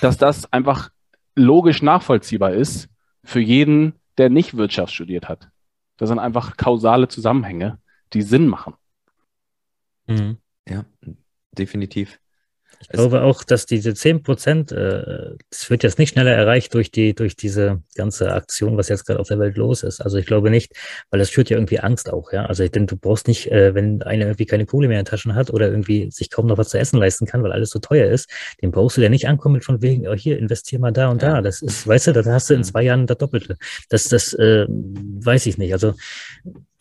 [0.00, 0.90] dass das einfach
[1.34, 2.88] logisch nachvollziehbar ist
[3.24, 5.48] für jeden, der nicht Wirtschaft studiert hat.
[5.96, 7.78] Das sind einfach kausale Zusammenhänge,
[8.12, 8.74] die Sinn machen.
[10.06, 10.38] Mhm.
[10.68, 10.84] Ja,
[11.52, 12.18] definitiv.
[12.82, 16.90] Ich glaube auch, dass diese 10 Prozent, äh, das wird jetzt nicht schneller erreicht durch
[16.90, 20.00] die, durch diese ganze Aktion, was jetzt gerade auf der Welt los ist.
[20.00, 20.72] Also ich glaube nicht,
[21.10, 22.46] weil das führt ja irgendwie Angst auch, ja.
[22.46, 25.50] Also denn du brauchst nicht, äh, wenn einer irgendwie keine Kohle mehr in Taschen hat
[25.50, 28.30] oder irgendwie sich kaum noch was zu essen leisten kann, weil alles so teuer ist,
[28.62, 31.22] den brauchst du ja nicht ankommen mit von wegen, oh, hier, investier mal da und
[31.22, 31.42] da.
[31.42, 33.58] Das ist, weißt du, da hast du in zwei Jahren das Doppelte.
[33.90, 35.74] Das, das äh, weiß ich nicht.
[35.74, 35.94] Also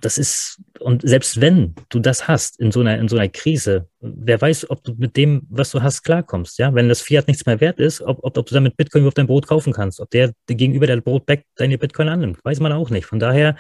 [0.02, 3.88] das ist und selbst wenn du das hast in so einer, in so einer Krise,
[4.00, 6.74] wer weiß, ob du mit dem, was du hast, klarkommst, ja?
[6.74, 9.28] Wenn das Fiat nichts mehr wert ist, ob, ob, ob du damit Bitcoin auf dein
[9.28, 13.06] Brot kaufen kannst, ob der gegenüber der Brotback deine Bitcoin annimmt, weiß man auch nicht.
[13.06, 13.56] Von daher,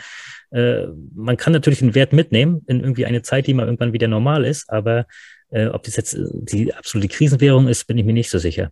[0.52, 4.08] äh, man kann natürlich einen Wert mitnehmen in irgendwie eine Zeit, die mal irgendwann wieder
[4.08, 5.06] normal ist, aber
[5.50, 8.72] äh, ob das jetzt die absolute Krisenwährung ist, bin ich mir nicht so sicher.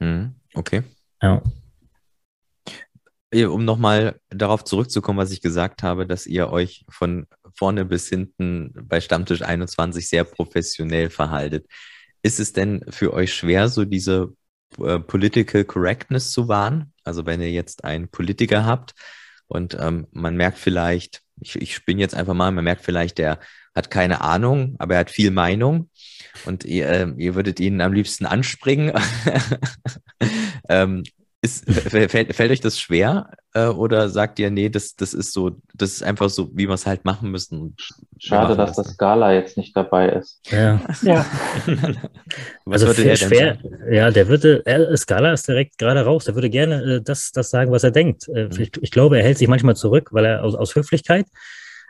[0.00, 0.82] Hm, okay.
[1.22, 1.42] Ja.
[3.32, 8.72] Um nochmal darauf zurückzukommen, was ich gesagt habe, dass ihr euch von vorne bis hinten
[8.82, 11.66] bei Stammtisch 21 sehr professionell verhaltet.
[12.22, 14.34] Ist es denn für euch schwer, so diese
[14.78, 16.92] äh, Political Correctness zu wahren?
[17.04, 18.94] Also wenn ihr jetzt einen Politiker habt
[19.46, 23.38] und ähm, man merkt vielleicht, ich, ich spinne jetzt einfach mal, man merkt vielleicht, der
[23.74, 25.88] hat keine Ahnung, aber er hat viel Meinung
[26.44, 28.92] und ihr, äh, ihr würdet ihn am liebsten anspringen.
[30.68, 31.04] ähm,
[31.42, 35.52] ist, fällt, fällt euch das schwer äh, oder sagt ihr, nee, das, das ist so,
[35.74, 37.76] das ist einfach so, wie wir es halt machen müssen?
[38.18, 40.38] Schade, dass das Skala jetzt nicht dabei ist.
[40.50, 40.80] Ja.
[41.00, 41.24] ja.
[42.66, 43.56] Was also würde schwer,
[43.90, 47.50] ja, der würde, äh, Skala ist direkt gerade raus, der würde gerne äh, das, das
[47.50, 48.28] sagen, was er denkt.
[48.28, 48.60] Äh, mhm.
[48.60, 51.26] ich, ich, glaube, er hält sich manchmal zurück, weil er aus, aus Höflichkeit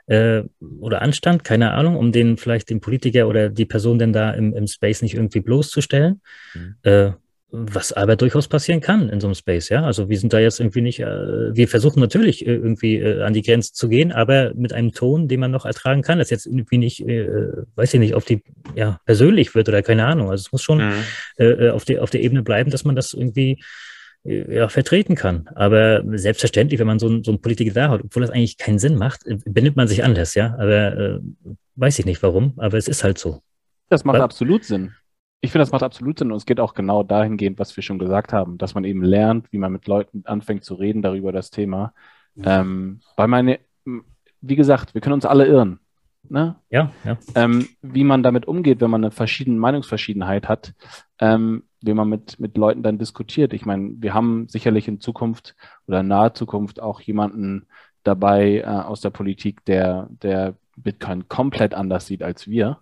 [0.06, 0.42] äh,
[0.78, 4.54] oder Anstand, keine Ahnung, um den vielleicht den Politiker oder die Person denn da im,
[4.54, 6.20] im Space nicht irgendwie bloßzustellen.
[6.54, 7.14] Mhm.
[7.52, 9.82] Was aber durchaus passieren kann in so einem Space, ja.
[9.82, 13.32] Also wir sind da jetzt irgendwie nicht, äh, wir versuchen natürlich äh, irgendwie äh, an
[13.32, 16.46] die Grenze zu gehen, aber mit einem Ton, den man noch ertragen kann, das jetzt
[16.46, 17.26] irgendwie nicht, äh,
[17.74, 18.44] weiß ich nicht, auf die,
[18.76, 20.30] ja, persönlich wird oder keine Ahnung.
[20.30, 20.92] Also es muss schon mhm.
[21.38, 23.60] Äh, äh, auf, die, auf der Ebene bleiben, dass man das irgendwie
[24.24, 25.48] äh, ja, vertreten kann.
[25.56, 28.78] Aber selbstverständlich, wenn man so, ein, so einen Politiker da hat, obwohl das eigentlich keinen
[28.78, 30.54] Sinn macht, benimmt man sich anders, ja.
[30.54, 31.18] Aber äh,
[31.74, 33.42] weiß ich nicht warum, aber es ist halt so.
[33.88, 34.92] Das macht Weil, absolut Sinn.
[35.40, 37.98] Ich finde, das macht absolut Sinn und es geht auch genau dahingehend, was wir schon
[37.98, 41.50] gesagt haben, dass man eben lernt, wie man mit Leuten anfängt zu reden darüber das
[41.50, 41.94] Thema.
[42.34, 42.44] Mhm.
[42.46, 43.60] Ähm, weil meine,
[44.40, 45.80] wie gesagt, wir können uns alle irren.
[46.28, 46.56] Ne?
[46.68, 47.16] Ja, ja.
[47.34, 50.74] Ähm, wie man damit umgeht, wenn man eine verschiedene Meinungsverschiedenheit hat,
[51.18, 53.52] ähm, wie man mit, mit Leuten dann diskutiert.
[53.54, 55.56] Ich meine, wir haben sicherlich in Zukunft
[55.86, 57.66] oder in naher Zukunft auch jemanden
[58.02, 62.80] dabei äh, aus der Politik, der, der Bitcoin komplett anders sieht als wir.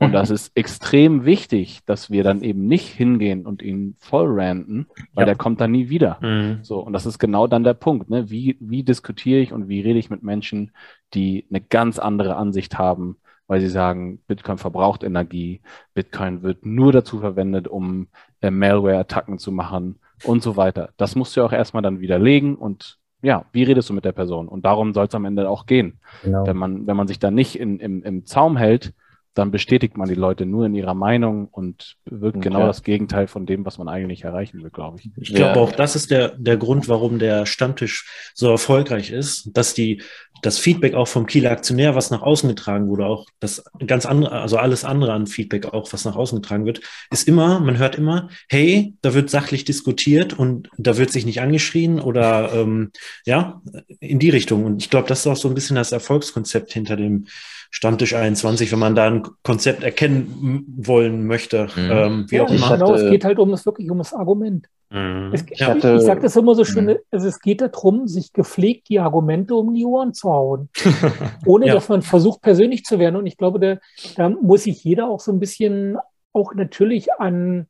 [0.00, 4.86] Und das ist extrem wichtig, dass wir dann eben nicht hingehen und ihn voll ranten,
[5.14, 5.26] weil ja.
[5.26, 6.18] der kommt dann nie wieder.
[6.20, 6.58] Mhm.
[6.62, 8.10] So, und das ist genau dann der Punkt.
[8.10, 8.28] Ne?
[8.28, 10.72] Wie, wie diskutiere ich und wie rede ich mit Menschen,
[11.14, 15.60] die eine ganz andere Ansicht haben, weil sie sagen, Bitcoin verbraucht Energie,
[15.94, 18.08] Bitcoin wird nur dazu verwendet, um
[18.40, 20.90] äh, Malware-Attacken zu machen und so weiter.
[20.96, 24.12] Das musst du ja auch erstmal dann widerlegen und ja, wie redest du mit der
[24.12, 24.48] Person?
[24.48, 25.98] Und darum soll es am Ende auch gehen.
[26.22, 26.46] Genau.
[26.46, 28.92] Wenn, man, wenn man sich da nicht in, im, im Zaum hält,
[29.38, 32.48] dann bestätigt man die Leute nur in ihrer Meinung und wirkt okay.
[32.48, 35.10] genau das Gegenteil von dem, was man eigentlich erreichen will, glaube ich.
[35.16, 35.62] Ich glaube ja.
[35.62, 40.02] auch, das ist der, der Grund, warum der Stammtisch so erfolgreich ist, dass die,
[40.42, 44.32] das Feedback auch vom Kieler Aktionär, was nach außen getragen wurde, auch das ganz andere,
[44.32, 47.96] also alles andere an Feedback auch, was nach außen getragen wird, ist immer, man hört
[47.96, 52.90] immer, hey, da wird sachlich diskutiert und da wird sich nicht angeschrien oder ähm,
[53.24, 53.62] ja,
[54.00, 54.64] in die Richtung.
[54.64, 57.26] Und ich glaube, das ist auch so ein bisschen das Erfolgskonzept hinter dem
[57.70, 61.68] Stammtisch 21, wenn man da ein Konzept erkennen wollen möchte.
[61.76, 61.90] Mhm.
[61.90, 62.76] Ähm, wie ja, auch immer.
[62.76, 64.66] Genau, es geht halt um das wirklich um das Argument.
[64.90, 65.30] Mhm.
[65.32, 66.96] Es, ich, hatte, ich sage das immer so schön, mhm.
[67.10, 70.70] also es geht darum, sich gepflegt die Argumente um die Ohren zu hauen,
[71.46, 71.74] ohne ja.
[71.74, 73.16] dass man versucht, persönlich zu werden.
[73.16, 73.76] Und ich glaube, da,
[74.16, 75.98] da muss sich jeder auch so ein bisschen
[76.32, 77.66] auch natürlich an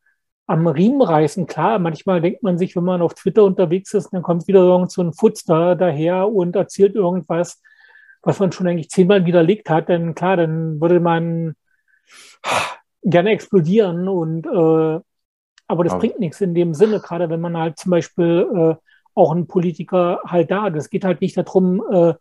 [0.48, 1.46] am Riemen reißen.
[1.46, 4.90] Klar, manchmal denkt man sich, wenn man auf Twitter unterwegs ist, dann kommt wieder irgend
[4.90, 7.60] so ein Futzter daher und erzählt irgendwas,
[8.28, 11.54] was man schon eigentlich zehnmal widerlegt hat, dann klar, dann würde man
[13.02, 15.00] gerne explodieren und äh,
[15.70, 18.74] aber das aber bringt nichts in dem Sinne, gerade wenn man halt zum Beispiel äh,
[19.14, 20.68] auch ein Politiker halt da.
[20.68, 22.12] Das geht halt nicht darum, äh,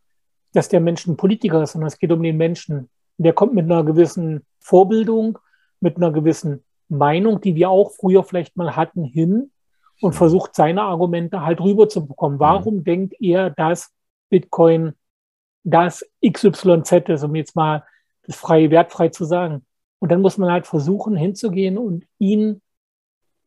[0.54, 2.90] dass der Mensch ein Politiker ist, sondern es geht um den Menschen.
[3.18, 5.40] Der kommt mit einer gewissen Vorbildung,
[5.82, 9.52] mit einer gewissen Meinung, die wir auch früher vielleicht mal hatten, hin
[10.00, 12.40] und versucht seine Argumente halt rüberzubekommen.
[12.40, 12.84] Warum mhm.
[12.86, 13.92] denkt er, dass
[14.30, 14.94] Bitcoin
[15.64, 17.84] das XYZ ist, um jetzt mal
[18.24, 19.66] das freie wertfrei zu sagen.
[20.00, 22.62] Und dann muss man halt versuchen, hinzugehen und ihn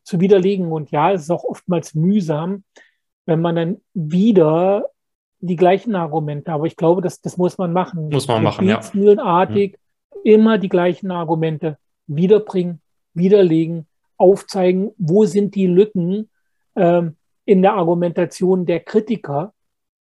[0.02, 0.72] zu widerlegen.
[0.72, 2.64] Und ja, es ist auch oftmals mühsam,
[3.26, 4.86] wenn man dann wieder
[5.40, 8.10] die gleichen Argumente, aber ich glaube, das, das muss man machen.
[8.10, 8.80] Muss man machen, ja.
[8.92, 9.78] Mühlenartig
[10.14, 10.20] mhm.
[10.24, 12.80] immer die gleichen Argumente wiederbringen,
[13.14, 16.28] widerlegen, aufzeigen, wo sind die Lücken
[16.76, 17.16] ähm,
[17.46, 19.54] in der Argumentation der Kritiker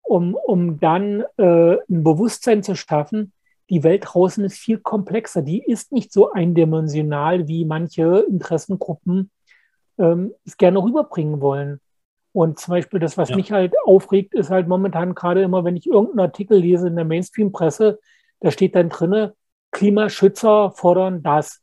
[0.08, 3.32] um, um dann äh, ein Bewusstsein zu schaffen,
[3.70, 5.42] die Welt draußen ist viel komplexer.
[5.42, 9.30] Die ist nicht so eindimensional, wie manche Interessengruppen
[9.98, 11.80] ähm, es gerne rüberbringen wollen.
[12.32, 13.36] Und zum Beispiel das, was ja.
[13.36, 17.04] mich halt aufregt, ist halt momentan gerade immer, wenn ich irgendeinen Artikel lese in der
[17.04, 17.98] Mainstream-Presse,
[18.40, 19.34] da steht dann drinne,
[19.72, 21.62] Klimaschützer fordern das.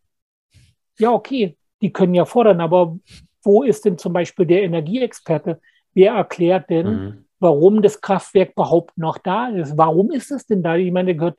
[1.00, 2.98] Ja, okay, die können ja fordern, aber
[3.42, 5.60] wo ist denn zum Beispiel der Energieexperte?
[5.94, 7.25] Wer erklärt denn, mhm.
[7.40, 9.78] Warum das Kraftwerk überhaupt noch da ist?
[9.78, 10.76] Warum ist es denn da?
[10.76, 11.38] Ich meine, der gehört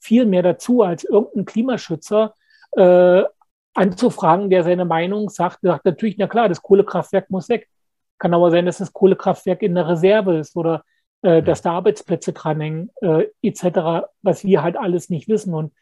[0.00, 2.34] viel mehr dazu, als irgendein Klimaschützer
[2.72, 3.22] äh,
[3.74, 7.68] anzufragen, der seine Meinung sagt, sagt natürlich, na klar, das Kohlekraftwerk muss weg.
[8.18, 10.84] Kann aber sein, dass das Kohlekraftwerk in der Reserve ist oder
[11.22, 15.54] äh, dass da Arbeitsplätze dranhängen, äh, etc., was wir halt alles nicht wissen.
[15.54, 15.72] Und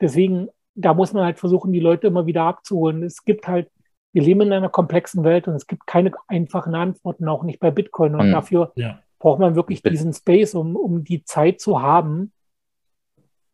[0.00, 3.02] deswegen, da muss man halt versuchen, die Leute immer wieder abzuholen.
[3.02, 3.70] Es gibt halt,
[4.14, 7.72] wir leben in einer komplexen Welt und es gibt keine einfachen Antworten, auch nicht bei
[7.72, 8.14] Bitcoin.
[8.14, 8.32] Und mhm.
[8.32, 9.00] dafür ja.
[9.18, 12.32] braucht man wirklich diesen Space, um, um die Zeit zu haben,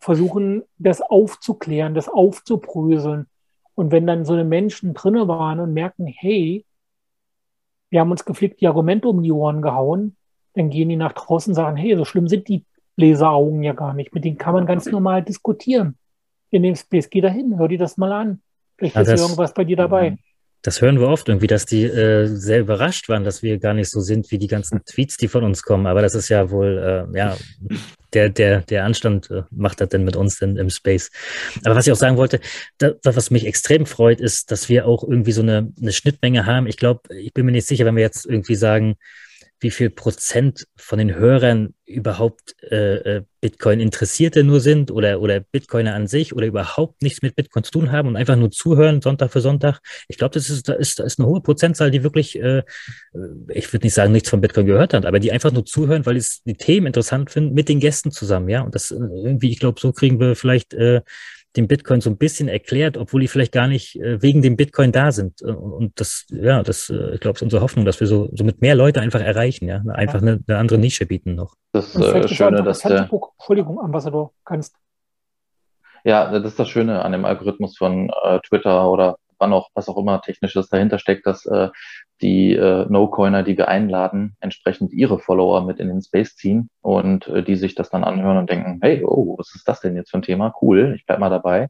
[0.00, 3.26] versuchen, das aufzuklären, das aufzubröseln.
[3.74, 6.66] Und wenn dann so eine Menschen drinne waren und merken, hey,
[7.88, 10.14] wir haben uns gepflegt die Argumente um die Ohren gehauen,
[10.52, 12.66] dann gehen die nach draußen und sagen, hey, so schlimm sind die
[12.96, 14.14] Bläseraugen ja gar nicht.
[14.14, 15.96] Mit denen kann man ganz normal diskutieren.
[16.50, 18.42] In dem Space, geh da hin, hör dir das mal an.
[18.76, 20.18] Vielleicht ist ja, irgendwas bei dir dabei.
[20.62, 23.90] Das hören wir oft irgendwie, dass die äh, sehr überrascht waren, dass wir gar nicht
[23.90, 25.86] so sind wie die ganzen Tweets, die von uns kommen.
[25.86, 27.36] Aber das ist ja wohl, äh, ja,
[28.12, 31.10] der, der, der Anstand äh, macht das denn mit uns denn im Space.
[31.64, 32.40] Aber was ich auch sagen wollte,
[32.78, 36.66] da, was mich extrem freut, ist, dass wir auch irgendwie so eine, eine Schnittmenge haben.
[36.66, 38.96] Ich glaube, ich bin mir nicht sicher, wenn wir jetzt irgendwie sagen,
[39.60, 45.94] wie viel Prozent von den Hörern überhaupt äh, äh, Bitcoin-Interessierte nur sind oder, oder Bitcoiner
[45.94, 49.32] an sich oder überhaupt nichts mit Bitcoin zu tun haben und einfach nur zuhören, Sonntag
[49.32, 49.80] für Sonntag.
[50.08, 52.62] Ich glaube, das ist, da ist, da ist eine hohe Prozentzahl, die wirklich, äh,
[53.48, 56.16] ich würde nicht sagen, nichts von Bitcoin gehört hat, aber die einfach nur zuhören, weil
[56.16, 58.62] es die Themen interessant finden mit den Gästen zusammen, ja.
[58.62, 61.02] Und das äh, irgendwie, ich glaube, so kriegen wir vielleicht äh,
[61.56, 64.92] den Bitcoin so ein bisschen erklärt, obwohl die vielleicht gar nicht äh, wegen dem Bitcoin
[64.92, 65.42] da sind.
[65.42, 68.44] Äh, und das, ja, das, äh, ich glaube, ist unsere Hoffnung, dass wir so, so
[68.44, 71.56] mit mehr Leute einfach erreichen, ja, einfach eine, eine andere Nische bieten noch.
[71.72, 74.76] Das äh, Schöne, dass der, Entschuldigung, Ambassador, kannst.
[76.04, 79.88] Ja, das ist das Schöne an dem Algorithmus von äh, Twitter oder wann auch, was
[79.88, 81.68] auch immer technisches dahinter steckt, dass äh,
[82.20, 87.28] die äh, No-Coiner, die wir einladen, entsprechend ihre Follower mit in den Space ziehen und
[87.28, 90.10] äh, die sich das dann anhören und denken, hey, oh, was ist das denn jetzt
[90.10, 90.54] für ein Thema?
[90.60, 91.68] Cool, ich bleib mal dabei.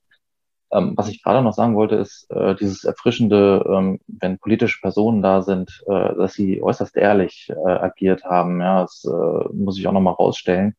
[0.72, 5.20] Ähm, was ich gerade noch sagen wollte, ist äh, dieses Erfrischende, ähm, wenn politische Personen
[5.22, 8.60] da sind, äh, dass sie äußerst ehrlich äh, agiert haben.
[8.60, 10.76] Ja, das äh, muss ich auch nochmal rausstellen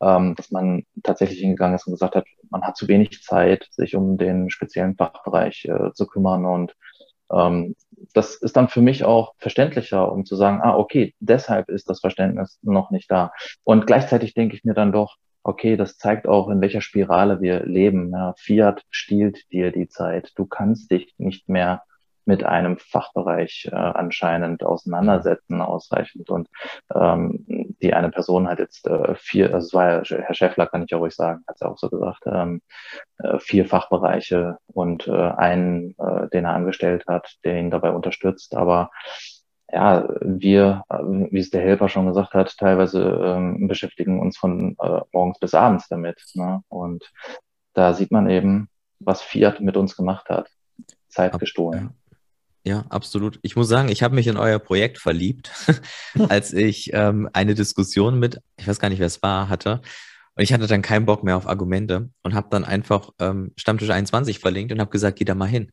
[0.00, 3.96] ähm, dass man tatsächlich hingegangen ist und gesagt hat, man hat zu wenig Zeit, sich
[3.96, 6.44] um den speziellen Fachbereich äh, zu kümmern.
[6.46, 6.74] Und
[7.32, 7.76] ähm,
[8.14, 12.00] das ist dann für mich auch verständlicher, um zu sagen, ah, okay, deshalb ist das
[12.00, 13.32] Verständnis noch nicht da.
[13.64, 17.64] Und gleichzeitig denke ich mir dann doch, okay, das zeigt auch, in welcher Spirale wir
[17.64, 18.10] leben.
[18.12, 20.32] Ja, Fiat stiehlt dir die Zeit.
[20.36, 21.82] Du kannst dich nicht mehr
[22.24, 26.30] mit einem Fachbereich äh, anscheinend auseinandersetzen, ausreichend.
[26.30, 26.48] Und
[26.94, 27.44] ähm,
[27.82, 30.90] die eine Person hat jetzt äh, vier, also es war ja Herr Schäffler, kann ich
[30.90, 32.62] ja ruhig sagen, hat es auch so gesagt, ähm,
[33.18, 38.54] äh, vier Fachbereiche und äh, einen, äh, den er angestellt hat, der ihn dabei unterstützt.
[38.54, 38.90] Aber
[39.72, 44.76] ja, wir, äh, wie es der Helfer schon gesagt hat, teilweise ähm, beschäftigen uns von
[44.80, 46.22] äh, morgens bis abends damit.
[46.34, 46.62] Ne?
[46.68, 47.10] Und
[47.74, 48.68] da sieht man eben,
[48.98, 50.48] was Fiat mit uns gemacht hat.
[51.08, 51.99] Zeit gestohlen.
[52.64, 53.38] Ja, absolut.
[53.42, 55.50] Ich muss sagen, ich habe mich in euer Projekt verliebt,
[56.28, 59.80] als ich ähm, eine Diskussion mit, ich weiß gar nicht, wer es war, hatte.
[60.34, 63.90] Und ich hatte dann keinen Bock mehr auf Argumente und habe dann einfach ähm, Stammtisch
[63.90, 65.72] 21 verlinkt und habe gesagt, geh da mal hin.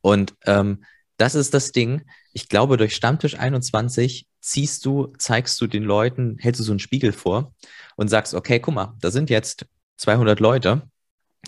[0.00, 0.84] Und ähm,
[1.18, 2.04] das ist das Ding.
[2.32, 6.78] Ich glaube, durch Stammtisch 21 ziehst du, zeigst du den Leuten, hältst du so einen
[6.78, 7.54] Spiegel vor
[7.96, 9.66] und sagst, okay, guck mal, da sind jetzt
[9.96, 10.82] 200 Leute,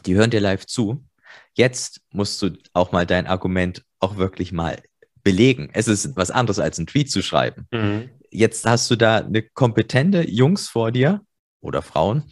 [0.06, 1.04] die hören dir live zu.
[1.54, 4.82] Jetzt musst du auch mal dein Argument auch wirklich mal
[5.22, 5.70] belegen.
[5.72, 7.66] Es ist was anderes als ein Tweet zu schreiben.
[7.70, 8.10] Mhm.
[8.30, 11.20] Jetzt hast du da eine kompetente Jungs vor dir
[11.60, 12.24] oder Frauen,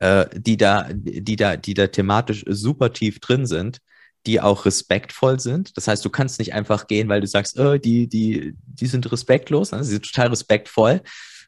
[0.00, 3.78] äh, die da, die da, die da thematisch super tief drin sind,
[4.26, 5.76] die auch respektvoll sind.
[5.76, 9.10] Das heißt, du kannst nicht einfach gehen, weil du sagst, oh, die, die, die sind
[9.10, 11.00] respektlos, also sie sind total respektvoll.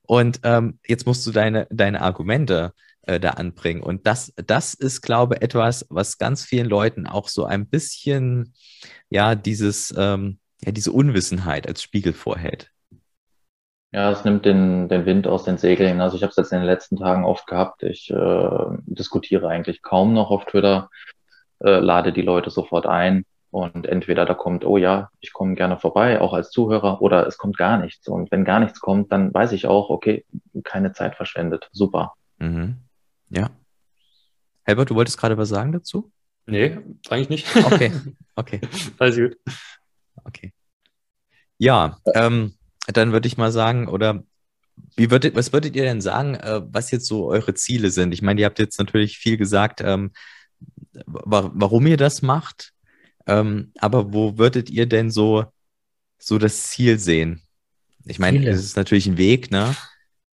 [0.03, 2.88] Und ähm, jetzt musst du deine, deine Argumente äh,
[3.21, 3.83] da anbringen.
[3.83, 8.53] Und das, das ist, glaube ich, etwas, was ganz vielen Leuten auch so ein bisschen,
[9.09, 12.71] ja, dieses, ähm, ja, diese Unwissenheit als Spiegel vorhält.
[13.91, 16.01] Ja, es nimmt den, den Wind aus den Segeln.
[16.01, 17.83] Also ich habe es jetzt in den letzten Tagen oft gehabt.
[17.83, 20.91] Ich äh, diskutiere eigentlich kaum noch auf Twitter,
[21.61, 25.79] äh, lade die Leute sofort ein und entweder da kommt, oh ja, ich komme gerne
[25.79, 28.07] vorbei, auch als Zuhörer, oder es kommt gar nichts.
[28.09, 30.27] Und wenn gar nichts kommt, dann weiß ich auch, okay,
[30.65, 31.69] keine Zeit verschwendet.
[31.73, 32.13] Super.
[32.39, 32.77] Mhm.
[33.31, 33.51] Ja.
[34.63, 36.11] Helbert, du wolltest gerade was sagen dazu?
[36.47, 36.79] Nee,
[37.09, 37.57] eigentlich nicht.
[37.57, 37.93] Okay,
[38.35, 38.61] okay.
[38.99, 39.37] Alles gut.
[40.25, 40.53] Okay.
[41.59, 42.55] Ja, ähm,
[42.87, 44.25] dann würde ich mal sagen, oder
[44.97, 48.13] wie würdet, was würdet ihr denn sagen, äh, was jetzt so eure Ziele sind?
[48.13, 50.13] Ich meine, ihr habt jetzt natürlich viel gesagt, ähm,
[51.07, 52.73] wa warum ihr das macht,
[53.27, 55.45] ähm, aber wo würdet ihr denn so,
[56.19, 57.43] so das Ziel sehen?
[58.07, 59.75] Ich meine, es ist natürlich ein Weg, ne?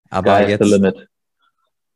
[0.10, 1.08] Aber ja, jetzt.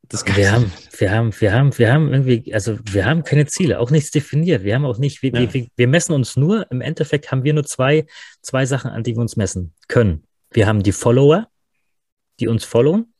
[0.09, 3.79] Das wir haben, wir haben, wir haben, wir haben irgendwie, also wir haben keine Ziele,
[3.79, 4.63] auch nichts definiert.
[4.63, 5.53] Wir haben auch nicht, wir, ja.
[5.53, 8.07] wir, wir messen uns nur, im Endeffekt haben wir nur zwei,
[8.41, 10.23] zwei Sachen, an die wir uns messen können.
[10.49, 11.47] Wir haben die Follower,
[12.39, 13.13] die uns followen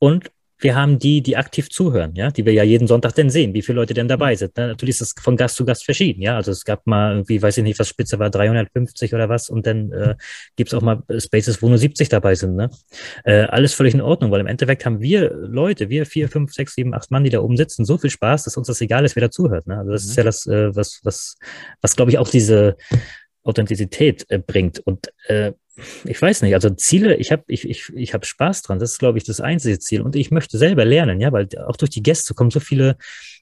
[0.00, 3.54] und wir haben die, die aktiv zuhören, ja, die wir ja jeden Sonntag denn sehen,
[3.54, 4.52] wie viele Leute denn dabei sind.
[4.56, 6.36] Na, natürlich ist das von Gast zu Gast verschieden, ja.
[6.36, 9.66] Also es gab mal irgendwie, weiß ich nicht, was Spitze war, 350 oder was, und
[9.66, 10.16] dann äh,
[10.56, 12.70] gibt es auch mal Spaces, wo nur 70 dabei sind, ne?
[13.24, 16.74] Äh, alles völlig in Ordnung, weil im Endeffekt haben wir Leute, wir vier, fünf, sechs,
[16.74, 19.14] sieben, acht Mann, die da oben sitzen, so viel Spaß, dass uns das egal ist,
[19.14, 19.66] wer da zuhört.
[19.66, 19.78] Ne?
[19.78, 20.10] Also das mhm.
[20.10, 21.36] ist ja das, äh, was, was,
[21.80, 22.76] was glaube ich auch diese
[23.44, 24.80] Authentizität äh, bringt.
[24.80, 25.52] Und äh,
[26.04, 28.98] ich weiß nicht, also Ziele, ich habe ich, ich, ich hab Spaß dran, das ist,
[28.98, 30.02] glaube ich, das einzige Ziel.
[30.02, 32.96] Und ich möchte selber lernen, ja, weil auch durch die Gäste kommen so viele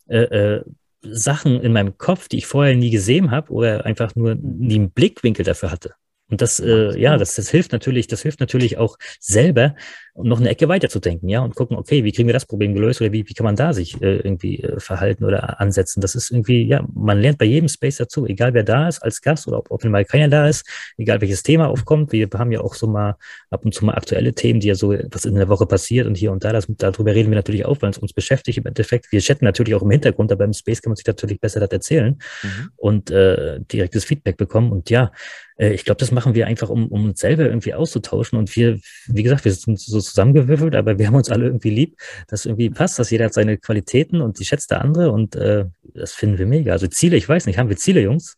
[0.09, 0.23] äh,
[0.57, 0.65] äh,
[1.03, 4.91] Sachen in meinem Kopf, die ich vorher nie gesehen habe oder einfach nur nie einen
[4.91, 5.95] Blickwinkel dafür hatte.
[6.29, 9.77] Und das, äh, ja, das, das hilft natürlich, das hilft natürlich auch selber,
[10.17, 13.01] um noch eine Ecke weiterzudenken, ja, und gucken, okay, wie kriegen wir das Problem gelöst
[13.01, 16.01] oder wie, wie kann man da sich äh, irgendwie äh, verhalten oder ansetzen.
[16.01, 19.21] Das ist irgendwie, ja, man lernt bei jedem Space dazu, egal wer da ist als
[19.21, 20.67] Gast oder ob, ob mal keiner da ist,
[20.97, 22.13] egal welches Thema aufkommt.
[22.13, 23.17] Wir haben ja auch so mal
[23.51, 26.17] ab und zu mal aktuelle Themen, die ja so, was in der Woche passiert und
[26.17, 29.13] hier und da, das, darüber reden wir natürlich auch, weil es uns beschäftigt im Endeffekt.
[29.13, 31.71] Wir chatten natürlich auch im Hintergrund, aber im Space kann man sich natürlich besser das
[31.71, 32.71] erzählen mhm.
[32.77, 34.73] und äh, direktes Feedback bekommen.
[34.73, 35.13] Und ja,
[35.59, 38.39] äh, ich glaube, das machen wir einfach, um, um uns selber irgendwie auszutauschen.
[38.39, 41.99] Und wir, wie gesagt, wir sind so zusammengewürfelt, aber wir haben uns alle irgendwie lieb,
[42.29, 45.67] dass irgendwie passt, dass jeder hat seine Qualitäten und die schätzt der andere und äh,
[45.83, 46.73] das finden wir mega.
[46.73, 48.37] Also Ziele, ich weiß nicht, haben wir Ziele, Jungs?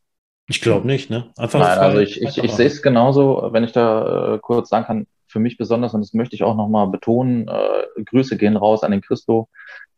[0.49, 1.31] Ich glaube nicht, ne?
[1.37, 4.87] Einfach Nein, also ich, ich, ich sehe es genauso, wenn ich da äh, kurz sagen
[4.87, 8.83] kann, für mich besonders, und das möchte ich auch nochmal betonen, äh, Grüße gehen raus
[8.83, 9.49] an den Christo,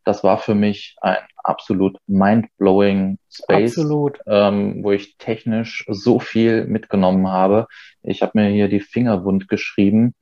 [0.05, 4.18] das war für mich ein absolut mind-blowing Space, absolut.
[4.26, 7.66] Ähm, wo ich technisch so viel mitgenommen habe.
[8.02, 10.14] Ich habe mir hier die Finger wund geschrieben.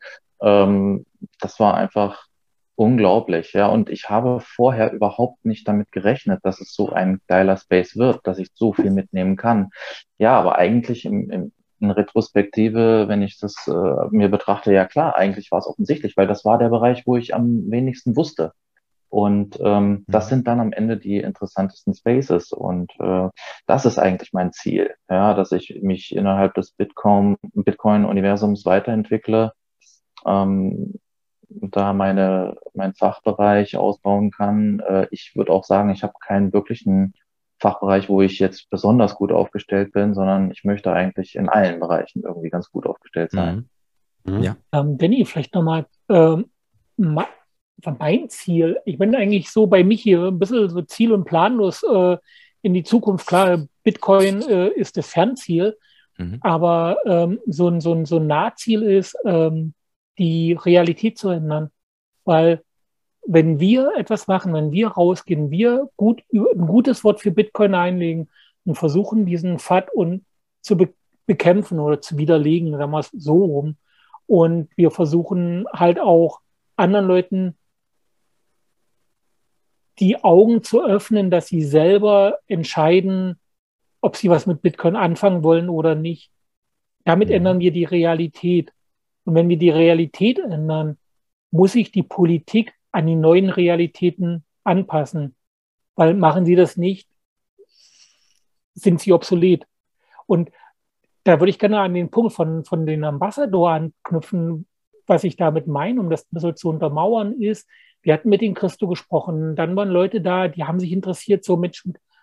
[0.43, 1.07] Ähm,
[1.41, 2.27] das war einfach
[2.77, 3.67] unglaublich, ja.
[3.67, 8.27] Und ich habe vorher überhaupt nicht damit gerechnet, dass es so ein geiler Space wird,
[8.27, 9.71] dass ich so viel mitnehmen kann.
[10.19, 15.17] Ja, aber eigentlich im, im in Retrospektive, wenn ich das äh, mir betrachte, ja klar,
[15.17, 18.53] eigentlich war es offensichtlich, weil das war der Bereich, wo ich am wenigsten wusste.
[19.11, 20.29] Und ähm, das mhm.
[20.29, 22.53] sind dann am Ende die interessantesten Spaces.
[22.53, 23.29] Und äh,
[23.67, 29.53] das ist eigentlich mein Ziel, ja, dass ich mich innerhalb des Bitcoin, Bitcoin-Universums weiterentwickle,
[30.27, 30.95] ähm,
[31.49, 34.81] da meine, mein Fachbereich ausbauen kann.
[34.81, 37.15] Äh, ich würde auch sagen, ich habe keinen wirklichen
[37.59, 42.23] Fachbereich, wo ich jetzt besonders gut aufgestellt bin, sondern ich möchte eigentlich in allen Bereichen
[42.23, 43.69] irgendwie ganz gut aufgestellt sein.
[44.25, 44.37] Mhm.
[44.37, 44.43] Mhm.
[44.43, 44.57] Ja.
[44.73, 46.47] Ähm, Danny, vielleicht nochmal ähm,
[46.97, 51.83] mein Ziel, ich bin eigentlich so bei mich hier ein bisschen so ziel- und planlos
[51.83, 52.17] äh,
[52.63, 53.27] in die Zukunft.
[53.27, 55.77] Klar, Bitcoin äh, ist das Fernziel,
[56.17, 56.39] mhm.
[56.43, 59.75] aber ähm, so, ein, so, ein, so ein Nahziel ist, ähm,
[60.19, 61.71] die Realität zu ändern.
[62.25, 62.63] Weil
[63.27, 68.29] wenn wir etwas machen, wenn wir rausgehen, wir gut, ein gutes Wort für Bitcoin einlegen
[68.65, 70.25] und versuchen, diesen FAT und
[70.63, 70.93] zu be
[71.27, 73.77] bekämpfen oder zu widerlegen, sagen wir es so rum.
[74.27, 76.41] Und wir versuchen halt auch
[76.75, 77.59] anderen Leuten
[79.99, 83.39] die Augen zu öffnen, dass sie selber entscheiden,
[84.01, 86.31] ob sie was mit Bitcoin anfangen wollen oder nicht.
[87.05, 87.29] Damit.
[87.29, 87.35] Mhm.
[87.35, 88.73] ändern wir die Realität.
[89.29, 90.97] Und wenn wir die Realität ändern,
[91.51, 95.37] muss sich die Politik an die neuen Realitäten anpassen.
[95.97, 97.11] Weil machen sie das nicht,
[98.73, 99.67] sind sie obsolet.
[100.25, 100.51] Und
[101.25, 104.67] da würde ich gerne an den Punkt von, von den Ambassador anknüpfen,
[105.07, 107.69] was ich damit meine, um das ein bisschen zu untermauern, ist,
[108.01, 111.59] wir hatten mit den Christo gesprochen, dann waren Leute da, die haben sich interessiert, so
[111.59, 111.83] mit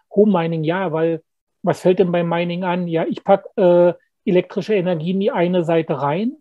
[0.10, 1.22] Home Mining, ja, weil
[1.62, 2.88] was fällt denn beim Mining an?
[2.88, 3.94] Ja, ich packe äh,
[4.28, 6.38] elektrische Energie in die eine Seite rein.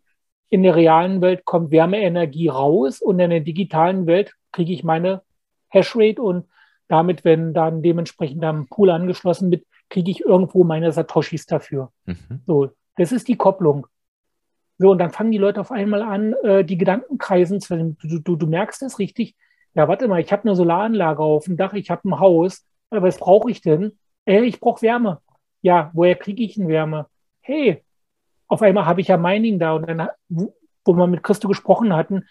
[0.55, 5.23] In der realen Welt kommt Wärmeenergie raus und in der digitalen Welt kriege ich meine
[5.69, 6.47] Hashrate und
[6.87, 11.91] damit, wenn dann dementsprechend am Pool angeschlossen wird, kriege ich irgendwo meine Satoshis dafür.
[12.07, 12.43] Mhm.
[12.47, 13.89] So, das ist die Kopplung.
[14.79, 18.21] So, und dann fangen die Leute auf einmal an, äh, die Gedanken kreisen zu du,
[18.21, 19.35] du, du merkst das richtig.
[19.75, 23.09] Ja, warte mal, ich habe eine Solaranlage auf dem Dach, ich habe ein Haus, aber
[23.09, 23.99] was brauche ich denn?
[24.25, 25.21] Äh, ich brauche Wärme.
[25.63, 27.09] Ja, woher kriege ich denn Wärme?
[27.41, 27.84] Hey,
[28.55, 32.25] auf einmal habe ich ja Mining da und dann, wo wir mit Christo gesprochen hatten,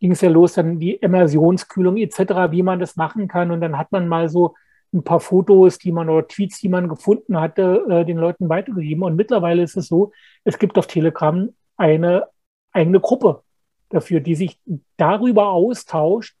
[0.00, 3.50] ging es ja los, dann die Immersionskühlung etc., wie man das machen kann.
[3.50, 4.54] Und dann hat man mal so
[4.94, 9.04] ein paar Fotos, die man oder Tweets, die man gefunden hatte, äh, den Leuten weitergegeben.
[9.04, 10.12] Und mittlerweile ist es so,
[10.44, 12.26] es gibt auf Telegram eine
[12.72, 13.42] eigene Gruppe
[13.90, 14.58] dafür, die sich
[14.96, 16.36] darüber austauscht,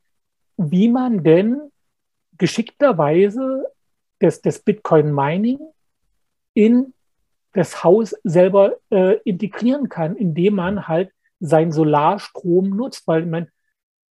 [0.56, 1.60] wie man denn
[2.38, 3.66] geschickterweise
[4.20, 5.58] das, das Bitcoin-Mining
[6.54, 6.94] in
[7.56, 11.10] das Haus selber äh, integrieren kann, indem man halt
[11.40, 13.48] seinen Solarstrom nutzt, weil man,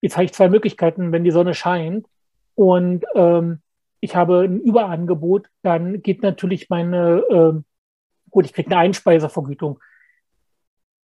[0.00, 2.06] jetzt habe ich zwei Möglichkeiten, wenn die Sonne scheint
[2.54, 3.60] und ähm,
[4.00, 7.60] ich habe ein Überangebot, dann geht natürlich meine, äh,
[8.30, 9.80] gut, ich kriege eine Einspeiservergütung.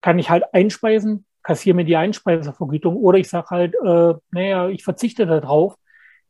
[0.02, 4.84] Kann ich halt einspeisen, kassiere mir die Einspeiservergütung oder ich sage halt, äh, naja, ich
[4.84, 5.76] verzichte darauf.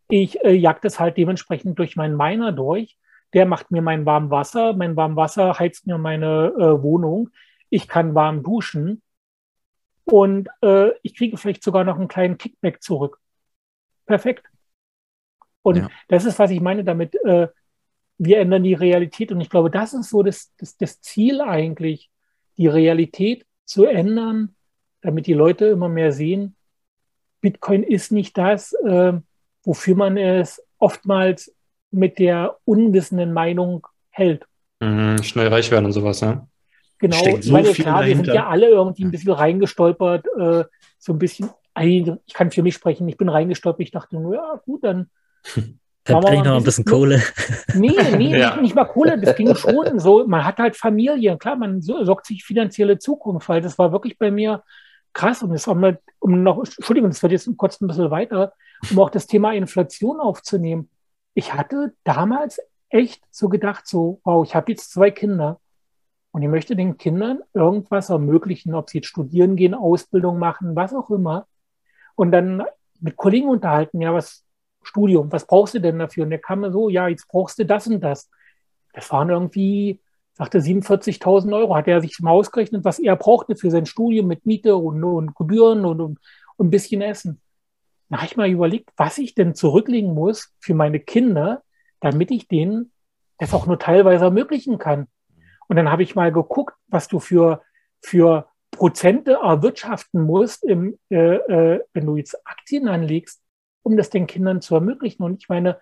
[0.10, 2.98] Ich äh, jag das halt dementsprechend durch meinen Miner durch.
[3.34, 4.73] Der macht mir mein warmes Wasser.
[4.73, 7.30] Mein warmes Wasser heizt mir meine äh, Wohnung.
[7.69, 9.01] Ich kann warm duschen.
[10.06, 13.19] Und äh, ich kriege vielleicht sogar noch einen kleinen Kickback zurück.
[14.06, 14.47] Perfekt.
[15.61, 15.88] Und ja.
[16.07, 17.47] das ist, was ich meine damit, äh,
[18.18, 19.31] wir ändern die Realität.
[19.31, 22.10] Und ich glaube, das ist so das, das, das Ziel eigentlich,
[22.57, 24.56] die Realität zu ändern,
[25.01, 26.56] damit die Leute immer mehr sehen,
[27.41, 29.14] Bitcoin ist nicht das, äh,
[29.64, 31.56] wofür man es oftmals
[31.91, 34.45] mit der unwissenden Meinung hält.
[34.79, 36.47] Mhm, schnell reich werden und sowas, ja.
[36.99, 40.65] Genau, so weil klar, wir sind ja alle irgendwie ein bisschen reingestolpert, äh,
[40.97, 41.49] so ein bisschen,
[41.81, 45.09] ich kann für mich sprechen, ich bin reingestolpert, ich dachte nur, ja gut, dann
[46.09, 47.21] Dann bring ich noch ein bisschen Kohle.
[47.75, 48.51] Nee, nee, ja.
[48.51, 50.25] nicht, nicht, mal Kohle, das ging schon so.
[50.27, 54.31] Man hat halt Familie, klar, man sorgt sich finanzielle Zukunft, weil das war wirklich bei
[54.31, 54.63] mir
[55.13, 55.43] krass.
[55.43, 58.53] Und das war mal, um noch, Entschuldigung, das wird jetzt kurz ein bisschen weiter,
[58.89, 60.89] um auch das Thema Inflation aufzunehmen.
[61.39, 62.59] Ich hatte damals
[62.89, 65.61] echt so gedacht, so, wow, ich habe jetzt zwei Kinder
[66.31, 70.93] und ich möchte den Kindern irgendwas ermöglichen, ob sie jetzt studieren gehen, Ausbildung machen, was
[70.93, 71.47] auch immer.
[72.15, 72.63] Und dann
[72.99, 74.43] mit Kollegen unterhalten, ja, was,
[74.83, 76.25] Studium, was brauchst du denn dafür?
[76.25, 78.29] Und der kam mir so, ja, jetzt brauchst du das und das.
[78.91, 80.01] Das waren irgendwie,
[80.33, 84.45] sagte 47.000 Euro, hat er sich mal ausgerechnet, was er brauchte für sein Studium mit
[84.45, 86.19] Miete und, und Gebühren und, und,
[86.57, 87.39] und ein bisschen Essen.
[88.10, 91.64] Da habe ich mal überlegt, was ich denn zurücklegen muss für meine Kinder,
[91.99, 92.91] damit ich denen
[93.38, 95.07] das auch nur teilweise ermöglichen kann.
[95.68, 97.61] Und dann habe ich mal geguckt, was du für,
[98.02, 103.41] für Prozente erwirtschaften musst, im, äh, äh, wenn du jetzt Aktien anlegst
[103.84, 105.23] um das den Kindern zu ermöglichen.
[105.23, 105.80] Und ich meine,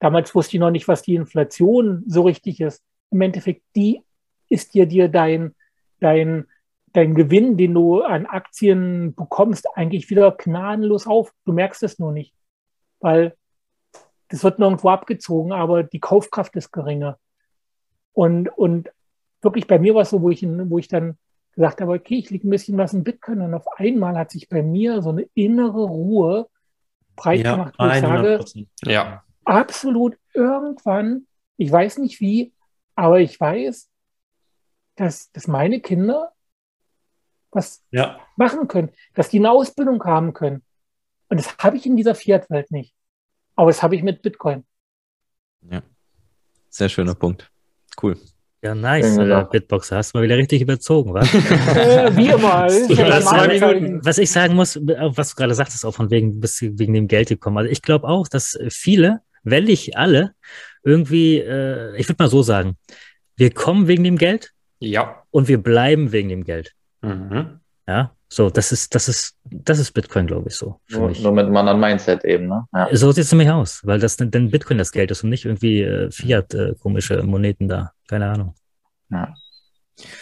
[0.00, 2.82] damals wusste ich noch nicht, was die Inflation so richtig ist.
[3.10, 4.02] Im Endeffekt, die
[4.48, 5.54] ist dir dir dein,
[6.00, 6.46] dein,
[6.98, 11.32] dein Gewinn, den du an Aktien bekommst, eigentlich wieder gnadenlos auf.
[11.44, 12.34] Du merkst es nur nicht,
[12.98, 13.36] weil
[14.28, 17.16] das wird nirgendwo abgezogen, aber die Kaufkraft ist geringer.
[18.12, 18.90] Und, und
[19.42, 21.16] wirklich bei mir war es so, wo ich, wo ich dann
[21.52, 24.48] gesagt habe, okay, ich lege ein bisschen was in Bitcoin und auf einmal hat sich
[24.48, 26.48] bei mir so eine innere Ruhe
[27.14, 28.44] breit ja, gemacht, wo ich sage,
[28.84, 29.22] ja.
[29.44, 32.52] absolut irgendwann, ich weiß nicht wie,
[32.96, 33.88] aber ich weiß,
[34.96, 36.32] dass, dass meine Kinder
[37.50, 38.18] was ja.
[38.36, 40.62] machen können, dass die eine Ausbildung haben können.
[41.28, 42.94] Und das habe ich in dieser Fiat-Welt nicht.
[43.56, 44.64] Aber das habe ich mit Bitcoin.
[45.70, 45.82] Ja.
[46.70, 47.50] Sehr schöner Punkt.
[48.00, 48.16] Cool.
[48.62, 49.42] Ja, nice, ja.
[49.42, 49.96] Äh, Bitboxer.
[49.96, 51.32] Hast du mal wieder richtig überzogen, was?
[51.34, 52.66] äh, wie immer.
[52.66, 57.06] was, was ich sagen muss, was du gerade sagtest, auch von wegen, bist wegen dem
[57.06, 57.58] Geld gekommen.
[57.58, 60.34] Also ich glaube auch, dass viele, wenn nicht alle,
[60.82, 62.76] irgendwie, äh, ich würde mal so sagen,
[63.36, 64.52] wir kommen wegen dem Geld.
[64.80, 65.22] Ja.
[65.30, 66.74] Und wir bleiben wegen dem Geld.
[67.02, 67.60] Mhm.
[67.86, 70.80] Ja, so, das ist, das ist, das ist Bitcoin, glaube ich, so.
[70.90, 72.66] Nur, nur, mit einem anderen Mindset eben, ne?
[72.74, 72.88] Ja.
[72.94, 75.80] So sieht es nämlich aus, weil das denn Bitcoin das Geld ist und nicht irgendwie
[75.80, 77.92] äh, Fiat äh, komische Moneten da.
[78.06, 78.54] Keine Ahnung.
[79.10, 79.34] Ja.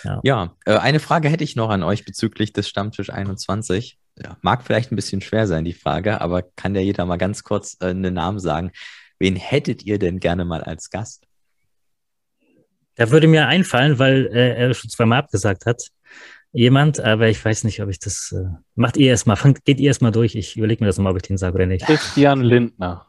[0.04, 3.98] Ja, ja äh, eine Frage hätte ich noch an euch bezüglich des Stammtisch 21.
[4.22, 7.42] Ja, mag vielleicht ein bisschen schwer sein, die Frage, aber kann ja jeder mal ganz
[7.42, 8.70] kurz äh, einen Namen sagen.
[9.18, 11.26] Wen hättet ihr denn gerne mal als Gast?
[12.94, 15.90] Da würde mir einfallen, weil äh, er schon zweimal abgesagt hat
[16.56, 18.32] jemand, aber ich weiß nicht, ob ich das.
[18.32, 20.34] Äh, macht ihr erstmal, fangt, geht ihr erstmal durch.
[20.34, 21.84] Ich überlege mir das mal, ob ich den sage oder nicht.
[21.84, 23.06] Christian Lindner.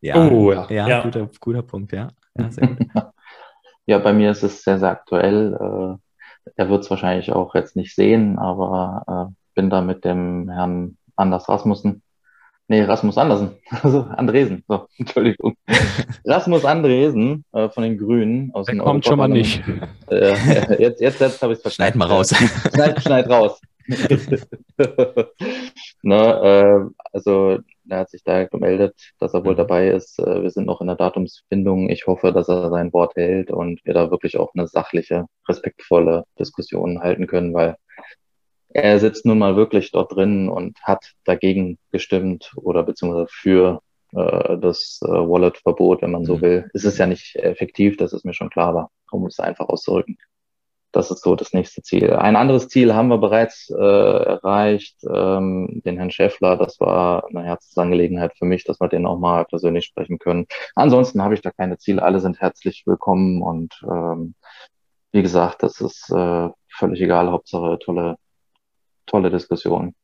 [0.00, 0.66] Ja, oh, ja.
[0.68, 1.02] ja, ja.
[1.02, 2.08] Guter, guter Punkt, ja.
[2.38, 2.50] Ja,
[3.86, 5.54] ja, bei mir ist es sehr, sehr aktuell.
[5.54, 10.50] Äh, er wird es wahrscheinlich auch jetzt nicht sehen, aber äh, bin da mit dem
[10.50, 12.02] Herrn Anders Rasmussen
[12.68, 13.56] Nee, Rasmus Andersen.
[13.82, 14.64] Also Andresen.
[14.66, 15.56] So, Entschuldigung.
[16.24, 19.62] Rasmus Andresen äh, von den Grünen aus Der kommt schon mal nicht.
[20.10, 20.34] Äh,
[20.78, 21.92] jetzt jetzt, jetzt habe ich es verstanden.
[21.92, 22.34] Schneid mal raus.
[22.74, 23.60] schneid, schneid raus.
[26.02, 26.80] ne, äh,
[27.12, 29.58] also er hat sich da gemeldet, dass er wohl mhm.
[29.58, 30.18] dabei ist.
[30.18, 31.88] Äh, wir sind noch in der Datumsfindung.
[31.88, 36.24] Ich hoffe, dass er sein Wort hält und wir da wirklich auch eine sachliche, respektvolle
[36.38, 37.76] Diskussion halten können, weil
[38.76, 43.80] er sitzt nun mal wirklich dort drin und hat dagegen gestimmt oder beziehungsweise für
[44.12, 46.40] äh, das äh, Wallet-Verbot, wenn man so mhm.
[46.42, 46.70] will.
[46.74, 50.18] Es ist ja nicht effektiv, das ist mir schon klar, aber um es einfach auszudrücken.
[50.92, 52.10] das ist so das nächste Ziel.
[52.12, 56.56] Ein anderes Ziel haben wir bereits äh, erreicht, ähm, den Herrn Schäffler.
[56.56, 60.46] Das war eine Herzensangelegenheit für mich, dass wir den auch mal persönlich sprechen können.
[60.74, 62.02] Ansonsten habe ich da keine Ziele.
[62.02, 64.34] Alle sind herzlich willkommen und ähm,
[65.12, 67.30] wie gesagt, das ist äh, völlig egal.
[67.30, 68.16] Hauptsache tolle,
[69.06, 69.94] tolle Diskussion.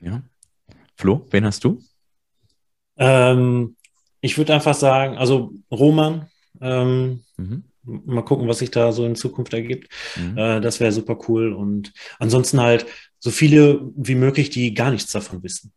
[0.00, 0.22] Ja.
[0.96, 1.82] Flo, wen hast du?
[2.96, 3.76] Ähm,
[4.20, 6.28] ich würde einfach sagen, also Roman,
[6.60, 9.88] ähm, mhm mal gucken, was sich da so in Zukunft ergibt.
[10.16, 10.38] Mhm.
[10.38, 11.52] Äh, das wäre super cool.
[11.52, 12.86] Und ansonsten halt
[13.18, 15.72] so viele wie möglich, die gar nichts davon wissen.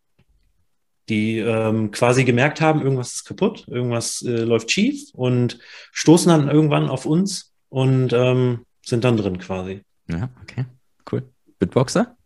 [1.10, 5.60] Die ähm, quasi gemerkt haben, irgendwas ist kaputt, irgendwas äh, läuft schief und
[5.94, 9.84] stoßen dann irgendwann auf uns und ähm, sind dann drin quasi.
[10.10, 10.66] Ja, okay,
[11.12, 11.24] cool.
[11.60, 12.17] Bitboxer?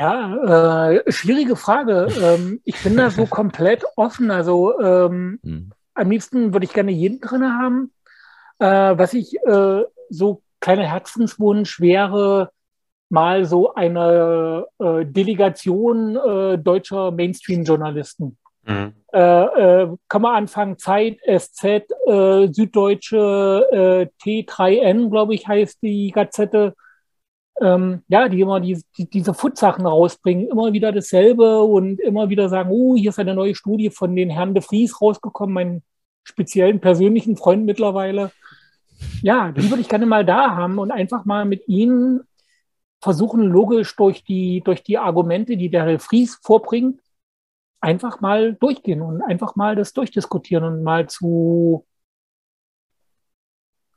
[0.00, 2.06] Ja, äh, schwierige Frage.
[2.22, 4.30] ähm, ich bin da so komplett offen.
[4.30, 5.72] Also ähm, mhm.
[5.94, 7.92] am liebsten würde ich gerne jeden drin haben.
[8.60, 12.50] Äh, was ich äh, so kleiner Herzenswunsch wäre,
[13.08, 18.38] mal so eine äh, Delegation äh, deutscher Mainstream-Journalisten.
[18.66, 18.92] Mhm.
[19.12, 21.88] Äh, äh, kann man anfangen, Zeit, SZ,
[22.54, 26.74] Süddeutsche, T3N, glaube ich, heißt die Gazette.
[27.60, 32.48] Ähm, ja, die immer die, die, diese Food-Sachen rausbringen, immer wieder dasselbe und immer wieder
[32.48, 35.82] sagen, oh, hier ist eine neue Studie von den Herrn de Vries rausgekommen, meinen
[36.24, 38.30] speziellen persönlichen Freund mittlerweile
[39.22, 42.22] ja, die würde ich gerne mal da haben und einfach mal mit Ihnen
[43.00, 47.00] versuchen, logisch durch die, durch die Argumente, die der Herr Fries vorbringt,
[47.80, 51.84] einfach mal durchgehen und einfach mal das durchdiskutieren und mal zu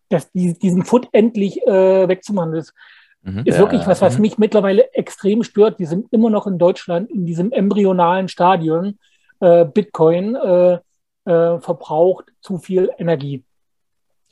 [0.10, 2.52] dass diesen Foot endlich äh, wegzumachen.
[2.52, 2.74] Das
[3.24, 4.22] mhm, ist ja, wirklich was, was mhm.
[4.22, 5.80] mich mittlerweile extrem stört.
[5.80, 9.00] Die sind immer noch in Deutschland in diesem embryonalen Stadion.
[9.40, 10.74] Äh, Bitcoin äh,
[11.26, 13.44] äh verbraucht zu viel Energie.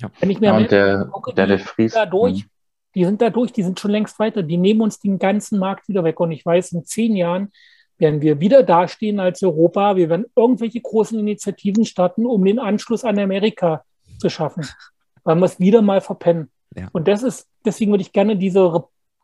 [0.01, 0.09] Ja.
[0.19, 2.49] Wenn ich mir ja, der, gucke, der, der Fries, da durch, mhm.
[2.95, 5.87] die sind da durch, die sind schon längst weiter, die nehmen uns den ganzen Markt
[5.87, 6.19] wieder weg.
[6.19, 7.51] Und ich weiß, in zehn Jahren
[7.97, 9.97] werden wir wieder dastehen als Europa.
[9.97, 13.83] Wir werden irgendwelche großen Initiativen starten, um den Anschluss an Amerika
[14.19, 14.65] zu schaffen,
[15.23, 16.49] weil wir es wieder mal verpennen.
[16.75, 16.87] Ja.
[16.93, 18.83] Und das ist, deswegen würde ich gerne diese,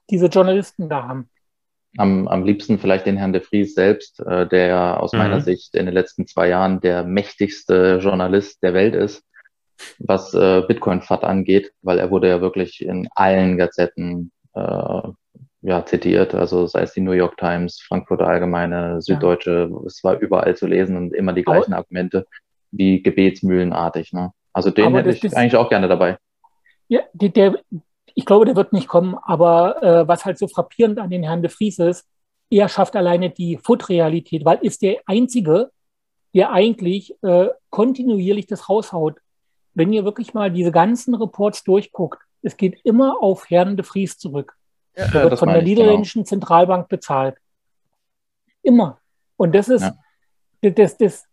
[0.10, 1.30] diese Journalisten da haben.
[1.98, 5.20] Am, am liebsten vielleicht den Herrn de Vries selbst, äh, der aus mhm.
[5.20, 9.24] meiner Sicht in den letzten zwei Jahren der mächtigste Journalist der Welt ist
[9.99, 15.02] was äh, Bitcoin-FAT angeht, weil er wurde ja wirklich in allen Gazetten äh,
[15.62, 19.80] ja, zitiert, also sei es die New York Times, Frankfurter Allgemeine, Süddeutsche, ja.
[19.88, 22.28] es war überall zu lesen und immer die gleichen Aber Argumente,
[22.72, 24.14] wie gebetsmühlenartig.
[24.14, 24.32] Ne?
[24.53, 26.18] Also den hätte ich das, eigentlich auch gerne dabei.
[26.88, 27.56] Ja, die, der,
[28.15, 31.41] ich glaube, der wird nicht kommen, aber äh, was halt so frappierend an den Herrn
[31.41, 32.07] de Vries ist,
[32.49, 35.71] er schafft alleine die Foot-Realität, weil ist der Einzige,
[36.33, 39.19] der eigentlich äh, kontinuierlich das raushaut
[39.75, 44.17] wenn ihr wirklich mal diese ganzen Reports durchguckt, es geht immer auf Herrn de Vries
[44.17, 44.55] zurück.
[44.95, 46.29] Ja, der wird von der niederländischen genau.
[46.29, 47.35] Zentralbank bezahlt.
[48.63, 48.99] Immer.
[49.35, 49.83] Und das ist,
[50.61, 50.69] ja.
[50.71, 51.25] das, das,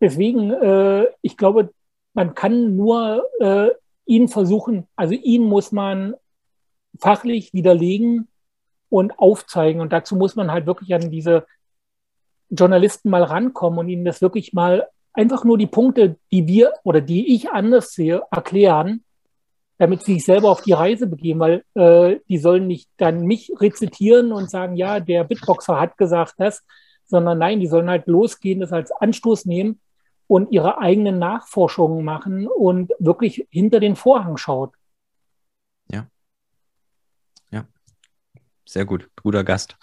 [0.00, 1.70] deswegen, äh, ich glaube,
[2.14, 3.68] man kann nur äh,
[4.06, 6.14] ihn versuchen, also ihn muss man
[6.98, 8.28] fachlich widerlegen
[8.88, 9.80] und aufzeigen.
[9.80, 11.46] Und dazu muss man halt wirklich an diese
[12.50, 17.00] Journalisten mal rankommen und ihnen das wirklich mal einfach nur die Punkte, die wir oder
[17.00, 19.04] die ich anders sehe, erklären,
[19.78, 23.52] damit sie sich selber auf die Reise begeben, weil äh, die sollen nicht dann mich
[23.58, 26.64] rezitieren und sagen, ja, der Bitboxer hat gesagt das,
[27.06, 29.80] sondern nein, die sollen halt losgehen, das als Anstoß nehmen
[30.26, 34.74] und ihre eigenen Nachforschungen machen und wirklich hinter den Vorhang schaut.
[35.90, 36.06] Ja.
[37.50, 37.64] Ja.
[38.70, 39.08] Sehr gut.
[39.20, 39.76] Guter Gast.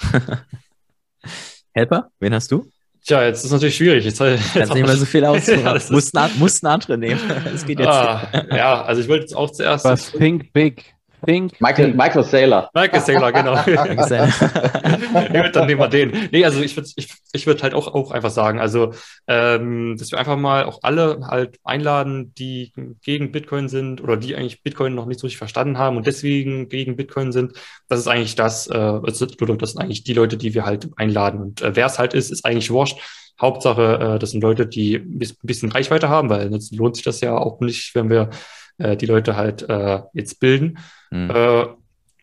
[1.73, 2.72] Helper, wen hast du?
[3.05, 4.05] Tja, jetzt ist natürlich schwierig.
[4.05, 5.59] Jetzt, jetzt Kannst nicht mehr so viel aussuchen.
[5.65, 7.19] ja, musst, musst eine andere nehmen.
[7.53, 7.89] Es geht jetzt.
[7.89, 9.84] Ah, ja, also ich wollte jetzt auch zuerst.
[9.84, 10.95] Was Think Big.
[11.26, 12.69] Think Michael, Michael Saylor.
[12.73, 13.53] Michael Saylor, genau.
[13.65, 16.30] ich würde dann nehmen wir den.
[16.31, 18.94] Nee, also ich würde ich, ich würd halt auch, auch einfach sagen, also
[19.27, 22.72] ähm, dass wir einfach mal auch alle halt einladen, die
[23.02, 26.69] gegen Bitcoin sind oder die eigentlich Bitcoin noch nicht so richtig verstanden haben und deswegen
[26.69, 27.53] gegen Bitcoin sind.
[27.88, 29.41] Das ist eigentlich das, äh, das sind
[29.80, 31.41] eigentlich die Leute, die wir halt einladen.
[31.41, 32.99] Und äh, wer es halt ist, ist eigentlich wurscht.
[33.39, 37.22] Hauptsache, äh, das sind Leute, die ein bisschen Reichweite haben, weil jetzt lohnt sich das
[37.22, 38.30] ja auch nicht, wenn wir
[38.78, 40.78] die Leute halt äh, jetzt bilden.
[41.12, 41.30] Mhm.
[41.30, 41.66] Äh,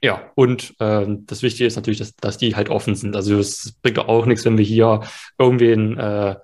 [0.02, 3.16] ja, und äh, das Wichtige ist natürlich, dass, dass die halt offen sind.
[3.16, 5.00] Also es bringt auch nichts, wenn wir hier
[5.38, 6.36] irgendwen, äh,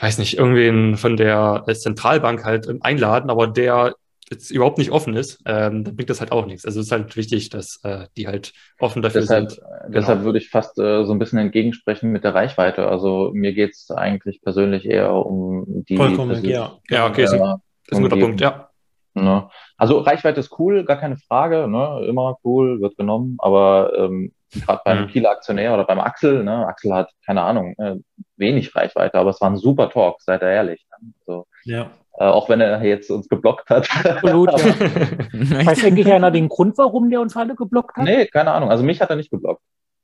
[0.00, 3.94] weiß nicht, irgendwen von der Zentralbank halt einladen, aber der
[4.30, 6.64] jetzt überhaupt nicht offen ist, ähm, dann bringt das halt auch nichts.
[6.64, 9.60] Also es ist halt wichtig, dass äh, die halt offen dafür deshalb, sind.
[9.60, 9.92] Genau.
[9.92, 12.86] Deshalb würde ich fast äh, so ein bisschen entgegensprechen mit der Reichweite.
[12.86, 15.96] Also mir geht es eigentlich persönlich eher um die.
[15.96, 16.78] Vollkommen, ja.
[16.88, 17.60] Ja, okay, ein,
[17.90, 18.68] ist ein guter Punkt, ja.
[19.14, 19.48] Ne?
[19.76, 22.04] Also Reichweite ist cool, gar keine Frage, ne?
[22.06, 25.08] immer cool, wird genommen, aber ähm, gerade beim mhm.
[25.08, 26.66] Kieler Aktionär oder beim Axel, ne?
[26.66, 27.96] Axel hat, keine Ahnung, äh,
[28.36, 30.86] wenig Reichweite, aber es war ein super Talk, seid ihr ehrlich.
[31.00, 31.12] Ne?
[31.26, 31.90] Also, ja.
[32.18, 33.88] Äh, auch wenn er jetzt uns geblockt hat.
[34.04, 34.58] Absolut, ja.
[35.66, 38.04] Weiß eigentlich einer den Grund, warum der uns alle geblockt hat?
[38.04, 38.70] Nee, keine Ahnung.
[38.70, 39.62] Also mich hat er nicht geblockt.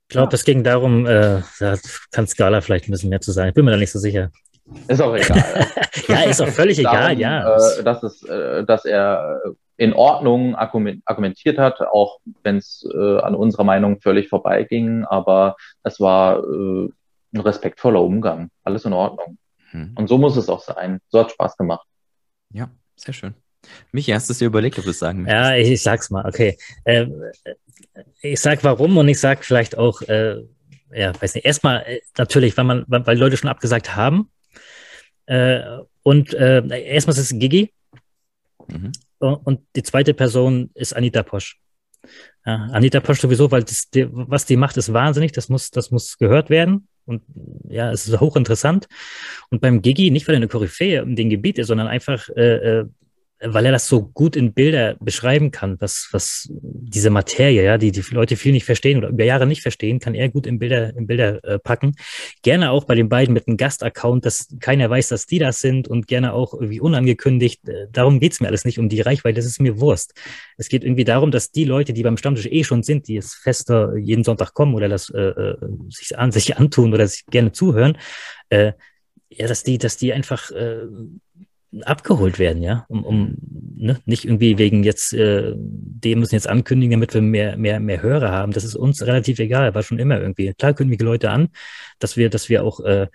[0.09, 1.75] Ich glaube, es ging darum, äh, da
[2.13, 3.49] kann Scala vielleicht ein bisschen mehr zu sagen.
[3.49, 4.31] Ich bin mir da nicht so sicher.
[4.89, 5.67] Ist auch egal.
[6.09, 7.57] ja, ist auch völlig darum, egal, ja.
[7.57, 9.41] Äh, dass, es, äh, dass er
[9.77, 16.01] in Ordnung argumentiert hat, auch wenn es äh, an unserer Meinung völlig vorbeiging, aber es
[16.01, 16.89] war äh,
[17.35, 18.51] ein respektvoller Umgang.
[18.65, 19.39] Alles in Ordnung.
[19.71, 19.95] Hm.
[19.97, 21.01] Und so muss es auch sein.
[21.09, 21.87] So hat Spaß gemacht.
[22.53, 23.35] Ja, sehr schön.
[23.93, 25.45] Michi, hast du es dir überlegt, ob du es sagen möchtest?
[25.45, 26.57] Ja, ich, ich sag's mal, okay.
[26.85, 27.07] Äh,
[28.23, 30.43] ich sag warum und ich sag vielleicht auch, äh,
[30.93, 34.31] ja, weiß nicht, erstmal äh, natürlich, weil man, weil Leute schon abgesagt haben.
[35.27, 35.61] Äh,
[36.03, 37.73] und äh, erstmal ist es Gigi.
[38.69, 38.93] Mhm.
[39.19, 41.59] Und die zweite Person ist Anita Posch.
[42.45, 45.33] Ja, Anita Posch sowieso, weil das, die, was die macht, ist wahnsinnig.
[45.33, 46.89] Das muss, das muss gehört werden.
[47.07, 47.23] Und
[47.69, 48.89] ja, es ist hochinteressant.
[49.51, 52.81] Und beim Gigi, nicht weil er eine Koryphäe in dem Gebiet ist, sondern einfach, äh,
[52.81, 52.87] äh
[53.53, 57.93] weil er das so gut in Bilder beschreiben kann, was, was diese Materie, ja, die
[57.93, 60.95] die Leute viel nicht verstehen oder über Jahre nicht verstehen, kann er gut in Bilder,
[60.97, 61.95] in Bilder äh, packen.
[62.43, 65.89] Gerne auch bei den beiden mit einem Gastaccount, dass keiner weiß, dass die das sind
[65.89, 67.69] und gerne auch irgendwie unangekündigt.
[67.69, 70.15] Äh, darum geht's mir alles nicht um die Reichweite, das ist mir Wurst.
[70.57, 73.35] Es geht irgendwie darum, dass die Leute, die beim Stammtisch eh schon sind, die jetzt
[73.35, 75.57] fester jeden Sonntag kommen oder das äh, äh
[75.89, 77.99] sich, an, sich antun oder sich gerne zuhören,
[78.49, 78.73] äh,
[79.29, 80.83] ja, dass die, dass die einfach äh,
[81.85, 83.37] abgeholt werden, ja, um, um
[83.77, 83.99] ne?
[84.05, 88.31] nicht irgendwie wegen jetzt, äh, dem müssen jetzt ankündigen, damit wir mehr, mehr, mehr Hörer
[88.31, 88.53] haben.
[88.53, 90.53] Das ist uns relativ egal, war schon immer irgendwie.
[90.55, 91.49] Klar kündigen wir Leute an,
[91.99, 93.09] dass wir, dass wir auch, äh,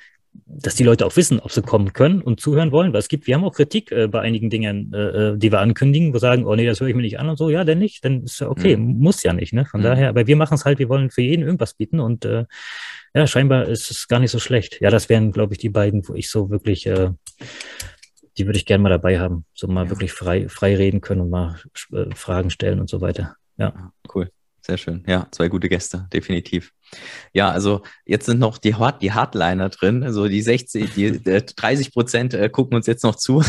[0.46, 3.28] dass die Leute auch wissen, ob sie kommen können und zuhören wollen, weil es gibt,
[3.28, 6.46] wir haben auch Kritik äh, bei einigen Dingen, äh, äh die wir ankündigen, wo sagen,
[6.46, 8.40] oh nee, das höre ich mir nicht an und so, ja, denn nicht, dann ist
[8.40, 9.00] ja okay, mhm.
[9.00, 9.66] muss ja nicht, ne?
[9.66, 9.86] Von mhm.
[9.86, 12.46] daher, aber wir machen es halt, wir wollen für jeden irgendwas bieten und äh,
[13.14, 14.80] ja, scheinbar ist es gar nicht so schlecht.
[14.80, 17.10] Ja, das wären, glaube ich, die beiden, wo ich so wirklich äh,
[18.38, 19.46] die würde ich gerne mal dabei haben.
[19.54, 19.90] So mal ja.
[19.90, 21.60] wirklich frei, frei reden können und mal
[21.92, 23.36] äh, Fragen stellen und so weiter.
[23.58, 23.92] Ja.
[24.14, 24.30] Cool.
[24.64, 25.04] Sehr schön.
[25.08, 26.72] Ja, zwei gute Gäste, definitiv.
[27.34, 30.04] Ja, also jetzt sind noch die, Hard, die Hardliner drin.
[30.04, 33.44] Also die 60, die 30 äh, Prozent äh, gucken uns jetzt noch zu.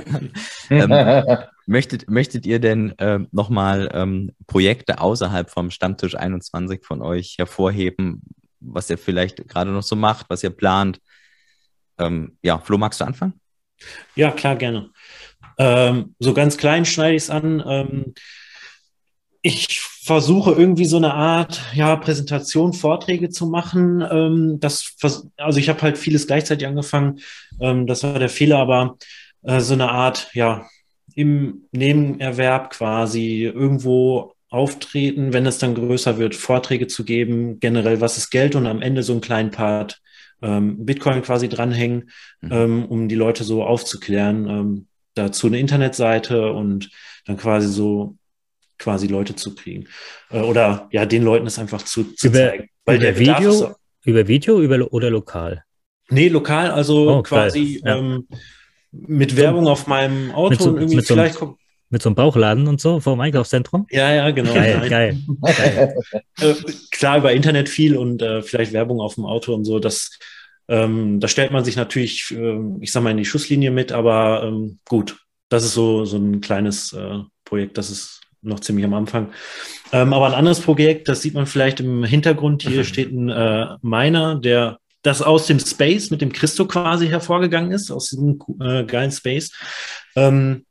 [0.70, 7.36] ähm, möchtet, möchtet ihr denn äh, nochmal ähm, Projekte außerhalb vom Stammtisch 21 von euch
[7.38, 8.22] hervorheben,
[8.60, 11.00] was ihr vielleicht gerade noch so macht, was ihr plant?
[11.98, 13.40] Ähm, ja, Flo, magst du anfangen?
[14.14, 14.90] Ja, klar, gerne.
[15.58, 17.62] Ähm, so ganz klein schneide ich es an.
[17.66, 18.14] Ähm,
[19.42, 24.04] ich versuche irgendwie so eine Art ja, Präsentation, Vorträge zu machen.
[24.08, 24.96] Ähm, das,
[25.36, 27.20] also ich habe halt vieles gleichzeitig angefangen.
[27.60, 28.96] Ähm, das war der Fehler, aber
[29.42, 30.66] äh, so eine Art, ja,
[31.14, 38.18] im Nebenerwerb quasi irgendwo auftreten, wenn es dann größer wird, Vorträge zu geben, generell, was
[38.18, 40.01] ist Geld und am Ende so einen kleinen Part
[40.42, 42.10] ähm, Bitcoin quasi dranhängen,
[42.40, 42.52] mhm.
[42.52, 44.48] ähm, um die Leute so aufzuklären.
[44.48, 46.90] Ähm, dazu eine Internetseite und
[47.26, 48.16] dann quasi so
[48.78, 49.86] quasi Leute zu kriegen.
[50.30, 52.68] Äh, oder ja, den Leuten das einfach zu, zu über, zeigen.
[52.84, 53.66] Weil über der Video, ist,
[54.04, 55.64] über Video über, oder lokal?
[56.10, 57.96] Nee, lokal, also oh, quasi ja.
[57.96, 58.26] ähm,
[58.90, 61.56] mit Werbung auf meinem Auto so, und irgendwie vielleicht so
[61.92, 63.86] mit so einem Bauchladen und so vor dem Einkaufszentrum?
[63.90, 64.54] Ja, ja, genau.
[64.54, 65.16] Geil, geil.
[65.42, 66.22] geil.
[66.40, 66.54] äh,
[66.90, 69.78] klar, über Internet viel und äh, vielleicht Werbung auf dem Auto und so.
[69.78, 70.18] Das,
[70.68, 74.42] ähm, da stellt man sich natürlich, äh, ich sag mal, in die Schusslinie mit, aber
[74.44, 75.18] ähm, gut,
[75.50, 79.32] das ist so, so ein kleines äh, Projekt, das ist noch ziemlich am Anfang.
[79.92, 82.62] Ähm, aber ein anderes Projekt, das sieht man vielleicht im Hintergrund.
[82.62, 87.72] Hier steht ein äh, Miner, der das aus dem Space mit dem Christo quasi hervorgegangen
[87.72, 89.52] ist, aus diesem äh, geilen Space.
[90.16, 90.64] Ähm,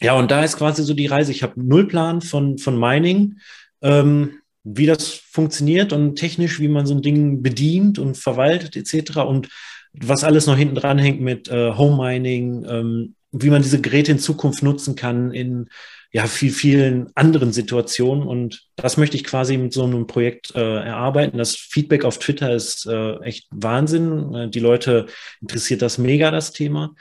[0.00, 1.32] ja, und da ist quasi so die Reise.
[1.32, 3.38] Ich habe null Plan von, von Mining,
[3.82, 9.18] ähm, wie das funktioniert und technisch, wie man so ein Ding bedient und verwaltet etc.
[9.18, 9.48] Und
[9.92, 14.12] was alles noch hinten dran hängt mit äh, Home Mining, ähm, wie man diese Geräte
[14.12, 15.68] in Zukunft nutzen kann in
[16.12, 18.26] ja viel, vielen anderen Situationen.
[18.26, 21.38] Und das möchte ich quasi mit so einem Projekt äh, erarbeiten.
[21.38, 24.34] Das Feedback auf Twitter ist äh, echt Wahnsinn.
[24.34, 25.06] Äh, die Leute
[25.40, 26.94] interessiert das mega, das Thema.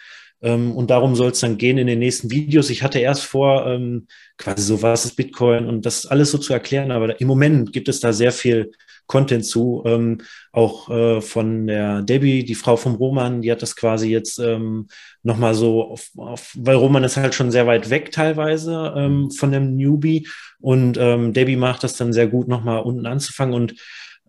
[0.45, 2.69] Ähm, und darum soll es dann gehen in den nächsten Videos.
[2.69, 4.07] Ich hatte erst vor, ähm,
[4.37, 7.89] quasi so, was ist Bitcoin und das alles so zu erklären, aber im Moment gibt
[7.89, 8.71] es da sehr viel
[9.07, 10.19] Content zu, ähm,
[10.51, 14.87] auch äh, von der Debbie, die Frau vom Roman, die hat das quasi jetzt ähm,
[15.23, 19.51] nochmal so, auf, auf, weil Roman ist halt schon sehr weit weg teilweise ähm, von
[19.51, 20.27] dem Newbie
[20.59, 23.75] und ähm, Debbie macht das dann sehr gut nochmal unten anzufangen und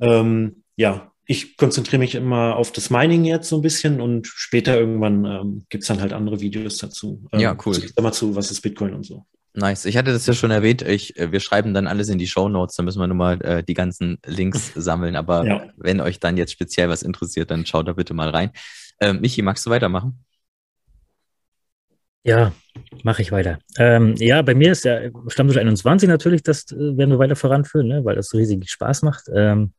[0.01, 4.79] ähm, ja, ich konzentriere mich immer auf das Mining jetzt so ein bisschen und später
[4.79, 7.25] irgendwann ähm, gibt es dann halt andere Videos dazu.
[7.33, 7.75] Ähm, ja, cool.
[7.75, 9.27] Sag mal zu, was ist Bitcoin und so.
[9.55, 9.87] Nice.
[9.87, 10.83] Ich hatte das ja schon erwähnt.
[10.83, 12.77] Ich, äh, wir schreiben dann alles in die Show Notes.
[12.77, 15.17] Da müssen wir nur mal äh, die ganzen Links sammeln.
[15.17, 15.67] Aber ja.
[15.77, 18.51] wenn euch dann jetzt speziell was interessiert, dann schaut da bitte mal rein.
[19.01, 20.25] Ähm, Michi, magst du weitermachen?
[22.23, 22.53] Ja,
[23.03, 23.59] mache ich weiter.
[23.79, 24.99] Ähm, ja, bei mir ist ja
[25.29, 29.25] Stammtisch 21 natürlich, das äh, werden wir weiter voranführen, ne, weil das riesig Spaß macht.
[29.35, 29.73] Ähm,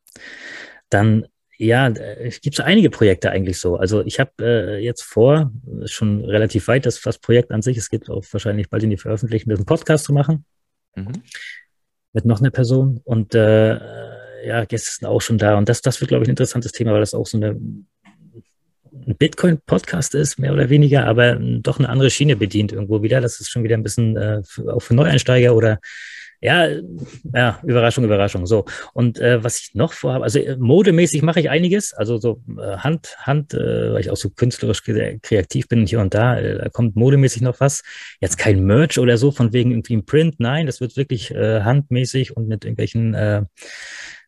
[0.88, 1.26] dann
[1.58, 3.76] ja, es gibt so einige Projekte eigentlich so.
[3.76, 5.50] Also ich habe äh, jetzt vor,
[5.86, 8.96] schon relativ weit, das, das Projekt an sich, es geht auch wahrscheinlich bald in die
[8.96, 10.44] Veröffentlichung, einen Podcast zu machen.
[10.94, 11.22] Mhm.
[12.12, 13.00] Mit noch einer Person.
[13.02, 13.76] Und äh,
[14.46, 15.58] ja, Gäste sind auch schon da.
[15.58, 17.58] Und das, das wird, glaube ich, ein interessantes Thema, weil das auch so eine
[19.06, 23.20] ein Bitcoin-Podcast ist, mehr oder weniger, aber doch eine andere Schiene bedient irgendwo wieder.
[23.20, 25.80] Das ist schon wieder ein bisschen äh, auch für Neueinsteiger oder
[26.40, 26.68] ja,
[27.34, 28.46] ja, Überraschung, Überraschung.
[28.46, 28.64] So.
[28.92, 32.76] Und äh, was ich noch vorhabe, also äh, modemäßig mache ich einiges, also so äh,
[32.76, 36.68] Hand, Hand, äh, weil ich auch so künstlerisch kreativ bin hier und da, äh, da
[36.68, 37.82] kommt modemäßig noch was.
[38.20, 41.62] Jetzt kein Merch oder so, von wegen irgendwie ein Print, nein, das wird wirklich äh,
[41.62, 43.42] handmäßig und mit irgendwelchen äh,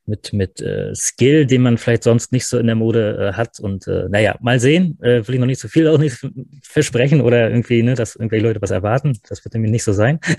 [0.07, 3.61] mit, mit äh, Skill, den man vielleicht sonst nicht so in der Mode äh, hat.
[3.61, 4.99] Und äh, naja, mal sehen.
[5.03, 6.17] Äh, will ich noch nicht so viel auch nicht
[6.63, 9.19] versprechen oder irgendwie, ne, dass irgendwelche Leute was erwarten.
[9.29, 10.21] Das wird nämlich nicht so sein.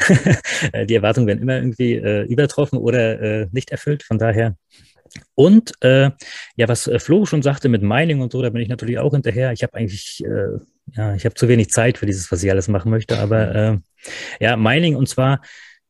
[0.73, 4.03] Äh, die Erwartungen werden immer irgendwie äh, übertroffen oder äh, nicht erfüllt.
[4.03, 4.55] Von daher
[5.35, 6.11] und äh,
[6.55, 9.11] ja, was äh, Flo schon sagte mit Mining und so, da bin ich natürlich auch
[9.11, 9.51] hinterher.
[9.51, 10.59] Ich habe eigentlich, äh,
[10.93, 13.17] ja, ich habe zu wenig Zeit für dieses, was ich alles machen möchte.
[13.17, 13.77] Aber äh,
[14.39, 15.41] ja, Mining und zwar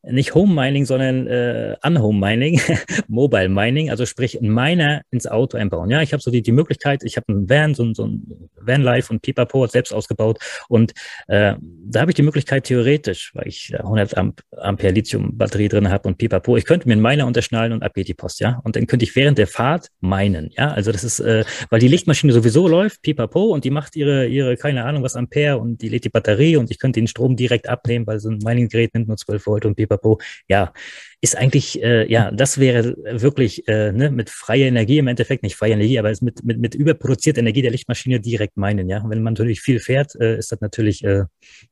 [0.04, 2.60] nicht Home Mining, sondern äh, Unhome Mining,
[3.08, 5.90] Mobile Mining, also sprich ein Miner ins Auto einbauen.
[5.90, 8.82] Ja, ich habe so die, die Möglichkeit, ich habe einen Van, so, so ein Van
[8.82, 10.94] Life und Pipapo selbst ausgebaut und
[11.28, 11.56] äh,
[11.86, 16.08] da habe ich die Möglichkeit theoretisch, weil ich 100 Amp Ampere Lithium Batterie drin habe
[16.08, 18.76] und Pipapo, ich könnte mir einen Miner unterschnallen und ab geht die Post, ja, und
[18.76, 22.34] dann könnte ich während der Fahrt minen, ja, also das ist, äh, weil die Lichtmaschine
[22.34, 26.06] sowieso läuft, Pipapo und die macht ihre ihre keine Ahnung was Ampere und die lädt
[26.06, 29.18] die Batterie und ich könnte den Strom direkt abnehmen, weil so ein Mining-Gerät nimmt nur
[29.18, 30.20] 12 Volt und Pipapo pipapo.
[30.48, 30.74] Ja,
[31.22, 35.56] ist eigentlich, äh, ja, das wäre wirklich äh, ne, mit freier Energie im Endeffekt, nicht
[35.56, 39.04] freie Energie, aber mit, mit, mit überproduzierter Energie der Lichtmaschine direkt meinen, ja.
[39.08, 41.26] wenn man natürlich viel fährt, äh, ist das natürlich, äh,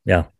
[0.04, 0.32] ja,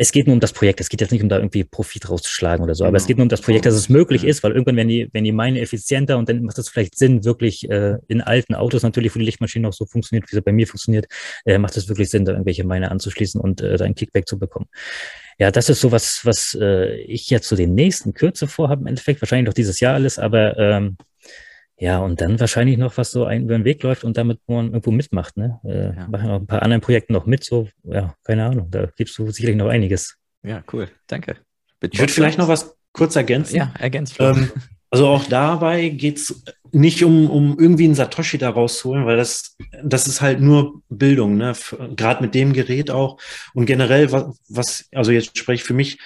[0.00, 0.80] es geht nur um das Projekt.
[0.80, 3.24] Es geht jetzt nicht um da irgendwie Profit rauszuschlagen oder so, aber es geht nur
[3.24, 6.16] um das Projekt, dass es möglich ist, weil irgendwann werden die, werden die Mine effizienter
[6.16, 9.68] und dann macht es vielleicht Sinn, wirklich äh, in alten Autos natürlich, wo die Lichtmaschine
[9.68, 11.06] auch so funktioniert, wie sie bei mir funktioniert,
[11.44, 14.38] äh, macht es wirklich Sinn, da irgendwelche Mine anzuschließen und äh, da ein Kickback zu
[14.38, 14.68] bekommen.
[15.38, 18.80] Ja, das ist so was, was äh, ich jetzt zu so den nächsten Kürze vorhabe,
[18.80, 20.96] im Endeffekt, wahrscheinlich noch dieses Jahr alles, aber ähm,
[21.80, 24.66] ja, und dann wahrscheinlich noch, was so ein, über den Weg läuft und damit man
[24.66, 25.38] irgendwo mitmacht.
[25.38, 25.60] Ne?
[25.64, 26.08] Äh, ja.
[26.08, 29.30] Machen noch ein paar anderen Projekten noch mit, so, ja, keine Ahnung, da gibst du
[29.30, 30.18] sicherlich noch einiges.
[30.42, 31.36] Ja, cool, danke.
[31.80, 33.56] Bitte ich würde vielleicht noch was kurz ergänzen.
[33.56, 34.16] Ja, ergänzt.
[34.18, 34.50] Ähm,
[34.90, 40.06] also auch dabei geht's nicht um, um irgendwie einen Satoshi da rauszuholen, weil das, das
[40.06, 41.54] ist halt nur Bildung, ne?
[41.96, 43.18] Gerade mit dem Gerät auch.
[43.54, 45.98] Und generell, was, was also jetzt spreche ich für mich,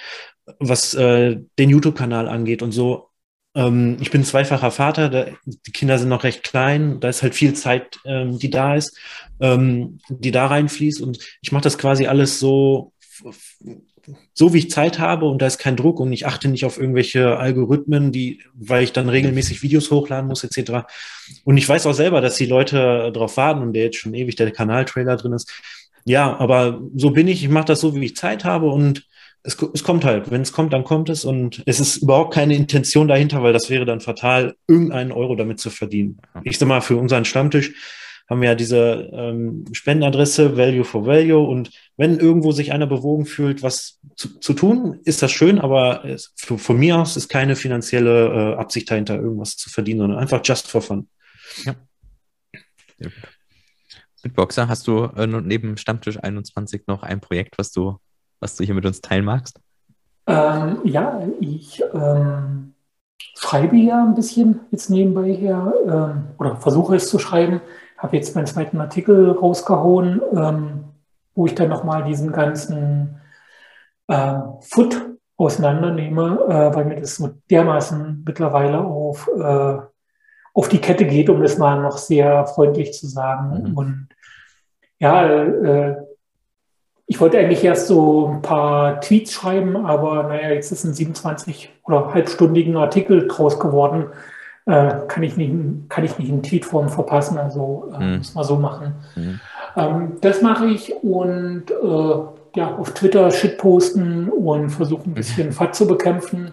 [0.59, 3.09] was äh, den YouTube-Kanal angeht und so,
[3.55, 7.35] ähm, ich bin zweifacher Vater, da, die Kinder sind noch recht klein, da ist halt
[7.35, 8.97] viel Zeit, ähm, die da ist,
[9.39, 12.91] ähm, die da reinfließt und ich mache das quasi alles so,
[14.33, 16.77] so wie ich Zeit habe und da ist kein Druck und ich achte nicht auf
[16.77, 20.85] irgendwelche Algorithmen, die, weil ich dann regelmäßig Videos hochladen muss etc.
[21.43, 24.35] Und ich weiß auch selber, dass die Leute darauf warten und der jetzt schon ewig
[24.35, 25.51] der Kanaltrailer drin ist.
[26.03, 29.07] Ja, aber so bin ich, ich mache das so, wie ich Zeit habe und
[29.45, 30.31] es, es kommt halt.
[30.31, 33.69] Wenn es kommt, dann kommt es und es ist überhaupt keine Intention dahinter, weil das
[33.69, 36.19] wäre dann fatal, irgendeinen Euro damit zu verdienen.
[36.43, 37.73] Ich sag mal, für unseren Stammtisch
[38.27, 43.27] haben wir ja diese ähm, Spendenadresse Value for Value und wenn irgendwo sich einer bewogen
[43.27, 47.29] fühlt, was zu, zu tun, ist das schön, aber es, für, von mir aus ist
[47.29, 51.07] keine finanzielle äh, Absicht dahinter, irgendwas zu verdienen, sondern einfach just for fun.
[51.65, 51.75] Ja.
[54.23, 57.99] Mit Boxer hast du äh, neben Stammtisch 21 noch ein Projekt, was du
[58.39, 59.59] was du hier mit uns teilen magst?
[60.27, 62.73] Ähm, ja, ich ähm,
[63.35, 67.61] schreibe ja ein bisschen jetzt nebenbei her ähm, oder versuche es zu schreiben.
[67.97, 70.83] Habe jetzt meinen zweiten Artikel rausgehauen, ähm,
[71.35, 73.21] wo ich dann nochmal diesen ganzen
[74.07, 79.77] äh, Foot auseinandernehme, äh, weil mir das so dermaßen mittlerweile auf, äh,
[80.53, 83.69] auf die Kette geht, um das mal noch sehr freundlich zu sagen.
[83.69, 83.77] Mhm.
[83.77, 84.07] Und
[84.99, 85.95] ja, äh,
[87.07, 91.71] ich wollte eigentlich erst so ein paar Tweets schreiben, aber naja, jetzt ist ein 27
[91.83, 94.07] oder halbstündigen Artikel draus geworden.
[94.65, 95.53] Äh, kann, ich nicht,
[95.89, 98.17] kann ich nicht in Tweetform verpassen, also äh, mhm.
[98.17, 98.95] muss man so machen.
[99.15, 99.39] Mhm.
[99.77, 102.15] Ähm, das mache ich und äh,
[102.55, 106.51] ja, auf Twitter Shit posten und versuchen ein bisschen FAT zu bekämpfen.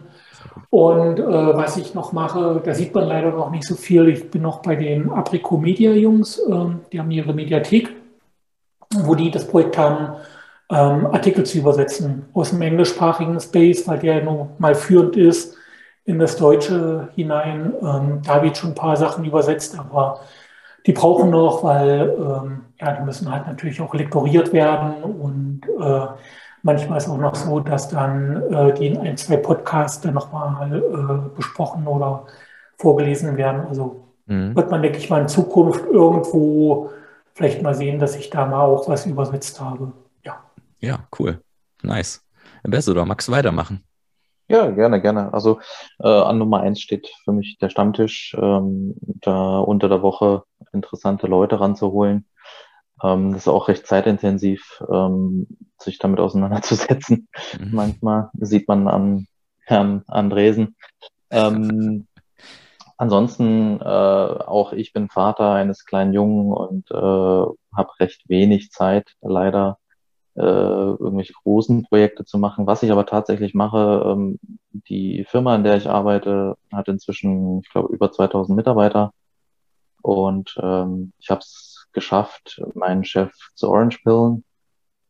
[0.68, 4.08] Und äh, was ich noch mache, da sieht man leider noch nicht so viel.
[4.08, 7.94] Ich bin noch bei den Aprico Media Jungs, äh, die haben ihre Mediathek,
[8.94, 10.16] wo die das Projekt haben,
[10.72, 15.54] ähm, Artikel zu übersetzen aus dem englischsprachigen Space, weil der nun mal führend ist
[16.04, 17.74] in das Deutsche hinein.
[17.82, 20.20] Ähm, da wird schon ein paar Sachen übersetzt, aber
[20.86, 26.06] die brauchen noch, weil ähm, ja, die müssen halt natürlich auch lektoriert werden und äh,
[26.62, 30.72] manchmal ist auch noch so, dass dann äh, die in ein, zwei Podcasts dann nochmal
[30.76, 32.24] äh, besprochen oder
[32.78, 33.66] vorgelesen werden.
[33.68, 34.56] Also mhm.
[34.56, 36.90] wird man, denke ich mal, in Zukunft irgendwo
[37.34, 39.92] vielleicht mal sehen, dass ich da mal auch was übersetzt habe.
[40.82, 41.06] Ja.
[41.18, 41.42] Cool.
[41.82, 42.22] Nice.
[42.64, 43.84] Ambassador, magst du weitermachen?
[44.48, 45.32] Ja, gerne, gerne.
[45.32, 45.60] Also
[46.00, 50.42] äh, an Nummer eins steht für mich der Stammtisch, ähm, da unter der Woche
[50.72, 52.26] interessante Leute ranzuholen.
[53.02, 55.46] Ähm, das ist auch recht zeitintensiv, ähm,
[55.78, 57.28] sich damit auseinanderzusetzen.
[57.58, 57.70] Mhm.
[57.72, 59.26] Manchmal sieht man an
[59.64, 60.76] Herrn Andresen.
[61.30, 62.06] Ähm,
[62.98, 69.14] ansonsten äh, auch ich bin Vater eines kleinen Jungen und äh, habe recht wenig Zeit
[69.20, 69.78] leider
[70.34, 72.66] äh, irgendwelche großen Projekte zu machen.
[72.66, 74.38] Was ich aber tatsächlich mache, ähm,
[74.72, 79.12] die Firma, in der ich arbeite, hat inzwischen, ich glaube, über 2000 Mitarbeiter.
[80.02, 84.44] Und ähm, ich habe es geschafft, meinen Chef zu Orange Pillen.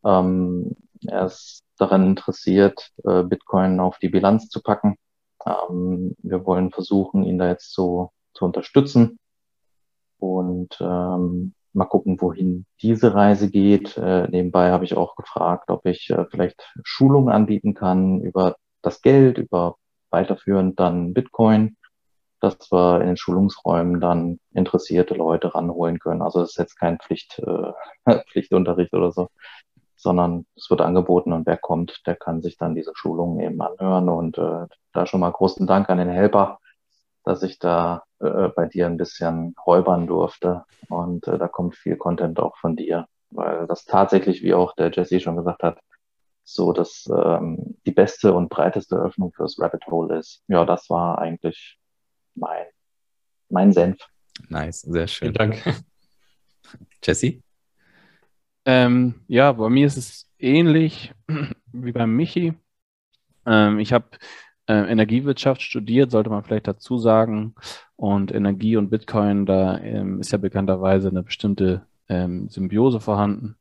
[0.03, 0.75] Ähm,
[1.07, 4.97] er ist daran interessiert, äh, Bitcoin auf die Bilanz zu packen.
[5.45, 9.17] Ähm, wir wollen versuchen, ihn da jetzt so zu unterstützen.
[10.19, 13.97] Und ähm, mal gucken, wohin diese Reise geht.
[13.97, 19.01] Äh, nebenbei habe ich auch gefragt, ob ich äh, vielleicht Schulungen anbieten kann über das
[19.01, 19.77] Geld, über
[20.11, 21.77] weiterführend dann Bitcoin,
[22.39, 26.21] dass wir in den Schulungsräumen dann interessierte Leute ranholen können.
[26.21, 27.71] Also es ist jetzt kein Pflicht, äh,
[28.31, 29.29] Pflichtunterricht oder so,
[29.95, 34.09] sondern es wird angeboten und wer kommt, der kann sich dann diese Schulungen eben anhören.
[34.09, 36.59] Und äh, da schon mal großen Dank an den Helper,
[37.23, 40.63] dass ich da äh, bei dir ein bisschen räubern durfte.
[40.89, 44.91] Und äh, da kommt viel Content auch von dir, weil das tatsächlich, wie auch der
[44.91, 45.79] Jesse schon gesagt hat,
[46.43, 50.43] so dass ähm, die beste und breiteste Öffnung fürs Rabbit Hole ist.
[50.47, 51.77] Ja, das war eigentlich
[52.35, 52.65] mein,
[53.49, 53.99] mein Senf.
[54.49, 55.33] Nice, sehr schön.
[55.33, 55.63] Vielen Dank.
[57.03, 57.41] Jesse?
[58.65, 61.13] Ähm, ja, bei mir ist es ähnlich
[61.71, 62.53] wie beim Michi.
[63.45, 64.07] Ähm, ich habe
[64.67, 67.55] äh, Energiewirtschaft studiert, sollte man vielleicht dazu sagen.
[68.03, 73.55] Und Energie und Bitcoin, da ähm, ist ja bekannterweise eine bestimmte ähm, Symbiose vorhanden.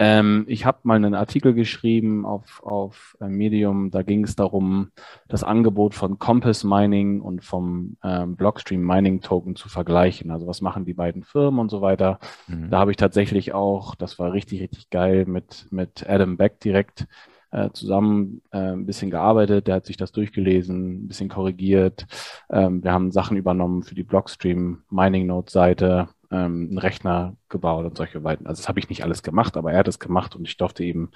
[0.00, 4.90] Ähm, ich habe mal einen Artikel geschrieben auf, auf äh, Medium, da ging es darum,
[5.28, 10.32] das Angebot von Compass Mining und vom ähm, Blockstream Mining Token zu vergleichen.
[10.32, 12.18] Also was machen die beiden Firmen und so weiter.
[12.48, 12.70] Mhm.
[12.70, 17.06] Da habe ich tatsächlich auch, das war richtig, richtig geil, mit, mit Adam Beck direkt
[17.52, 19.66] äh, zusammen äh, ein bisschen gearbeitet.
[19.66, 22.06] Der hat sich das durchgelesen, ein bisschen korrigiert.
[22.50, 27.84] Ähm, wir haben Sachen übernommen für die Blockstream Mining Node Seite, ähm, einen Rechner gebaut
[27.84, 28.46] und solche weiten.
[28.46, 30.84] Also das habe ich nicht alles gemacht, aber er hat es gemacht und ich durfte
[30.84, 31.10] eben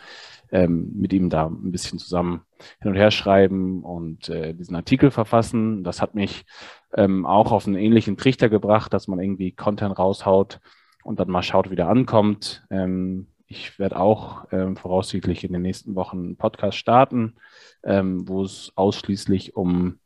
[0.50, 2.42] ähm, mit ihm da ein bisschen zusammen
[2.80, 5.84] hin und her schreiben und äh, diesen Artikel verfassen.
[5.84, 6.44] Das hat mich
[6.94, 10.60] ähm, auch auf einen ähnlichen Trichter gebracht, dass man irgendwie Content raushaut
[11.04, 12.64] und dann mal schaut, wie der ankommt.
[12.70, 17.34] Ähm, ich werde auch ähm, voraussichtlich in den nächsten Wochen einen Podcast starten,
[17.84, 19.98] ähm, wo es ausschließlich um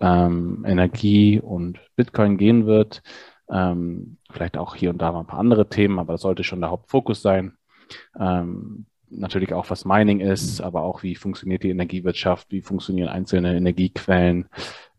[0.00, 3.02] ähm, Energie und Bitcoin gehen wird.
[3.50, 6.60] Ähm, vielleicht auch hier und da mal ein paar andere Themen, aber das sollte schon
[6.60, 7.56] der Hauptfokus sein.
[8.18, 13.56] Ähm, natürlich auch, was Mining ist, aber auch, wie funktioniert die Energiewirtschaft, wie funktionieren einzelne
[13.56, 14.48] Energiequellen,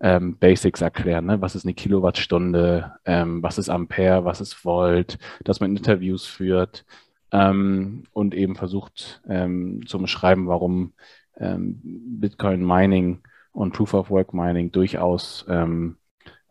[0.02, 1.26] ähm, Basics erklären.
[1.26, 1.42] Ne?
[1.42, 6.86] Was ist eine Kilowattstunde, was ist Ampere, was ist Volt, dass man Interviews führt,
[7.32, 10.94] ähm, und eben versucht ähm, zu beschreiben, warum
[11.38, 13.22] ähm, Bitcoin Mining
[13.52, 15.98] und Proof of Work Mining durchaus ähm,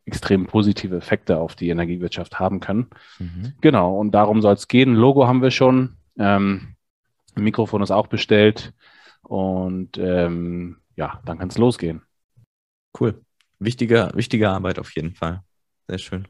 [0.07, 2.89] extrem positive Effekte auf die Energiewirtschaft haben können.
[3.19, 3.55] Mhm.
[3.61, 4.95] Genau, und darum soll es gehen.
[4.95, 5.97] Logo haben wir schon.
[6.19, 6.75] Ähm,
[7.35, 8.75] Mikrofon ist auch bestellt.
[9.23, 12.03] Und ähm, ja, dann kann es losgehen.
[12.99, 13.23] Cool.
[13.59, 15.43] Wichtige, wichtige Arbeit auf jeden Fall.
[15.89, 16.29] Sehr schön.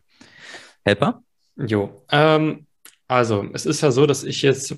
[0.85, 1.23] Helper?
[1.57, 2.05] Jo.
[2.11, 2.67] Ähm,
[3.09, 4.77] also, es ist ja so, dass ich jetzt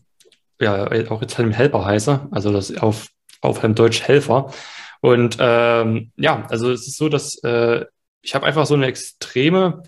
[0.60, 3.08] ja auch jetzt halt Helper heiße, also das auf,
[3.40, 4.52] auf einem Deutsch Helfer.
[5.00, 7.84] Und ähm, ja, also es ist so, dass äh,
[8.22, 9.82] ich habe einfach so eine extreme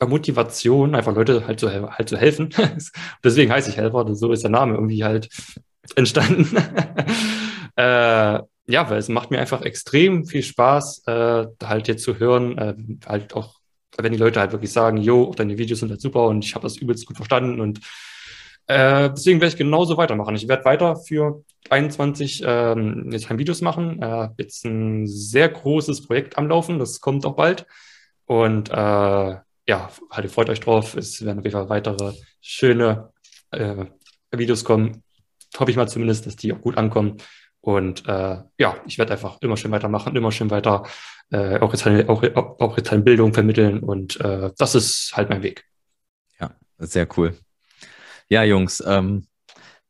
[0.00, 2.50] Motivation, einfach Leute halt zu, halt zu helfen.
[3.24, 5.28] Deswegen heiße ich Helfer, so ist der Name irgendwie halt
[5.96, 6.56] entstanden.
[7.76, 12.58] äh, ja, weil es macht mir einfach extrem viel Spaß, äh, halt jetzt zu hören,
[12.58, 12.74] äh,
[13.06, 13.59] halt auch
[14.02, 16.62] wenn die Leute halt wirklich sagen, jo, deine Videos sind halt super und ich habe
[16.64, 17.80] das übelst gut verstanden und
[18.70, 20.36] Äh, deswegen werde ich genauso weitermachen.
[20.36, 24.00] Ich werde weiter für 21 ähm, jetzt Videos machen.
[24.00, 27.66] Äh, jetzt ein sehr großes Projekt am Laufen, das kommt auch bald.
[28.26, 30.96] Und äh, ja, halt, freut euch drauf.
[30.96, 33.10] Es werden auf jeden Fall weitere schöne
[33.50, 33.86] äh,
[34.30, 35.02] Videos kommen.
[35.58, 37.16] Hoffe ich mal zumindest, dass die auch gut ankommen.
[37.60, 40.84] Und äh, ja, ich werde einfach immer schön weitermachen, immer schön weiter
[41.30, 42.22] äh, auch, jetzt, halt, auch,
[42.60, 43.80] auch jetzt halt Bildung vermitteln.
[43.80, 45.64] Und äh, das ist halt mein Weg.
[46.40, 47.36] Ja, sehr cool.
[48.28, 49.26] Ja, Jungs, ähm,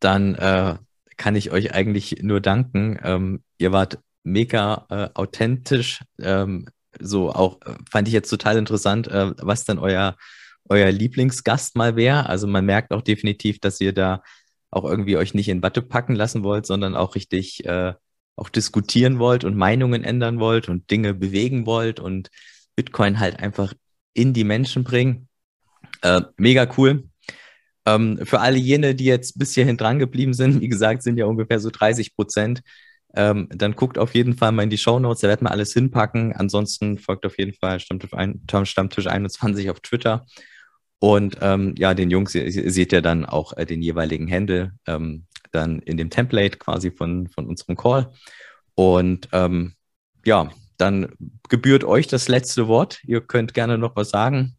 [0.00, 0.76] dann äh,
[1.16, 2.98] kann ich euch eigentlich nur danken.
[3.02, 6.02] Ähm, ihr wart mega äh, authentisch.
[6.18, 6.68] Ähm,
[6.98, 10.16] so auch äh, fand ich jetzt total interessant, äh, was dann euer,
[10.68, 12.28] euer Lieblingsgast mal wäre.
[12.28, 14.22] Also man merkt auch definitiv, dass ihr da
[14.70, 17.94] auch irgendwie euch nicht in Watte packen lassen wollt, sondern auch richtig äh,
[18.40, 22.30] auch diskutieren wollt und Meinungen ändern wollt und Dinge bewegen wollt und
[22.74, 23.74] Bitcoin halt einfach
[24.14, 25.28] in die Menschen bringen.
[26.02, 27.04] Äh, mega cool.
[27.86, 31.26] Ähm, für alle jene, die jetzt bis hierhin dran geblieben sind, wie gesagt, sind ja
[31.26, 32.62] ungefähr so 30 Prozent.
[33.14, 35.72] Ähm, dann guckt auf jeden Fall mal in die Show Notes, da werden wir alles
[35.72, 36.32] hinpacken.
[36.32, 40.26] Ansonsten folgt auf jeden Fall Stammtisch, ein, Stammtisch 21 auf Twitter.
[41.00, 44.72] Und ähm, ja, den Jungs, ihr, ihr seht ja dann auch äh, den jeweiligen Handle
[44.86, 48.12] ähm, dann in dem Template quasi von, von unserem Call.
[48.74, 49.74] Und ähm,
[50.24, 51.12] ja, dann
[51.48, 53.02] gebührt euch das letzte Wort.
[53.04, 54.56] Ihr könnt gerne noch was sagen.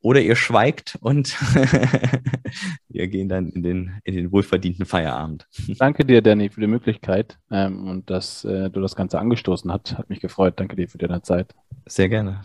[0.00, 1.36] Oder ihr schweigt und
[2.88, 5.46] wir gehen dann in den, in den wohlverdienten Feierabend.
[5.78, 9.96] Danke dir, Danny, für die Möglichkeit ähm, und dass äh, du das Ganze angestoßen hast.
[9.96, 10.54] Hat mich gefreut.
[10.56, 11.54] Danke dir für deine Zeit.
[11.86, 12.42] Sehr gerne.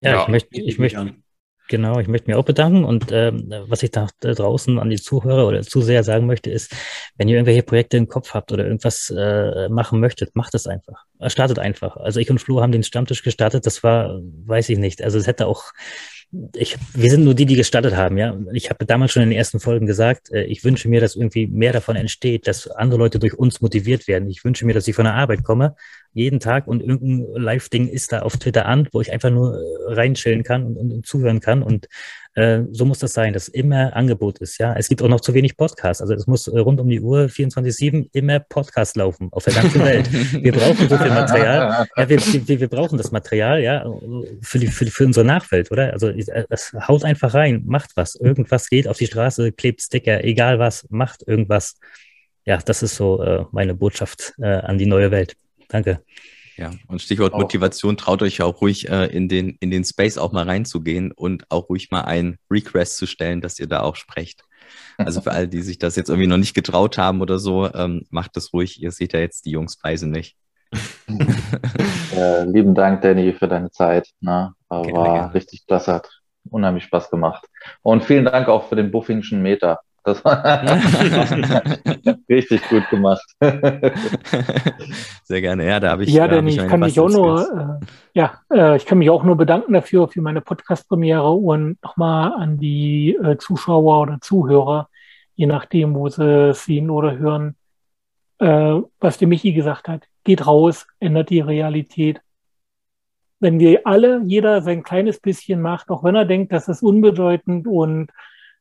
[0.00, 1.16] Ja, ja ich möchte, ich möchte,
[1.68, 5.48] Genau, ich möchte mich auch bedanken und ähm, was ich da draußen an die Zuhörer
[5.48, 6.72] oder Zuseher sagen möchte, ist,
[7.16, 11.04] wenn ihr irgendwelche Projekte im Kopf habt oder irgendwas äh, machen möchtet, macht es einfach.
[11.26, 11.96] Startet einfach.
[11.96, 15.26] Also ich und Flo haben den Stammtisch gestartet, das war, weiß ich nicht, also es
[15.26, 15.72] hätte auch
[16.54, 18.36] ich, wir sind nur die, die gestartet haben, ja.
[18.52, 21.46] Ich habe damals schon in den ersten Folgen gesagt, äh, ich wünsche mir, dass irgendwie
[21.46, 24.28] mehr davon entsteht, dass andere Leute durch uns motiviert werden.
[24.28, 25.76] Ich wünsche mir, dass ich von der Arbeit komme,
[26.16, 29.92] jeden Tag und irgendein Live-Ding ist da auf Twitter an, wo ich einfach nur äh,
[29.92, 31.62] reinchillen kann und, und, und zuhören kann.
[31.62, 31.88] Und
[32.36, 34.56] äh, so muss das sein, dass immer Angebot ist.
[34.56, 36.00] Ja, es gibt auch noch zu wenig Podcasts.
[36.00, 39.84] Also es muss äh, rund um die Uhr 24/7 immer Podcast laufen auf der ganzen
[39.84, 40.10] Welt.
[40.42, 41.86] wir brauchen so viel Material.
[41.94, 43.84] Ja, wir, wir, wir brauchen das Material, ja,
[44.40, 45.92] für die für, für unsere Nachwelt, oder?
[45.92, 48.14] Also äh, es haut einfach rein, macht was.
[48.14, 51.78] Irgendwas geht auf die Straße, klebt Sticker, egal was, macht irgendwas.
[52.46, 55.36] Ja, das ist so äh, meine Botschaft äh, an die neue Welt.
[55.68, 56.02] Danke.
[56.56, 57.40] Ja, und Stichwort auch.
[57.40, 61.12] Motivation, traut euch ja auch ruhig äh, in, den, in den Space auch mal reinzugehen
[61.12, 64.42] und auch ruhig mal ein Request zu stellen, dass ihr da auch sprecht.
[64.98, 68.06] Also für alle, die sich das jetzt irgendwie noch nicht getraut haben oder so, ähm,
[68.10, 68.80] macht das ruhig.
[68.80, 70.36] Ihr seht ja jetzt die Jungspreise nicht.
[72.16, 74.08] äh, lieben Dank, Danny, für deine Zeit.
[74.20, 74.52] Ne?
[74.68, 75.34] War gerne.
[75.34, 76.08] richtig klasse, hat
[76.50, 77.46] unheimlich Spaß gemacht.
[77.82, 79.80] Und vielen Dank auch für den Buffingschen Meter.
[80.06, 80.62] Das war
[82.28, 83.26] richtig gut gemacht.
[85.24, 85.66] Sehr gerne.
[85.66, 86.10] Ja, da habe ich.
[86.10, 89.24] Ja, denn ich, ich kann mich auch nur, äh, ja, äh, ich kann mich auch
[89.24, 94.88] nur bedanken dafür für meine Podcast-Premiere und nochmal an die äh, Zuschauer oder Zuhörer,
[95.34, 97.56] je nachdem, wo sie sehen oder hören,
[98.38, 100.04] äh, was der Michi gesagt hat.
[100.22, 102.20] Geht raus, ändert die Realität.
[103.40, 107.66] Wenn wir alle, jeder sein kleines bisschen macht, auch wenn er denkt, das ist unbedeutend
[107.66, 108.12] und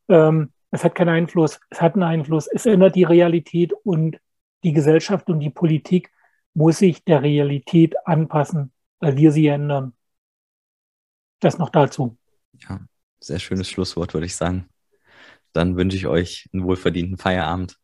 [0.10, 4.20] ähm, es hat keinen Einfluss, es hat einen Einfluss, es ändert die Realität und
[4.64, 6.12] die Gesellschaft und die Politik
[6.54, 9.94] muss sich der Realität anpassen, weil wir sie ändern.
[11.40, 12.18] Das noch dazu.
[12.68, 12.82] Ja,
[13.20, 14.68] sehr schönes Schlusswort, würde ich sagen.
[15.54, 17.78] Dann wünsche ich euch einen wohlverdienten Feierabend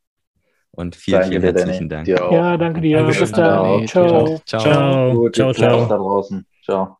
[0.72, 2.08] und vielen, danke vielen herzlichen Dank.
[2.08, 3.04] Ja, danke dir.
[3.04, 3.88] Bis dann.
[3.88, 4.40] Ciao.
[4.46, 4.60] Ciao.
[4.60, 5.30] Ciao.
[5.30, 5.52] Ciao.
[5.54, 5.54] Ciao.
[5.54, 5.88] Ciao.
[5.88, 6.38] Ciao.
[6.62, 6.98] Ciao.